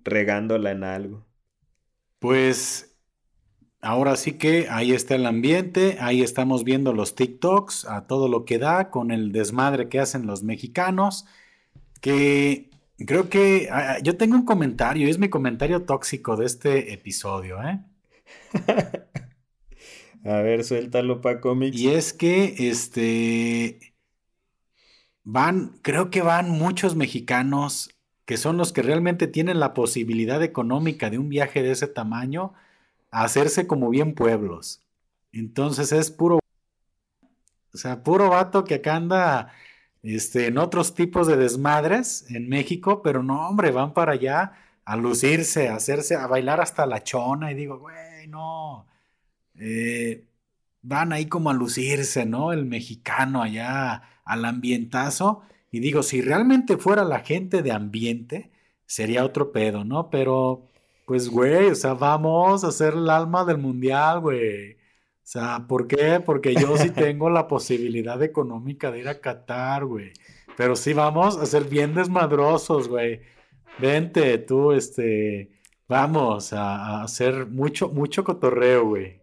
regándola 0.05 0.73
en 0.73 0.85
algo. 0.85 1.27
Pues 2.19 2.95
ahora 3.87 4.16
sí 4.16 4.33
que 4.33 4.68
ahí 4.68 4.92
está 4.92 5.14
el 5.14 5.27
ambiente, 5.27 5.96
ahí 6.01 6.20
estamos 6.22 6.64
viendo 6.64 6.92
los 6.92 7.14
TikToks 7.14 7.85
a 7.87 8.07
todo 8.07 8.29
lo 8.29 8.44
que 8.44 8.59
da 8.59 8.90
con 8.90 9.12
el 9.12 9.31
desmadre 9.31 9.88
que 9.88 10.01
hacen 10.01 10.27
los 10.27 10.42
mexicanos, 10.42 11.25
que 12.01 12.68
creo 13.07 13.29
que 13.29 13.68
ah, 13.70 13.99
yo 14.03 14.16
tengo 14.16 14.35
un 14.35 14.44
comentario, 14.44 15.09
es 15.09 15.18
mi 15.18 15.29
comentario 15.29 15.83
tóxico 15.83 16.37
de 16.37 16.46
este 16.46 16.92
episodio, 16.92 17.59
¿eh? 17.62 17.81
a 20.25 20.40
ver, 20.40 20.64
suéltalo 20.64 21.20
para 21.20 21.40
cómics. 21.40 21.79
Y 21.79 21.90
es 21.90 22.12
que 22.12 22.55
este 22.59 23.94
van, 25.22 25.79
creo 25.83 26.11
que 26.11 26.22
van 26.22 26.51
muchos 26.51 26.96
mexicanos 26.96 27.90
que 28.25 28.37
son 28.37 28.57
los 28.57 28.72
que 28.72 28.83
realmente 28.83 29.29
tienen 29.29 29.61
la 29.61 29.75
posibilidad 29.75 30.42
económica 30.42 31.09
de 31.09 31.18
un 31.18 31.29
viaje 31.29 31.62
de 31.62 31.70
ese 31.70 31.87
tamaño 31.87 32.53
hacerse 33.11 33.66
como 33.66 33.90
bien 33.90 34.14
pueblos. 34.14 34.83
Entonces 35.33 35.92
es 35.92 36.11
puro, 36.11 36.38
o 37.75 37.79
sea, 37.79 38.03
puro 38.03 38.31
vato 38.31 38.64
que 38.64 38.77
acá 38.77 38.97
anda 38.97 39.53
este, 40.03 40.47
en 40.47 40.59
otros 40.59 40.95
tipos 40.95 41.27
de 41.27 41.37
desmadres 41.37 42.31
en 42.31 42.49
México, 42.49 43.03
pero 43.03 43.23
no, 43.23 43.49
hombre, 43.49 43.71
van 43.71 43.92
para 43.95 44.12
allá 44.12 44.53
a 44.85 44.97
lucirse, 44.97 45.69
a 45.69 45.77
hacerse, 45.77 46.14
a 46.16 46.27
bailar 46.27 46.61
hasta 46.61 46.87
la 46.87 47.03
chona 47.03 47.53
y 47.53 47.55
digo, 47.55 47.79
güey, 47.79 48.29
no. 48.29 48.87
Eh, 49.57 50.27
van 50.83 51.12
ahí 51.12 51.27
como 51.27 51.51
a 51.51 51.55
lucirse, 51.55 52.25
¿no? 52.27 52.53
El 52.53 52.66
mexicano 52.66 53.42
allá 53.42 54.03
al 54.25 54.45
ambientazo. 54.45 55.42
Y 55.73 55.81
digo, 55.81 56.03
si 56.03 56.23
realmente 56.23 56.77
fuera 56.77 57.05
la 57.05 57.21
gente 57.21 57.62
de 57.62 57.73
ambiente, 57.73 58.51
sería 58.87 59.25
otro 59.25 59.53
pedo, 59.53 59.85
¿no? 59.85 60.11
Pero, 60.11 60.69
pues, 61.07 61.29
güey, 61.31 61.69
o 61.71 61.75
sea, 61.75 61.95
vamos 61.95 62.64
a 62.64 62.73
ser 62.73 62.95
el 62.95 63.09
alma 63.11 63.45
del 63.45 63.59
mundial, 63.59 64.21
güey. 64.21 64.75
O 64.75 64.77
sea, 65.23 65.66
¿por 65.69 65.87
qué? 65.88 66.21
Porque 66.25 66.55
yo 66.55 66.77
sí 66.77 66.90
tengo 66.92 67.31
la 67.31 67.49
posibilidad 67.49 68.23
económica 68.23 68.90
de 68.90 69.01
ir 69.01 69.09
a 69.09 69.21
Qatar, 69.21 69.85
güey. 69.87 70.12
Pero 70.57 70.77
sí 70.77 70.92
vamos 70.95 71.37
a 71.38 71.47
ser 71.47 71.64
bien 71.64 71.95
desmadrosos, 71.95 72.88
güey. 72.88 73.21
Vente, 73.79 74.38
tú, 74.38 74.73
este, 74.73 75.51
vamos 75.88 76.53
a, 76.53 77.01
a 77.01 77.03
hacer 77.05 77.47
mucho, 77.47 77.88
mucho 77.88 78.25
cotorreo, 78.25 78.87
güey. 78.87 79.21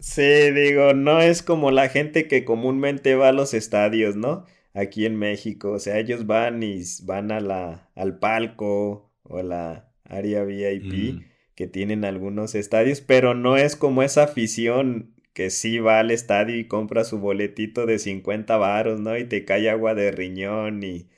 Sí, 0.00 0.22
digo, 0.52 0.92
no 0.94 1.20
es 1.20 1.42
como 1.42 1.70
la 1.70 1.88
gente 1.88 2.26
que 2.28 2.44
comúnmente 2.44 3.14
va 3.14 3.28
a 3.28 3.32
los 3.32 3.54
estadios, 3.54 4.16
¿no? 4.16 4.44
Aquí 4.74 5.06
en 5.06 5.16
México, 5.16 5.72
o 5.72 5.78
sea, 5.78 5.98
ellos 5.98 6.26
van 6.26 6.62
y 6.62 6.82
van 7.04 7.30
a 7.32 7.40
la, 7.40 7.88
al 7.94 8.18
palco 8.18 9.07
o 9.28 9.42
la 9.42 9.92
área 10.04 10.44
VIP 10.44 11.14
mm. 11.14 11.24
que 11.54 11.66
tienen 11.66 12.04
algunos 12.04 12.54
estadios, 12.54 13.00
pero 13.00 13.34
no 13.34 13.56
es 13.56 13.76
como 13.76 14.02
esa 14.02 14.24
afición 14.24 15.14
que 15.32 15.50
sí 15.50 15.78
va 15.78 16.00
al 16.00 16.10
estadio 16.10 16.56
y 16.56 16.66
compra 16.66 17.04
su 17.04 17.18
boletito 17.20 17.86
de 17.86 17.98
50 17.98 18.56
varos, 18.56 19.00
¿no? 19.00 19.16
Y 19.16 19.24
te 19.24 19.44
cae 19.44 19.70
agua 19.70 19.94
de 19.94 20.10
riñón 20.10 20.82
y 20.82 21.08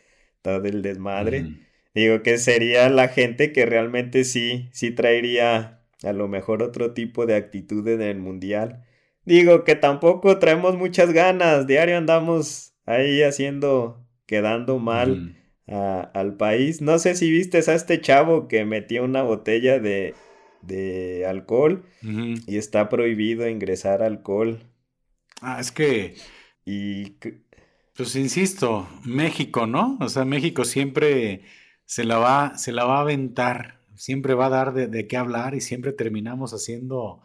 todo 0.43 0.67
el 0.67 0.83
desmadre. 0.83 1.55
Digo 1.95 2.23
que 2.23 2.37
sería 2.37 2.89
la 2.91 3.09
gente 3.09 3.53
que 3.53 3.65
realmente 3.65 4.25
sí, 4.25 4.69
sí 4.73 4.91
traería 4.91 5.81
a 6.03 6.13
lo 6.13 6.29
mejor 6.29 6.63
otro 6.63 6.93
tipo 6.93 7.27
de 7.27 7.35
actitud 7.35 7.87
en 7.89 8.03
el 8.03 8.19
mundial. 8.19 8.85
Digo 9.25 9.65
que 9.65 9.75
tampoco 9.75 10.39
traemos 10.39 10.77
muchas 10.77 11.13
ganas, 11.13 11.67
diario 11.67 11.97
andamos 11.97 12.75
ahí 12.87 13.23
haciendo, 13.23 14.07
quedando 14.27 14.79
mal 14.79 15.40
al 15.71 16.37
país. 16.37 16.81
No 16.81 16.99
sé 16.99 17.15
si 17.15 17.31
viste 17.31 17.59
a 17.59 17.75
este 17.75 18.01
chavo 18.01 18.49
que 18.49 18.65
metió 18.65 19.05
una 19.05 19.23
botella 19.23 19.79
de, 19.79 20.15
de 20.63 21.27
alcohol 21.27 21.85
y 22.03 22.57
está 22.57 22.89
prohibido 22.89 23.49
ingresar 23.49 24.03
alcohol. 24.03 24.61
Ah, 25.41 25.61
es 25.61 25.73
que... 25.73 26.17
Y... 26.65 27.17
Pues 27.97 28.17
insisto, 28.17 28.89
México, 29.05 29.67
¿no? 29.67 29.99
O 30.01 30.09
sea, 30.09 30.25
México 30.25 30.65
siempre 30.65 31.43
se 31.85 32.05
la 32.05 32.17
va, 32.17 32.57
se 32.57 32.73
la 32.73 32.85
va 32.85 32.97
a 32.97 33.01
aventar, 33.03 33.81
siempre 33.95 34.33
va 34.33 34.47
a 34.47 34.49
dar 34.49 34.73
de, 34.73 35.07
qué 35.07 35.19
hablar 35.19 35.55
y 35.55 35.61
siempre 35.61 35.93
terminamos 35.93 36.53
haciendo 36.55 37.21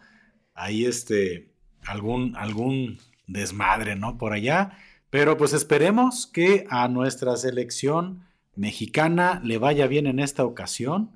ahí 0.54 0.84
este 0.84 1.54
algún, 1.86 2.36
algún 2.36 2.98
desmadre, 3.26 3.96
¿no? 3.96 4.18
Por 4.18 4.34
allá. 4.34 4.78
Pero 5.10 5.38
pues 5.38 5.54
esperemos 5.54 6.28
que 6.28 6.68
a 6.70 6.90
nuestra 6.90 7.38
selección 7.38 8.26
mexicana 8.56 9.42
le 9.44 9.58
vaya 9.58 9.88
bien 9.88 10.08
en 10.08 10.20
esta 10.20 10.46
ocasión. 10.46 11.12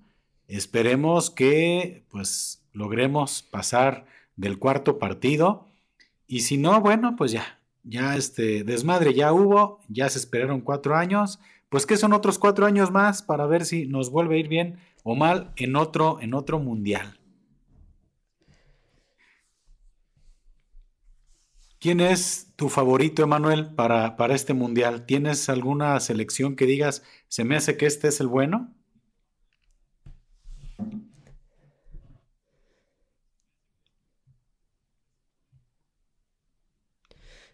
Esperemos 0.48 1.30
que 1.30 2.06
pues 2.10 2.64
logremos 2.74 3.44
pasar 3.44 4.06
del 4.36 4.60
cuarto 4.60 5.00
partido. 5.00 5.68
Y 6.28 6.42
si 6.42 6.58
no, 6.58 6.82
bueno, 6.82 7.16
pues 7.18 7.32
ya, 7.32 7.60
ya 7.84 8.16
este 8.16 8.64
desmadre 8.64 9.14
ya 9.14 9.34
hubo, 9.34 9.80
ya 9.88 10.10
se 10.10 10.20
esperaron 10.20 10.62
cuatro 10.62 10.96
años 10.96 11.40
pues 11.70 11.86
que 11.86 11.98
son 11.98 12.14
otros 12.14 12.40
cuatro 12.40 12.66
años 12.66 12.92
más 12.92 13.22
para 13.22 13.46
ver 13.46 13.64
si 13.64 13.86
nos 13.86 14.10
vuelve 14.10 14.36
a 14.36 14.40
ir 14.40 14.48
bien 14.48 14.80
o 15.04 15.16
mal 15.16 15.54
en 15.56 15.76
otro, 15.76 16.20
en 16.20 16.34
otro 16.34 16.60
mundial. 16.60 17.19
¿Quién 21.80 22.00
es 22.00 22.54
tu 22.56 22.70
favorito, 22.70 23.24
Emanuel, 23.24 23.74
para, 23.76 24.16
para 24.18 24.36
este 24.36 24.54
mundial? 24.54 25.06
¿Tienes 25.06 25.50
alguna 25.50 26.00
selección 26.00 26.56
que 26.56 26.66
digas, 26.66 27.04
se 27.28 27.44
me 27.44 27.56
hace 27.56 27.76
que 27.78 27.86
este 27.86 28.08
es 28.10 28.20
el 28.22 28.28
bueno? 28.28 28.74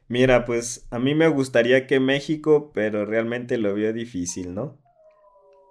Mira, 0.07 0.45
pues 0.45 0.87
a 0.91 0.99
mí 0.99 1.15
me 1.15 1.27
gustaría 1.27 1.87
que 1.87 1.99
México, 1.99 2.71
pero 2.73 3.05
realmente 3.05 3.57
lo 3.57 3.73
veo 3.73 3.91
difícil, 3.93 4.53
¿no? 4.53 4.77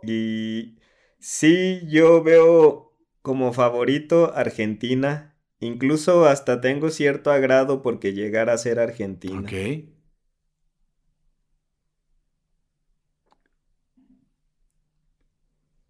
Y 0.06 0.76
sí, 1.18 1.82
yo 1.88 2.22
veo 2.22 2.92
como 3.22 3.52
favorito 3.52 4.32
Argentina. 4.34 5.33
Incluso 5.64 6.26
hasta 6.26 6.60
tengo 6.60 6.90
cierto 6.90 7.30
agrado 7.30 7.82
porque 7.82 8.12
llegara 8.12 8.52
a 8.52 8.58
ser 8.58 8.78
Argentina. 8.78 9.40
Ok. 9.40 9.52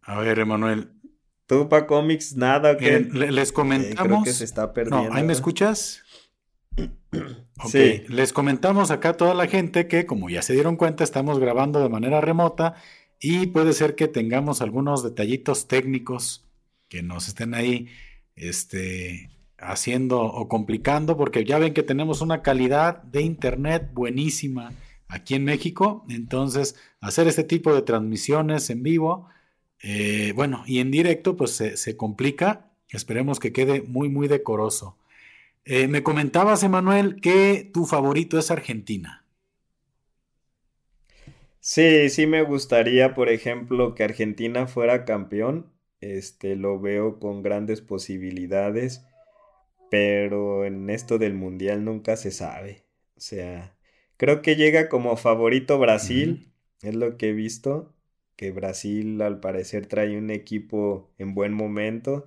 A 0.02 0.20
ver, 0.20 0.38
Emanuel. 0.38 0.92
¿Tú 1.46 1.68
para 1.68 1.86
cómics 1.86 2.36
nada 2.36 2.76
que 2.76 3.00
les 3.00 3.52
comentamos. 3.52 4.02
creo 4.02 4.22
que 4.22 4.32
se 4.32 4.44
está 4.44 4.72
perdiendo. 4.72 5.08
No, 5.08 5.14
¿ahí 5.14 5.24
me 5.24 5.32
escuchas? 5.32 6.02
Ok, 7.60 7.74
les 8.08 8.32
comentamos 8.32 8.90
acá 8.90 9.10
a 9.10 9.16
toda 9.16 9.32
la 9.32 9.46
gente 9.46 9.86
que, 9.86 10.06
como 10.06 10.28
ya 10.28 10.42
se 10.42 10.54
dieron 10.54 10.74
cuenta, 10.74 11.04
estamos 11.04 11.38
grabando 11.38 11.80
de 11.80 11.88
manera 11.88 12.20
remota 12.20 12.74
y 13.20 13.46
puede 13.46 13.72
ser 13.72 13.94
que 13.94 14.08
tengamos 14.08 14.60
algunos 14.60 15.04
detallitos 15.04 15.68
técnicos 15.68 16.44
que 16.88 17.04
nos 17.04 17.28
estén 17.28 17.54
ahí 17.54 17.86
este, 18.34 19.30
haciendo 19.64 20.20
o 20.22 20.48
complicando, 20.48 21.16
porque 21.16 21.44
ya 21.44 21.58
ven 21.58 21.74
que 21.74 21.82
tenemos 21.82 22.20
una 22.20 22.42
calidad 22.42 23.02
de 23.02 23.22
internet 23.22 23.90
buenísima 23.92 24.72
aquí 25.08 25.34
en 25.34 25.44
México. 25.44 26.04
Entonces, 26.08 26.76
hacer 27.00 27.28
este 27.28 27.44
tipo 27.44 27.74
de 27.74 27.82
transmisiones 27.82 28.70
en 28.70 28.82
vivo, 28.82 29.28
eh, 29.82 30.32
bueno, 30.34 30.64
y 30.66 30.78
en 30.80 30.90
directo, 30.90 31.36
pues 31.36 31.52
se, 31.52 31.76
se 31.76 31.96
complica. 31.96 32.70
Esperemos 32.90 33.40
que 33.40 33.52
quede 33.52 33.82
muy, 33.82 34.08
muy 34.08 34.28
decoroso. 34.28 34.96
Eh, 35.64 35.88
me 35.88 36.02
comentabas, 36.02 36.62
Emanuel, 36.62 37.20
que 37.20 37.70
tu 37.72 37.86
favorito 37.86 38.38
es 38.38 38.50
Argentina. 38.50 39.24
Sí, 41.60 42.10
sí 42.10 42.26
me 42.26 42.42
gustaría, 42.42 43.14
por 43.14 43.30
ejemplo, 43.30 43.94
que 43.94 44.04
Argentina 44.04 44.66
fuera 44.66 45.06
campeón. 45.06 45.72
Este, 46.00 46.56
lo 46.56 46.78
veo 46.78 47.18
con 47.18 47.42
grandes 47.42 47.80
posibilidades, 47.80 49.06
pero 49.90 50.64
en 50.64 50.90
esto 50.90 51.18
del 51.18 51.34
mundial 51.34 51.84
nunca 51.84 52.16
se 52.16 52.30
sabe. 52.30 52.84
O 53.16 53.20
sea, 53.20 53.76
creo 54.16 54.42
que 54.42 54.56
llega 54.56 54.88
como 54.88 55.16
favorito 55.16 55.78
Brasil, 55.78 56.52
es 56.82 56.94
lo 56.94 57.16
que 57.16 57.30
he 57.30 57.32
visto, 57.32 57.94
que 58.36 58.50
Brasil 58.50 59.20
al 59.22 59.40
parecer 59.40 59.86
trae 59.86 60.18
un 60.18 60.30
equipo 60.30 61.12
en 61.18 61.34
buen 61.34 61.52
momento, 61.52 62.26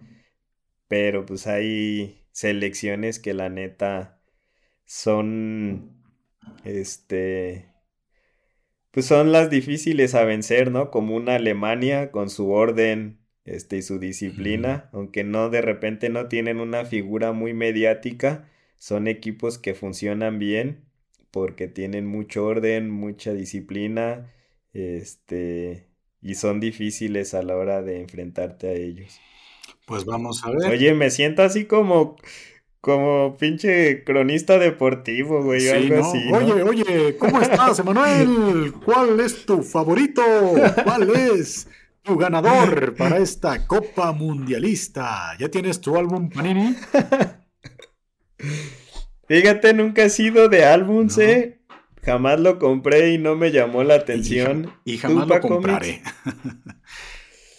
pero 0.88 1.26
pues 1.26 1.48
ahí 1.48 2.26
selecciones 2.32 3.20
que 3.20 3.34
la 3.34 3.50
neta 3.50 4.22
son, 4.86 6.04
este, 6.64 7.68
pues 8.92 9.06
son 9.06 9.32
las 9.32 9.50
difíciles 9.50 10.16
a 10.16 10.24
vencer, 10.24 10.72
¿no? 10.72 10.92
Como 10.92 11.16
una 11.16 11.36
Alemania 11.36 12.12
con 12.12 12.30
su 12.30 12.52
orden, 12.52 13.17
este, 13.48 13.78
y 13.78 13.82
su 13.82 13.98
disciplina, 13.98 14.90
aunque 14.92 15.24
no 15.24 15.50
de 15.50 15.62
repente 15.62 16.10
no 16.10 16.28
tienen 16.28 16.60
una 16.60 16.86
figura 16.86 17.32
muy 17.32 17.54
mediática, 17.54 18.48
son 18.78 19.08
equipos 19.08 19.58
que 19.58 19.74
funcionan 19.74 20.38
bien 20.38 20.86
porque 21.32 21.68
tienen 21.68 22.06
mucho 22.06 22.46
orden, 22.46 22.90
mucha 22.90 23.34
disciplina, 23.34 24.32
este, 24.74 25.88
y 26.22 26.36
son 26.36 26.60
difíciles 26.60 27.34
a 27.34 27.42
la 27.42 27.56
hora 27.56 27.82
de 27.82 28.02
enfrentarte 28.02 28.68
a 28.68 28.74
ellos. 28.74 29.20
Pues 29.86 30.04
vamos 30.06 30.44
a 30.44 30.50
ver. 30.50 30.72
Oye, 30.72 30.94
me 30.94 31.10
siento 31.10 31.44
así 31.44 31.66
como, 31.66 32.18
como 32.82 33.38
pinche 33.38 34.04
cronista 34.04 34.58
deportivo, 34.58 35.44
güey, 35.44 35.70
algo 35.70 36.00
así. 36.00 36.20
Oye, 36.34 36.64
oye, 36.64 37.18
¿cómo 37.18 37.42
estás, 37.42 37.80
Emanuel? 37.80 38.74
¿Cuál 38.84 39.20
es 39.20 39.46
tu 39.46 39.64
favorito? 39.64 40.22
¿Cuál 40.84 41.16
es 41.16 41.68
tu 42.08 42.18
ganador 42.18 42.96
para 42.96 43.18
esta 43.18 43.68
Copa 43.68 44.14
Mundialista? 44.14 45.36
¿Ya 45.38 45.50
tienes 45.50 45.82
tu 45.82 45.98
álbum 45.98 46.30
Panini? 46.30 46.74
Fíjate, 49.28 49.74
nunca 49.74 50.04
he 50.04 50.10
sido 50.10 50.48
de 50.48 50.64
álbums, 50.64 51.18
¿eh? 51.18 51.60
Jamás 52.02 52.40
lo 52.40 52.60
compré 52.60 53.12
y 53.14 53.18
no 53.18 53.36
me 53.36 53.52
llamó 53.52 53.84
la 53.84 53.96
atención. 53.96 54.72
Y, 54.86 54.98
jamás 54.98 55.28
lo 55.28 55.40
compraré. 55.42 56.02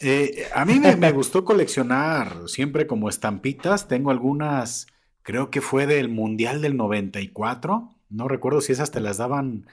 Eh, 0.00 0.46
a 0.54 0.64
mí 0.64 0.78
me, 0.78 1.11
gustó 1.11 1.44
coleccionar 1.44 2.42
siempre 2.46 2.87
como 2.87 3.08
estampitas. 3.08 3.88
Tengo 3.88 4.12
algunas, 4.12 4.87
creo 5.24 5.50
que 5.50 5.61
fue 5.61 5.88
del 5.88 6.08
Mundial 6.08 6.62
del 6.62 6.76
94. 6.76 7.96
No 8.08 8.28
recuerdo 8.28 8.61
si 8.61 8.70
esas 8.70 8.92
te 8.92 9.00
las 9.00 9.16
daban 9.16 9.66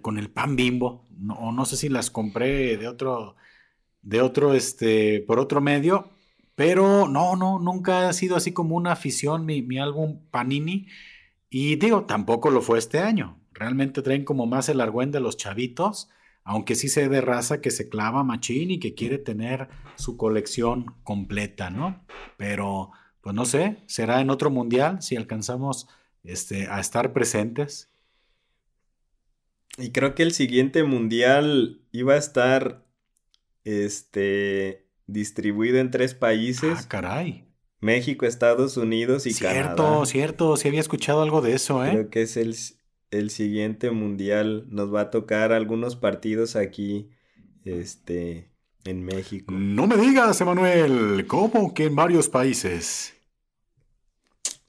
con 0.00 0.18
el 0.18 0.30
pan 0.30 0.54
bimbo. 0.54 1.08
o 1.40 1.50
no 1.50 1.64
sé 1.64 1.76
si 1.76 1.88
las 1.88 2.08
compré 2.08 2.76
de 2.76 2.86
otro, 2.86 3.34
de 4.06 4.22
otro, 4.22 4.54
este, 4.54 5.20
por 5.26 5.38
otro 5.38 5.60
medio. 5.60 6.08
Pero 6.54 7.06
no, 7.06 7.36
no, 7.36 7.58
nunca 7.58 8.08
ha 8.08 8.12
sido 8.14 8.36
así 8.36 8.52
como 8.52 8.76
una 8.76 8.92
afición 8.92 9.44
mi, 9.44 9.60
mi 9.60 9.78
álbum 9.78 10.20
Panini. 10.30 10.86
Y 11.50 11.76
digo, 11.76 12.04
tampoco 12.04 12.50
lo 12.50 12.62
fue 12.62 12.78
este 12.78 13.00
año. 13.00 13.38
Realmente 13.52 14.00
traen 14.00 14.24
como 14.24 14.46
más 14.46 14.68
el 14.70 14.80
argüen 14.80 15.10
de 15.10 15.20
los 15.20 15.36
chavitos 15.36 16.08
aunque 16.46 16.76
sí 16.76 16.88
se 16.88 17.08
de 17.08 17.20
raza 17.20 17.60
que 17.60 17.72
se 17.72 17.88
clava 17.88 18.22
machín 18.22 18.70
y 18.70 18.78
que 18.78 18.94
quiere 18.94 19.18
tener 19.18 19.68
su 19.96 20.16
colección 20.16 20.94
completa, 21.02 21.70
¿no? 21.70 22.06
Pero, 22.36 22.92
pues 23.20 23.34
no 23.34 23.44
sé, 23.44 23.78
será 23.86 24.20
en 24.20 24.30
otro 24.30 24.48
mundial 24.48 25.02
si 25.02 25.16
alcanzamos 25.16 25.88
este, 26.22 26.68
a 26.68 26.78
estar 26.78 27.12
presentes. 27.12 27.90
Y 29.76 29.90
creo 29.90 30.14
que 30.14 30.22
el 30.22 30.30
siguiente 30.30 30.84
mundial 30.84 31.80
iba 31.90 32.14
a 32.14 32.18
estar 32.18 32.85
este, 33.66 34.86
distribuido 35.06 35.78
en 35.78 35.90
tres 35.90 36.14
países. 36.14 36.78
Ah, 36.78 36.88
caray. 36.88 37.44
México, 37.80 38.24
Estados 38.24 38.76
Unidos 38.76 39.26
y 39.26 39.34
Canadá. 39.34 39.74
Cierto, 39.74 40.06
cierto, 40.06 40.56
sí 40.56 40.68
había 40.68 40.80
escuchado 40.80 41.20
algo 41.20 41.42
de 41.42 41.54
eso, 41.54 41.84
¿eh? 41.84 41.90
Creo 41.90 42.10
que 42.10 42.22
es 42.22 42.36
el, 42.36 42.56
el 43.10 43.30
siguiente 43.30 43.90
mundial 43.90 44.66
nos 44.70 44.94
va 44.94 45.02
a 45.02 45.10
tocar 45.10 45.52
algunos 45.52 45.96
partidos 45.96 46.56
aquí, 46.56 47.10
este, 47.64 48.50
en 48.84 49.04
México. 49.04 49.52
No 49.52 49.86
me 49.86 49.96
digas, 49.96 50.40
Emanuel, 50.40 51.26
¿cómo 51.26 51.74
que 51.74 51.84
en 51.84 51.96
varios 51.96 52.28
países? 52.28 53.14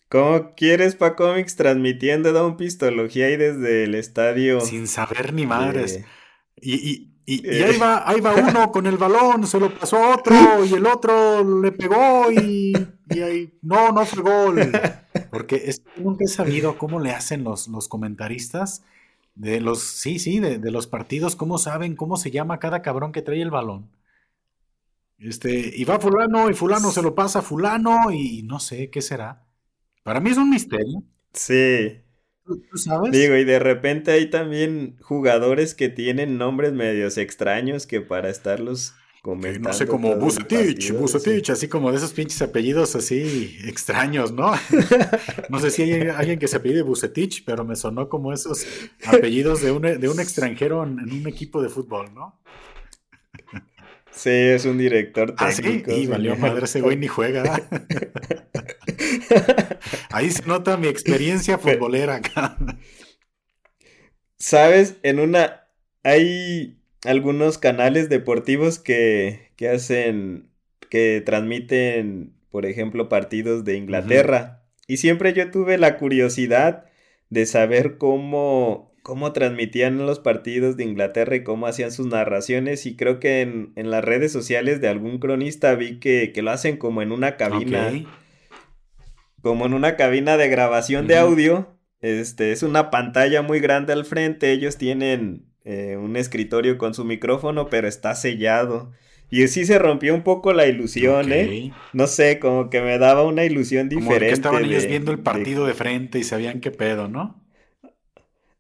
¿Cómo 0.10 0.56
quieres 0.56 0.96
pa 0.96 1.16
Comics 1.16 1.56
transmitiendo 1.56 2.32
Don 2.32 2.56
Pistología 2.56 3.28
ahí 3.28 3.36
desde 3.36 3.84
el 3.84 3.96
estadio? 3.96 4.62
Sin 4.62 4.88
saber 4.88 5.34
ni 5.34 5.46
madres. 5.46 6.04
Y, 6.56 6.76
Y, 6.76 7.07
ahí, 7.28 7.78
va, 7.78 8.10
ahí 8.10 8.22
va 8.22 8.36
uno 8.36 8.72
con 8.72 8.88
el 8.88 8.98
balón, 8.98 9.46
se 9.46 9.60
lo 9.60 9.78
pasó 9.78 9.98
a 9.98 10.16
otro 10.16 10.64
y 10.64 10.74
el 10.74 10.86
otro 10.86 11.62
le 11.62 11.72
pegó 11.74 12.32
y, 12.32 12.74
ahí, 13.12 13.54
no, 13.62 13.92
no 13.92 14.06
fue 14.06 14.24
gol. 14.24 14.72
Porque 15.30 15.64
es, 15.66 15.82
nunca 15.98 16.24
he 16.24 16.28
sabido 16.28 16.78
cómo 16.78 17.00
le 17.00 17.12
hacen 17.12 17.44
los, 17.44 17.68
los 17.68 17.88
comentaristas 17.88 18.84
de 19.36 19.60
los, 19.60 19.82
sí, 19.82 20.20
sí, 20.20 20.40
de, 20.40 20.58
de, 20.58 20.72
los 20.72 20.88
partidos, 20.88 21.36
cómo 21.36 21.58
saben 21.58 21.96
cómo 21.96 22.18
se 22.18 22.32
llama 22.32 22.60
cada 22.60 22.82
cabrón 22.82 23.12
que 23.12 23.22
trae 23.22 23.42
el 23.42 23.52
balón. 23.52 23.90
Este, 25.20 25.74
y 25.76 25.84
va 25.84 26.00
fulano 26.00 26.50
y 26.50 26.54
fulano 26.54 26.92
se 26.92 27.02
lo 27.02 27.16
pasa 27.16 27.40
a 27.40 27.42
fulano 27.42 28.12
y 28.12 28.44
no 28.44 28.60
sé 28.60 28.90
qué 28.90 29.02
será. 29.02 29.46
Para 30.04 30.20
mí 30.20 30.30
es 30.30 30.38
un 30.38 30.50
misterio. 30.50 31.04
Sí. 31.34 32.02
¿Tú 32.48 32.78
sabes? 32.78 33.12
Digo, 33.12 33.36
y 33.36 33.44
de 33.44 33.60
repente 33.60 34.12
hay 34.12 34.30
también 34.30 34.96
jugadores 35.02 35.76
que 35.76 35.90
tienen 35.90 36.38
nombres 36.38 36.72
medios 36.72 37.18
extraños 37.18 37.86
que 37.86 38.00
para 38.00 38.30
estarlos 38.30 38.94
comentando. 39.22 39.70
no 39.70 39.74
sé, 39.74 39.86
como 39.88 40.16
Bucetich, 40.16 40.94
Bucetich, 40.94 41.50
así 41.50 41.68
como 41.68 41.92
de 41.92 41.98
esos 41.98 42.14
pinches 42.14 42.42
apellidos 42.42 42.96
así 42.96 43.58
extraños, 43.66 44.32
¿no? 44.32 44.54
no 45.50 45.60
sé 45.60 45.72
si 45.72 45.82
hay 45.82 46.08
alguien 46.10 46.40
que 46.40 46.48
se 46.48 46.58
apellide 46.58 46.84
Bucetich, 46.84 47.44
pero 47.46 47.66
me 47.66 47.76
sonó 47.76 48.08
como 48.08 48.32
esos 48.32 48.66
apellidos 49.06 49.62
de 49.62 49.72
un, 49.72 49.82
de 49.82 50.08
un 50.08 50.20
extranjero 50.22 50.84
en, 50.84 51.00
un 51.00 51.28
equipo 51.28 51.62
de 51.62 51.68
fútbol, 51.68 52.14
¿no? 52.14 52.40
Sí, 54.18 54.30
es 54.32 54.66
un 54.66 54.80
director 54.80 55.36
técnico. 55.36 55.92
Ah, 55.92 55.94
sí, 55.94 56.02
y 56.02 56.08
valió 56.08 56.36
madre 56.36 56.66
ese 56.66 56.82
güey 56.82 56.98
ni 56.98 57.08
juega. 57.08 57.44
Ahí 60.10 60.32
se 60.32 60.46
nota 60.48 60.76
mi 60.76 60.88
experiencia 60.88 61.60
futbolera 61.60 62.16
acá. 62.16 62.58
Sabes, 64.38 64.98
en 65.04 65.20
una. 65.20 65.68
Hay 66.04 66.80
algunos 67.06 67.60
canales 67.60 68.10
deportivos 68.10 68.80
que, 68.80 69.52
que 69.56 69.70
hacen. 69.70 70.50
que 70.90 71.22
transmiten, 71.24 72.34
por 72.50 72.66
ejemplo, 72.66 73.10
partidos 73.10 73.66
de 73.66 73.76
Inglaterra. 73.76 74.64
Y 74.88 74.98
siempre 74.98 75.34
yo 75.34 75.52
tuve 75.52 75.78
la 75.78 75.98
curiosidad 75.98 76.86
de 77.30 77.46
saber 77.46 77.98
cómo 77.98 78.87
cómo 79.08 79.32
transmitían 79.32 80.06
los 80.06 80.20
partidos 80.20 80.76
de 80.76 80.84
Inglaterra 80.84 81.38
y 81.38 81.44
cómo 81.46 81.66
hacían 81.66 81.94
sus 81.94 82.08
narraciones. 82.08 82.86
Y 82.86 82.98
creo 82.98 83.22
que 83.22 83.40
en, 83.42 83.90
las 83.90 84.04
redes 84.04 84.34
sociales 84.34 84.82
de 84.82 84.90
algún 84.90 85.20
cronista 85.20 85.74
vi 85.76 85.98
que, 85.98 86.34
lo 86.36 86.52
hacen 86.52 86.76
como 86.76 87.02
en 87.02 87.14
una 87.14 87.38
cabina. 87.38 87.90
Como 89.42 89.66
en 89.66 89.74
una 89.74 89.96
cabina 89.96 90.36
de 90.36 90.50
grabación 90.50 91.08
de 91.08 91.18
audio. 91.18 91.74
Este, 92.02 92.52
es 92.52 92.64
una 92.64 92.92
pantalla 92.92 93.42
muy 93.42 93.62
grande 93.62 93.94
al 93.94 94.04
frente. 94.04 94.52
Ellos 94.52 94.76
tienen 94.76 95.46
eh, 95.64 95.96
un 95.96 96.18
escritorio 96.18 96.78
con 96.78 96.94
su 96.94 97.06
micrófono, 97.06 97.70
pero 97.70 97.88
está 97.88 98.14
sellado. 98.14 98.92
Y 99.30 99.48
sí 99.48 99.66
se 99.66 99.80
rompió 99.80 100.16
un 100.16 100.24
poco 100.24 100.52
la 100.52 100.68
ilusión, 100.68 101.32
¿eh? 101.32 101.72
No 101.94 102.08
sé, 102.08 102.40
como 102.40 102.70
que 102.70 102.82
me 102.82 102.98
daba 102.98 103.24
una 103.24 103.46
ilusión 103.46 103.88
diferente. 103.88 104.16
Como 104.16 104.20
que 104.20 104.34
estaban 104.34 104.66
ellos 104.66 104.86
viendo 104.86 105.14
el 105.14 105.20
partido 105.20 105.64
de... 105.64 105.70
de 105.70 105.76
frente 105.76 106.20
y 106.20 106.26
sabían 106.26 106.60
qué 106.60 106.72
pedo, 106.72 107.08
¿no? 107.08 107.47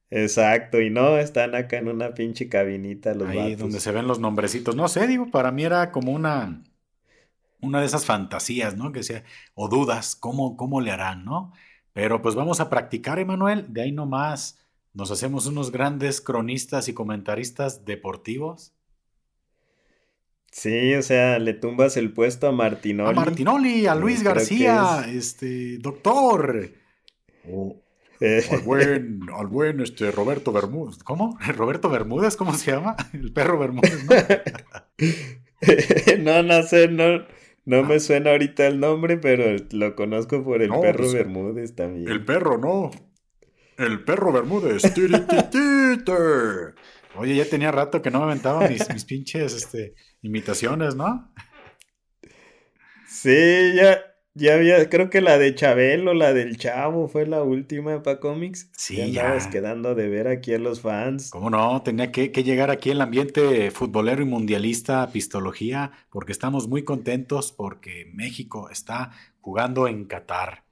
Exacto, 0.09 0.79
y 0.79 0.89
no, 0.89 1.17
están 1.17 1.53
acá 1.53 1.77
en 1.77 1.89
una 1.89 2.13
pinche 2.13 2.47
cabinita 2.47 3.13
los 3.13 3.27
Ahí 3.27 3.55
donde 3.55 3.79
se 3.79 3.91
ven 3.91 4.07
los 4.07 4.19
nombrecitos. 4.19 4.75
No 4.75 4.87
sé, 4.87 5.05
digo, 5.05 5.29
para 5.31 5.51
mí 5.51 5.65
era 5.65 5.91
como 5.91 6.13
una, 6.13 6.63
una 7.59 7.81
de 7.81 7.85
esas 7.85 8.05
fantasías, 8.05 8.77
¿no? 8.77 8.93
Que 8.93 9.03
sea, 9.03 9.23
o 9.53 9.67
dudas, 9.67 10.15
¿cómo, 10.15 10.55
cómo 10.55 10.79
le 10.79 10.91
harán, 10.91 11.25
no? 11.25 11.51
Pero 11.91 12.21
pues 12.21 12.35
vamos 12.35 12.59
a 12.59 12.69
practicar, 12.69 13.19
Emanuel. 13.19 13.65
De 13.73 13.81
ahí 13.81 13.91
nomás 13.91 14.59
nos 14.93 15.11
hacemos 15.11 15.45
unos 15.45 15.71
grandes 15.71 16.21
cronistas 16.21 16.87
y 16.87 16.93
comentaristas 16.93 17.85
deportivos. 17.85 18.73
Sí, 20.51 20.95
o 20.95 21.03
sea, 21.03 21.37
le 21.39 21.53
tumbas 21.53 21.97
el 21.97 22.13
puesto 22.13 22.47
a 22.47 22.51
Martinoli. 22.51 23.09
A 23.09 23.13
Martinoli, 23.13 23.87
a 23.87 23.95
Luis 23.95 24.23
García, 24.23 25.05
este, 25.07 25.77
doctor. 25.79 26.71
O, 27.51 27.81
al 28.19 28.61
buen, 28.61 29.21
al 29.35 29.47
buen 29.47 29.81
este 29.81 30.11
Roberto 30.11 30.51
Bermúdez. 30.51 31.03
¿Cómo? 31.03 31.37
¿Roberto 31.55 31.89
Bermúdez? 31.89 32.35
¿Cómo 32.35 32.53
se 32.53 32.71
llama? 32.71 32.95
El 33.13 33.33
perro 33.33 33.59
Bermúdez, 33.59 34.05
¿no? 36.19 36.43
no, 36.43 36.63
sé, 36.63 36.87
no, 36.87 37.25
no 37.65 37.83
me 37.83 37.99
suena 37.99 38.31
ahorita 38.31 38.67
el 38.67 38.79
nombre, 38.79 39.17
pero 39.17 39.63
lo 39.71 39.95
conozco 39.95 40.43
por 40.43 40.61
el 40.61 40.69
perro 40.69 40.99
pues, 40.99 41.13
Bermúdez 41.13 41.75
también. 41.75 42.09
El 42.09 42.23
perro, 42.23 42.57
no. 42.57 42.91
El 43.77 44.03
perro 44.03 44.31
Bermúdez. 44.31 44.83
Oye, 47.15 47.35
ya 47.35 47.45
tenía 47.45 47.71
rato 47.71 48.01
que 48.01 48.11
no 48.11 48.19
me 48.19 48.25
aventaba 48.25 48.67
mis, 48.67 48.87
mis 48.93 49.05
pinches 49.05 49.55
este, 49.55 49.95
imitaciones, 50.21 50.95
¿no? 50.95 51.33
Sí, 53.07 53.73
ya, 53.75 53.99
ya 54.37 54.53
había, 54.53 54.89
creo 54.89 55.09
que 55.09 55.19
la 55.21 55.37
de 55.37 55.55
Chabelo, 55.55 56.13
la 56.13 56.33
del 56.33 56.57
Chavo, 56.57 57.07
fue 57.07 57.25
la 57.25 57.43
última 57.43 58.03
para 58.03 58.19
cómics. 58.19 58.69
Sí, 58.77 59.11
ya. 59.11 59.37
quedando 59.49 59.95
de 59.95 60.07
ver 60.07 60.27
aquí 60.27 60.53
a 60.53 60.59
los 60.59 60.81
fans. 60.81 61.31
¿Cómo 61.31 61.49
no? 61.49 61.81
Tenía 61.81 62.11
que, 62.11 62.29
llegar 62.29 62.69
aquí 62.69 62.91
el 62.91 63.01
ambiente 63.01 63.71
futbolero 63.71 64.21
y 64.21 64.25
mundialista, 64.25 65.09
pistología, 65.11 65.91
porque 66.11 66.31
estamos 66.31 66.67
muy 66.67 66.83
contentos 66.83 67.51
porque 67.51 68.09
México 68.13 68.69
está 68.69 69.11
jugando 69.41 69.87
en 69.87 70.05
Qatar. 70.05 70.63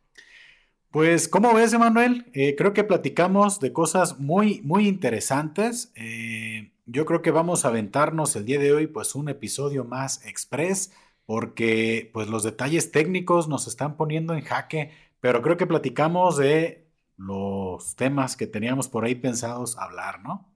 Pues, 0.91 1.27
¿cómo 1.27 1.53
ves, 1.53 1.73
Emanuel? 1.73 2.25
Eh, 2.33 2.55
creo 2.55 2.71
que 2.73 2.83
platicamos 2.83 3.59
de 3.59 3.73
cosas 3.73 4.19
muy, 4.19 4.61
muy 4.61 4.87
interesantes. 4.87 5.91
Eh, 5.95 6.71
yo 6.85 7.05
creo 7.05 7.21
que 7.21 7.31
vamos 7.31 7.65
a 7.65 7.69
aventarnos 7.69 8.35
el 8.35 8.45
día 8.45 8.59
de 8.59 8.71
hoy, 8.71 8.87
pues, 8.87 9.15
un 9.15 9.27
episodio 9.27 9.83
más 9.83 10.25
express 10.25 10.91
porque 11.25 12.09
pues 12.13 12.27
los 12.27 12.43
detalles 12.43 12.91
técnicos 12.91 13.47
nos 13.47 13.67
están 13.67 13.97
poniendo 13.97 14.33
en 14.33 14.41
jaque, 14.41 14.91
pero 15.19 15.41
creo 15.41 15.57
que 15.57 15.67
platicamos 15.67 16.37
de 16.37 16.87
los 17.17 17.95
temas 17.95 18.35
que 18.35 18.47
teníamos 18.47 18.87
por 18.87 19.05
ahí 19.05 19.15
pensados 19.15 19.77
hablar, 19.77 20.21
¿no? 20.21 20.53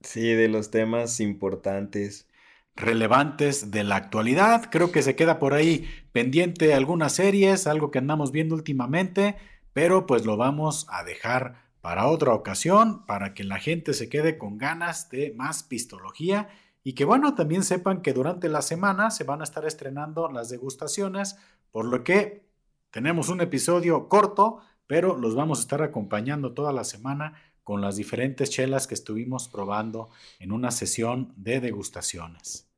Sí, 0.00 0.32
de 0.32 0.48
los 0.48 0.70
temas 0.70 1.20
importantes. 1.20 2.28
Relevantes 2.74 3.70
de 3.70 3.84
la 3.84 3.96
actualidad. 3.96 4.70
Creo 4.70 4.92
que 4.92 5.02
se 5.02 5.14
queda 5.14 5.38
por 5.38 5.52
ahí 5.52 5.86
pendiente 6.12 6.72
algunas 6.74 7.12
series, 7.12 7.66
algo 7.66 7.90
que 7.90 7.98
andamos 7.98 8.32
viendo 8.32 8.54
últimamente, 8.54 9.36
pero 9.72 10.06
pues 10.06 10.24
lo 10.24 10.36
vamos 10.36 10.86
a 10.88 11.04
dejar 11.04 11.62
para 11.82 12.06
otra 12.06 12.32
ocasión, 12.32 13.04
para 13.06 13.34
que 13.34 13.44
la 13.44 13.58
gente 13.58 13.92
se 13.92 14.08
quede 14.08 14.38
con 14.38 14.56
ganas 14.56 15.10
de 15.10 15.34
más 15.36 15.62
pistología 15.64 16.48
y 16.84 16.94
que 16.94 17.04
bueno, 17.04 17.34
también 17.34 17.62
sepan 17.62 18.02
que 18.02 18.12
durante 18.12 18.48
la 18.48 18.62
semana 18.62 19.10
se 19.10 19.24
van 19.24 19.40
a 19.40 19.44
estar 19.44 19.64
estrenando 19.64 20.28
las 20.30 20.48
degustaciones, 20.48 21.36
por 21.70 21.84
lo 21.84 22.02
que 22.02 22.44
tenemos 22.90 23.28
un 23.28 23.40
episodio 23.40 24.08
corto, 24.08 24.60
pero 24.86 25.16
los 25.16 25.34
vamos 25.34 25.58
a 25.58 25.62
estar 25.62 25.82
acompañando 25.82 26.52
toda 26.52 26.72
la 26.72 26.84
semana 26.84 27.34
con 27.62 27.80
las 27.80 27.96
diferentes 27.96 28.50
chelas 28.50 28.86
que 28.86 28.94
estuvimos 28.94 29.48
probando 29.48 30.10
en 30.40 30.52
una 30.52 30.70
sesión 30.70 31.32
de 31.36 31.60
degustaciones. 31.60 32.68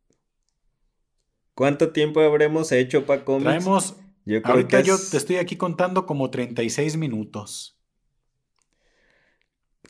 ¿Cuánto 1.54 1.92
tiempo 1.92 2.20
habremos 2.20 2.72
hecho, 2.72 3.06
Paco? 3.06 3.38
Traemos, 3.38 3.96
yo 4.24 4.40
ahorita 4.44 4.80
yo 4.80 4.96
te 4.98 5.16
estoy 5.16 5.36
aquí 5.36 5.56
contando 5.56 6.04
como 6.04 6.30
36 6.30 6.96
minutos. 6.96 7.78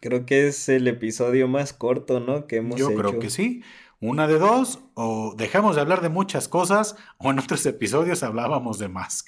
Creo 0.01 0.27
que 0.27 0.49
es 0.49 0.69
el 0.69 0.87
episodio 0.87 1.49
más 1.49 1.73
corto, 1.73 2.21
¿no? 2.21 2.47
Que 2.47 2.57
hemos 2.57 2.79
Yo 2.79 2.95
creo 2.95 3.19
que 3.19 3.31
sí. 3.31 3.63
Una 4.07 4.27
de 4.27 4.39
dos, 4.39 4.81
o 4.93 5.35
dejamos 5.35 5.77
de 5.77 5.81
hablar 5.81 6.03
de 6.03 6.11
muchas 6.11 6.47
cosas, 6.47 6.95
o 7.17 7.31
en 7.31 7.39
otros 7.39 7.65
episodios 7.65 8.23
hablábamos 8.23 8.79
de 8.79 8.89
más. 8.89 9.25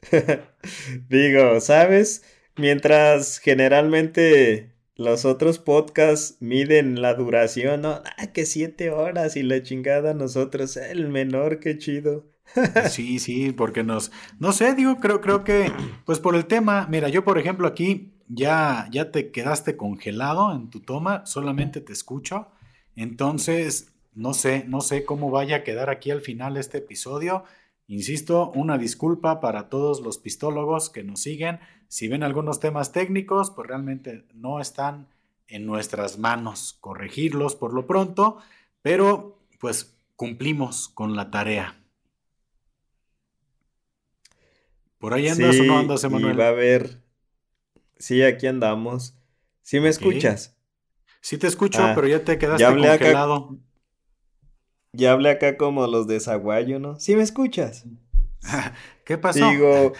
Digo, 1.10 1.60
¿sabes? 1.60 2.24
Mientras 2.56 3.38
generalmente 3.38 4.72
los 4.96 5.26
otros 5.26 5.58
podcasts 5.58 6.38
miden 6.40 7.02
la 7.02 7.12
duración, 7.12 7.82
¿no? 7.82 8.00
Ah, 8.16 8.28
que 8.28 8.46
siete 8.46 8.90
horas 8.90 9.36
y 9.36 9.42
la 9.42 9.62
chingada 9.62 10.14
nosotros, 10.14 10.78
el 10.78 11.10
menor, 11.10 11.60
qué 11.60 11.76
chido. 11.76 12.24
sí, 12.88 13.18
sí, 13.18 13.52
porque 13.52 13.84
nos, 13.84 14.10
no 14.38 14.52
sé, 14.52 14.74
digo, 14.74 15.00
creo, 15.00 15.20
creo 15.20 15.44
que, 15.44 15.70
pues 16.06 16.18
por 16.18 16.34
el 16.34 16.46
tema, 16.46 16.86
mira, 16.88 17.10
yo 17.10 17.24
por 17.24 17.38
ejemplo 17.38 17.68
aquí 17.68 18.14
ya, 18.26 18.88
ya 18.90 19.10
te 19.10 19.30
quedaste 19.32 19.76
congelado 19.76 20.50
en 20.54 20.70
tu 20.70 20.80
toma, 20.80 21.26
solamente 21.26 21.82
te 21.82 21.92
escucho. 21.92 22.48
Entonces, 22.98 23.92
no 24.12 24.34
sé, 24.34 24.64
no 24.66 24.80
sé 24.80 25.04
cómo 25.04 25.30
vaya 25.30 25.58
a 25.58 25.62
quedar 25.62 25.88
aquí 25.88 26.10
al 26.10 26.20
final 26.20 26.56
este 26.56 26.78
episodio. 26.78 27.44
Insisto, 27.86 28.50
una 28.56 28.76
disculpa 28.76 29.38
para 29.38 29.68
todos 29.68 30.00
los 30.00 30.18
pistólogos 30.18 30.90
que 30.90 31.04
nos 31.04 31.20
siguen. 31.20 31.60
Si 31.86 32.08
ven 32.08 32.24
algunos 32.24 32.58
temas 32.58 32.90
técnicos, 32.90 33.52
pues 33.52 33.68
realmente 33.68 34.24
no 34.34 34.60
están 34.60 35.06
en 35.46 35.64
nuestras 35.64 36.18
manos 36.18 36.76
corregirlos 36.80 37.54
por 37.54 37.72
lo 37.72 37.86
pronto, 37.86 38.38
pero 38.82 39.38
pues 39.60 39.96
cumplimos 40.16 40.88
con 40.88 41.14
la 41.14 41.30
tarea. 41.30 41.80
¿Por 44.98 45.14
ahí 45.14 45.28
andas 45.28 45.60
o 45.60 45.62
no 45.62 45.78
andas, 45.78 46.02
Emanuel? 46.02 46.40
va 46.40 46.46
a 46.46 46.48
haber. 46.48 47.00
Sí, 47.96 48.24
aquí 48.24 48.48
andamos. 48.48 49.14
¿Sí 49.62 49.78
me 49.78 49.88
escuchas? 49.88 50.57
Sí 51.28 51.36
te 51.36 51.46
escucho, 51.46 51.84
ah, 51.84 51.92
pero 51.94 52.08
ya 52.08 52.24
te 52.24 52.38
quedaste 52.38 52.64
congelado. 52.64 53.58
ya 54.94 55.12
hablé 55.12 55.28
acá 55.28 55.58
como 55.58 55.86
los 55.86 56.06
de 56.06 56.20
Zaguayo, 56.20 56.78
¿no? 56.78 56.98
¿Sí 56.98 57.14
me 57.16 57.22
escuchas? 57.22 57.84
¿Qué 59.04 59.18
pasó? 59.18 59.50
Digo... 59.50 59.92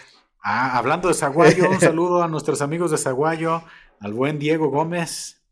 Ah, 0.42 0.78
hablando 0.78 1.08
de 1.08 1.12
Zaguayo, 1.12 1.68
un 1.68 1.80
saludo 1.80 2.22
a 2.22 2.28
nuestros 2.28 2.62
amigos 2.62 2.92
de 2.92 2.96
Zaguayo, 2.96 3.62
al 4.00 4.14
buen 4.14 4.38
Diego 4.38 4.70
Gómez 4.70 5.42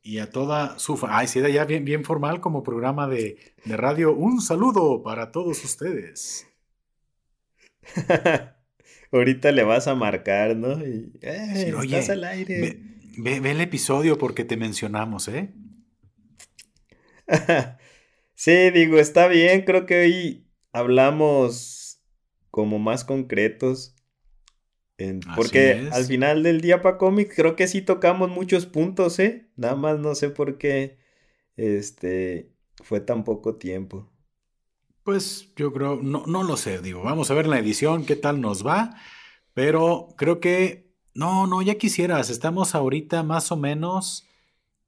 y 0.00 0.20
a 0.20 0.30
toda 0.30 0.78
su... 0.78 0.98
Ay, 1.10 1.26
sí, 1.26 1.42
ya 1.52 1.66
bien, 1.66 1.84
bien 1.84 2.02
formal 2.02 2.40
como 2.40 2.62
programa 2.62 3.06
de, 3.06 3.36
de 3.66 3.76
radio. 3.76 4.14
Un 4.14 4.40
saludo 4.40 5.02
para 5.02 5.30
todos 5.30 5.62
ustedes. 5.62 6.48
Ahorita 9.12 9.52
le 9.52 9.62
vas 9.62 9.88
a 9.88 9.94
marcar, 9.94 10.56
¿no? 10.56 10.82
Y, 10.82 11.12
eh, 11.20 11.74
estás 11.82 12.08
al 12.08 12.24
aire. 12.24 12.93
Ve, 13.18 13.36
el 13.36 13.60
episodio 13.60 14.18
porque 14.18 14.44
te 14.44 14.56
mencionamos, 14.56 15.28
¿eh? 15.28 15.52
sí, 18.34 18.70
digo, 18.70 18.98
está 18.98 19.28
bien. 19.28 19.62
Creo 19.62 19.86
que 19.86 20.00
hoy 20.02 20.46
hablamos 20.72 22.02
como 22.50 22.78
más 22.78 23.04
concretos. 23.04 23.96
porque 25.34 25.88
al 25.92 26.04
final 26.04 26.42
del 26.42 26.60
día 26.60 26.82
para 26.82 26.98
cómic 26.98 27.34
creo 27.34 27.56
que 27.56 27.66
sí 27.66 27.82
tocamos 27.82 28.30
muchos 28.30 28.66
puntos, 28.66 29.18
¿eh? 29.18 29.50
Nada 29.56 29.76
más 29.76 29.98
no 29.98 30.14
sé 30.14 30.30
por 30.30 30.58
qué 30.58 30.98
este 31.56 32.52
fue 32.82 33.00
tan 33.00 33.24
poco 33.24 33.56
tiempo. 33.56 34.10
Pues 35.02 35.52
yo 35.56 35.72
creo, 35.72 36.00
no, 36.02 36.24
no 36.26 36.42
lo 36.42 36.56
sé, 36.56 36.80
digo, 36.80 37.02
vamos 37.02 37.30
a 37.30 37.34
ver 37.34 37.46
la 37.46 37.58
edición 37.58 38.06
qué 38.06 38.16
tal 38.16 38.40
nos 38.40 38.66
va, 38.66 38.96
pero 39.52 40.08
creo 40.16 40.40
que, 40.40 40.83
no, 41.14 41.46
no, 41.46 41.62
ya 41.62 41.76
quisieras, 41.76 42.30
estamos 42.30 42.74
ahorita 42.74 43.22
más 43.22 43.52
o 43.52 43.56
menos 43.56 44.26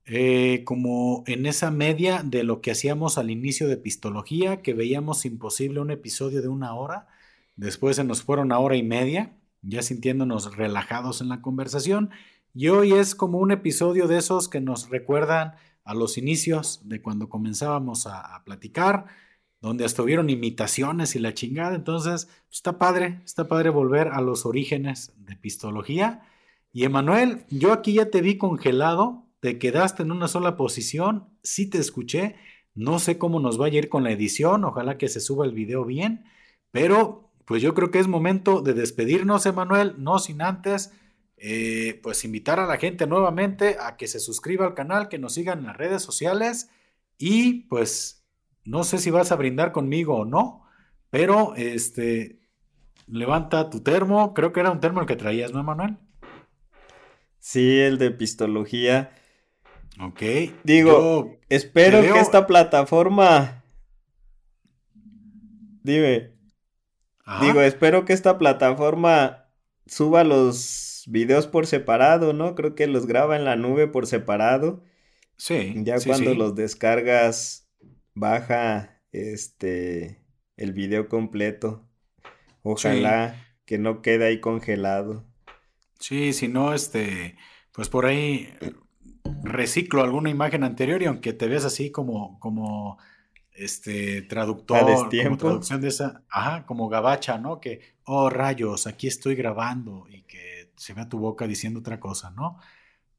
eh, 0.07 0.63
como 0.65 1.25
en 1.27 1.47
esa 1.47 1.71
media 1.71 2.23
de 2.25 2.45
lo 2.45 2.61
que 2.61 2.73
hacíamos 2.73 3.19
al 3.19 3.31
inicio 3.31 3.69
de 3.69 3.77
Pistología, 3.77 4.63
que 4.63 4.75
veíamos 4.75 5.25
imposible 5.25 5.81
un 5.81 5.91
episodio 5.91 6.43
de 6.43 6.49
una 6.49 6.75
hora, 6.75 7.09
después 7.57 7.97
se 7.97 8.05
nos 8.05 8.23
fueron 8.23 8.53
a 8.53 8.59
hora 8.59 8.77
y 8.77 8.83
media, 8.83 9.37
ya 9.63 9.83
sintiéndonos 9.83 10.57
relajados 10.57 11.21
en 11.21 11.29
la 11.29 11.43
conversación, 11.43 12.11
y 12.55 12.69
hoy 12.69 12.93
es 12.93 13.15
como 13.15 13.39
un 13.39 13.53
episodio 13.53 14.09
de 14.09 14.19
esos 14.19 14.49
que 14.49 14.61
nos 14.61 14.91
recuerdan 14.91 15.55
a 15.85 15.95
los 15.95 16.19
inicios 16.19 16.81
de 16.85 17.03
cuando 17.03 17.29
comenzábamos 17.29 18.07
a, 18.07 18.35
a 18.35 18.45
platicar 18.45 19.07
donde 19.67 19.85
estuvieron 19.85 20.31
imitaciones 20.31 21.17
y 21.17 21.19
la 21.19 21.35
chingada. 21.35 21.75
Entonces, 21.75 22.27
pues, 22.27 22.59
está 22.59 22.79
padre, 22.79 23.21
está 23.25 23.49
padre 23.49 23.71
volver 23.71 24.09
a 24.13 24.21
los 24.21 24.47
orígenes 24.47 25.13
de 25.19 25.35
pistología. 25.35 26.23
Y 26.73 26.85
Emanuel, 26.85 27.45
yo 27.51 27.73
aquí 27.73 27.95
ya 27.95 28.09
te 28.09 28.21
vi 28.21 28.39
congelado, 28.39 29.25
te 29.41 29.59
quedaste 29.59 30.05
en 30.05 30.13
una 30.13 30.29
sola 30.29 30.57
posición, 30.57 31.31
sí 31.43 31.69
te 31.69 31.79
escuché, 31.79 32.37
no 32.77 33.01
sé 33.01 33.19
cómo 33.19 33.41
nos 33.41 33.59
vaya 33.59 33.75
a 33.75 33.83
ir 33.83 33.89
con 33.89 34.05
la 34.05 34.13
edición, 34.13 34.65
ojalá 34.65 34.99
que 34.99 35.09
se 35.09 35.19
suba 35.21 35.45
el 35.45 35.53
video 35.53 35.85
bien, 35.85 36.25
pero 36.71 37.29
pues 37.45 37.61
yo 37.61 37.75
creo 37.75 37.91
que 37.91 37.99
es 37.99 38.07
momento 38.07 38.61
de 38.61 38.73
despedirnos, 38.75 39.47
Emanuel, 39.47 39.95
no 39.99 40.21
sin 40.21 40.43
antes, 40.43 40.93
eh, 41.39 41.99
pues 42.05 42.25
invitar 42.25 42.61
a 42.61 42.67
la 42.67 42.77
gente 42.77 43.07
nuevamente 43.09 43.79
a 43.81 43.97
que 43.97 44.07
se 44.07 44.21
suscriba 44.21 44.65
al 44.65 44.75
canal, 44.75 45.09
que 45.09 45.19
nos 45.19 45.35
sigan 45.35 45.61
en 45.61 45.67
las 45.67 45.77
redes 45.77 46.03
sociales 46.03 46.71
y 47.19 47.65
pues 47.65 48.26
no 48.67 48.85
sé 48.85 48.99
si 48.99 49.11
vas 49.11 49.33
a 49.33 49.37
brindar 49.37 49.73
conmigo 49.73 50.17
o 50.17 50.25
no, 50.25 50.67
pero 51.11 51.55
este, 51.57 52.41
levanta 53.07 53.71
tu 53.71 53.81
termo. 53.81 54.35
Creo 54.35 54.53
que 54.53 54.61
era 54.61 54.71
un 54.71 54.81
termo 54.81 55.01
el 55.01 55.07
que 55.07 55.17
traías, 55.17 55.53
¿no, 55.53 55.63
Manuel? 55.63 55.97
Sí, 57.39 57.79
el 57.79 57.97
de 57.99 58.11
pistología. 58.11 59.13
Ok. 60.01 60.23
Digo, 60.65 61.39
espero 61.49 62.03
que 62.03 62.19
esta 62.19 62.47
plataforma. 62.47 63.65
Dime. 65.83 66.33
Digo, 67.41 67.61
espero 67.61 68.05
que 68.05 68.13
esta 68.13 68.37
plataforma 68.39 69.47
suba 69.87 70.25
los 70.25 71.05
videos 71.07 71.47
por 71.47 71.67
separado, 71.67 72.33
¿no? 72.33 72.55
Creo 72.57 72.75
que 72.75 72.87
los 72.89 73.07
graba 73.07 73.37
en 73.37 73.45
la 73.45 73.57
nube 73.57 73.87
por 73.87 74.07
separado. 74.07 74.83
Sí. 75.37 75.75
Ya 75.79 75.97
cuando 76.05 76.35
los 76.35 76.55
descargas 76.55 77.66
baja 78.17 78.99
este 79.13 80.25
el 80.57 80.73
video 80.73 81.09
completo. 81.09 81.87
Ojalá 82.63 83.37
que 83.65 83.79
no 83.79 84.03
quede 84.03 84.27
ahí 84.27 84.41
congelado. 84.41 85.25
Sí, 86.01 86.33
si 86.33 86.49
no, 86.49 86.75
este, 86.75 87.37
pues 87.73 87.89
por 87.89 88.07
ahí 88.07 88.53
reciclo 89.43 90.03
alguna 90.03 90.31
imagen 90.31 90.65
anterior 90.65 91.01
y 91.03 91.07
aunque 91.07 91.33
te 91.33 91.47
ves 91.47 91.65
así 91.65 91.91
como, 91.91 92.41
como 92.41 92.99
este 93.53 94.23
traductor, 94.23 95.09
como 95.25 95.37
traducción 95.37 95.81
de 95.81 95.89
esa, 95.89 96.25
ajá, 96.29 96.67
como 96.67 96.89
gabacha, 96.89 97.39
¿no? 97.39 97.61
Que, 97.61 97.81
oh 98.05 98.31
rayos, 98.31 98.87
aquí 98.87 99.07
estoy 99.07 99.37
grabando 99.37 100.07
y 100.09 100.23
que 100.23 100.73
se 100.77 100.95
vea 100.95 101.09
tu 101.09 101.19
boca 101.19 101.47
diciendo 101.47 101.81
otra 101.81 102.01
cosa, 102.01 102.31
¿no? 102.31 102.59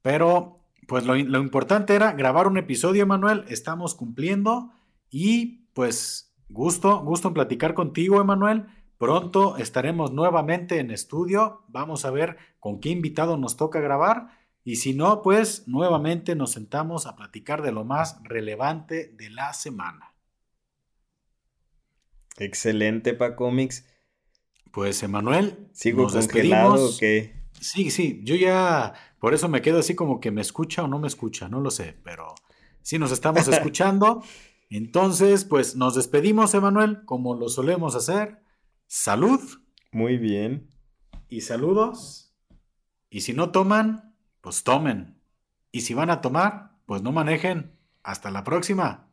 Pero, 0.02 0.60
pues 0.88 1.06
lo, 1.06 1.16
lo 1.16 1.40
importante 1.40 1.96
era 1.96 2.14
grabar 2.14 2.48
un 2.48 2.58
episodio, 2.58 3.06
Manuel, 3.08 3.46
estamos 3.48 3.96
cumpliendo. 3.96 4.74
Y 5.10 5.68
pues 5.74 6.36
gusto, 6.50 7.04
gusto 7.04 7.30
en 7.30 7.34
platicar 7.34 7.74
contigo, 7.74 8.22
Emanuel. 8.22 8.66
Pronto 8.98 9.58
estaremos 9.58 10.12
nuevamente 10.12 10.80
en 10.80 10.92
estudio. 10.92 11.64
Vamos 11.68 12.06
a 12.06 12.12
ver 12.12 12.38
con 12.60 12.80
qué 12.80 12.90
invitado 12.90 13.38
nos 13.38 13.58
toca 13.58 13.80
grabar. 13.80 14.30
Y 14.64 14.78
si 14.78 14.94
no, 14.94 15.22
pues 15.22 15.68
nuevamente 15.68 16.36
nos 16.36 16.52
sentamos 16.52 17.06
a 17.06 17.16
platicar 17.16 17.62
de 17.62 17.72
lo 17.72 17.86
más 17.86 18.22
relevante 18.24 19.14
de 19.16 19.30
la 19.30 19.54
semana. 19.54 20.14
Excelente, 22.38 23.14
pa 23.14 23.36
Comics. 23.36 23.86
Pues, 24.72 25.02
Emanuel, 25.04 25.70
¿sigo 25.74 26.04
nos 26.04 26.14
congelado 26.14 26.90
o 26.90 26.98
qué? 27.00 27.34
Sí, 27.60 27.90
sí, 27.90 28.22
yo 28.24 28.36
ya 28.36 28.94
por 29.20 29.34
eso 29.34 29.48
me 29.48 29.62
quedo 29.62 29.80
así 29.80 29.96
como 29.96 30.20
que 30.20 30.32
me 30.32 30.42
escucha 30.42 30.84
o 30.84 30.88
no 30.88 31.00
me 31.00 31.08
escucha, 31.08 31.50
no 31.50 31.60
lo 31.60 31.72
sé, 31.72 31.96
pero 32.04 32.36
sí 32.82 33.00
nos 33.00 33.12
estamos 33.12 33.48
escuchando. 33.48 34.24
Entonces, 34.70 35.46
pues 35.46 35.76
nos 35.76 35.96
despedimos, 35.96 36.54
Emanuel, 36.54 37.06
como 37.06 37.36
lo 37.36 37.50
solemos 37.50 37.96
hacer. 37.96 38.44
Salud. 38.88 39.40
Muy 39.92 40.18
bien. 40.18 40.70
Y 41.30 41.42
saludos. 41.42 42.34
Y 43.10 43.22
si 43.22 43.34
no 43.34 43.52
toman, 43.52 44.16
pues 44.42 44.64
tomen. 44.64 45.22
Y 45.72 45.82
si 45.82 45.94
van 45.94 46.10
a 46.10 46.22
tomar, 46.22 46.78
pues 46.86 47.02
no 47.02 47.12
manejen. 47.12 47.78
Hasta 48.04 48.32
la 48.32 48.44
próxima. 48.44 49.07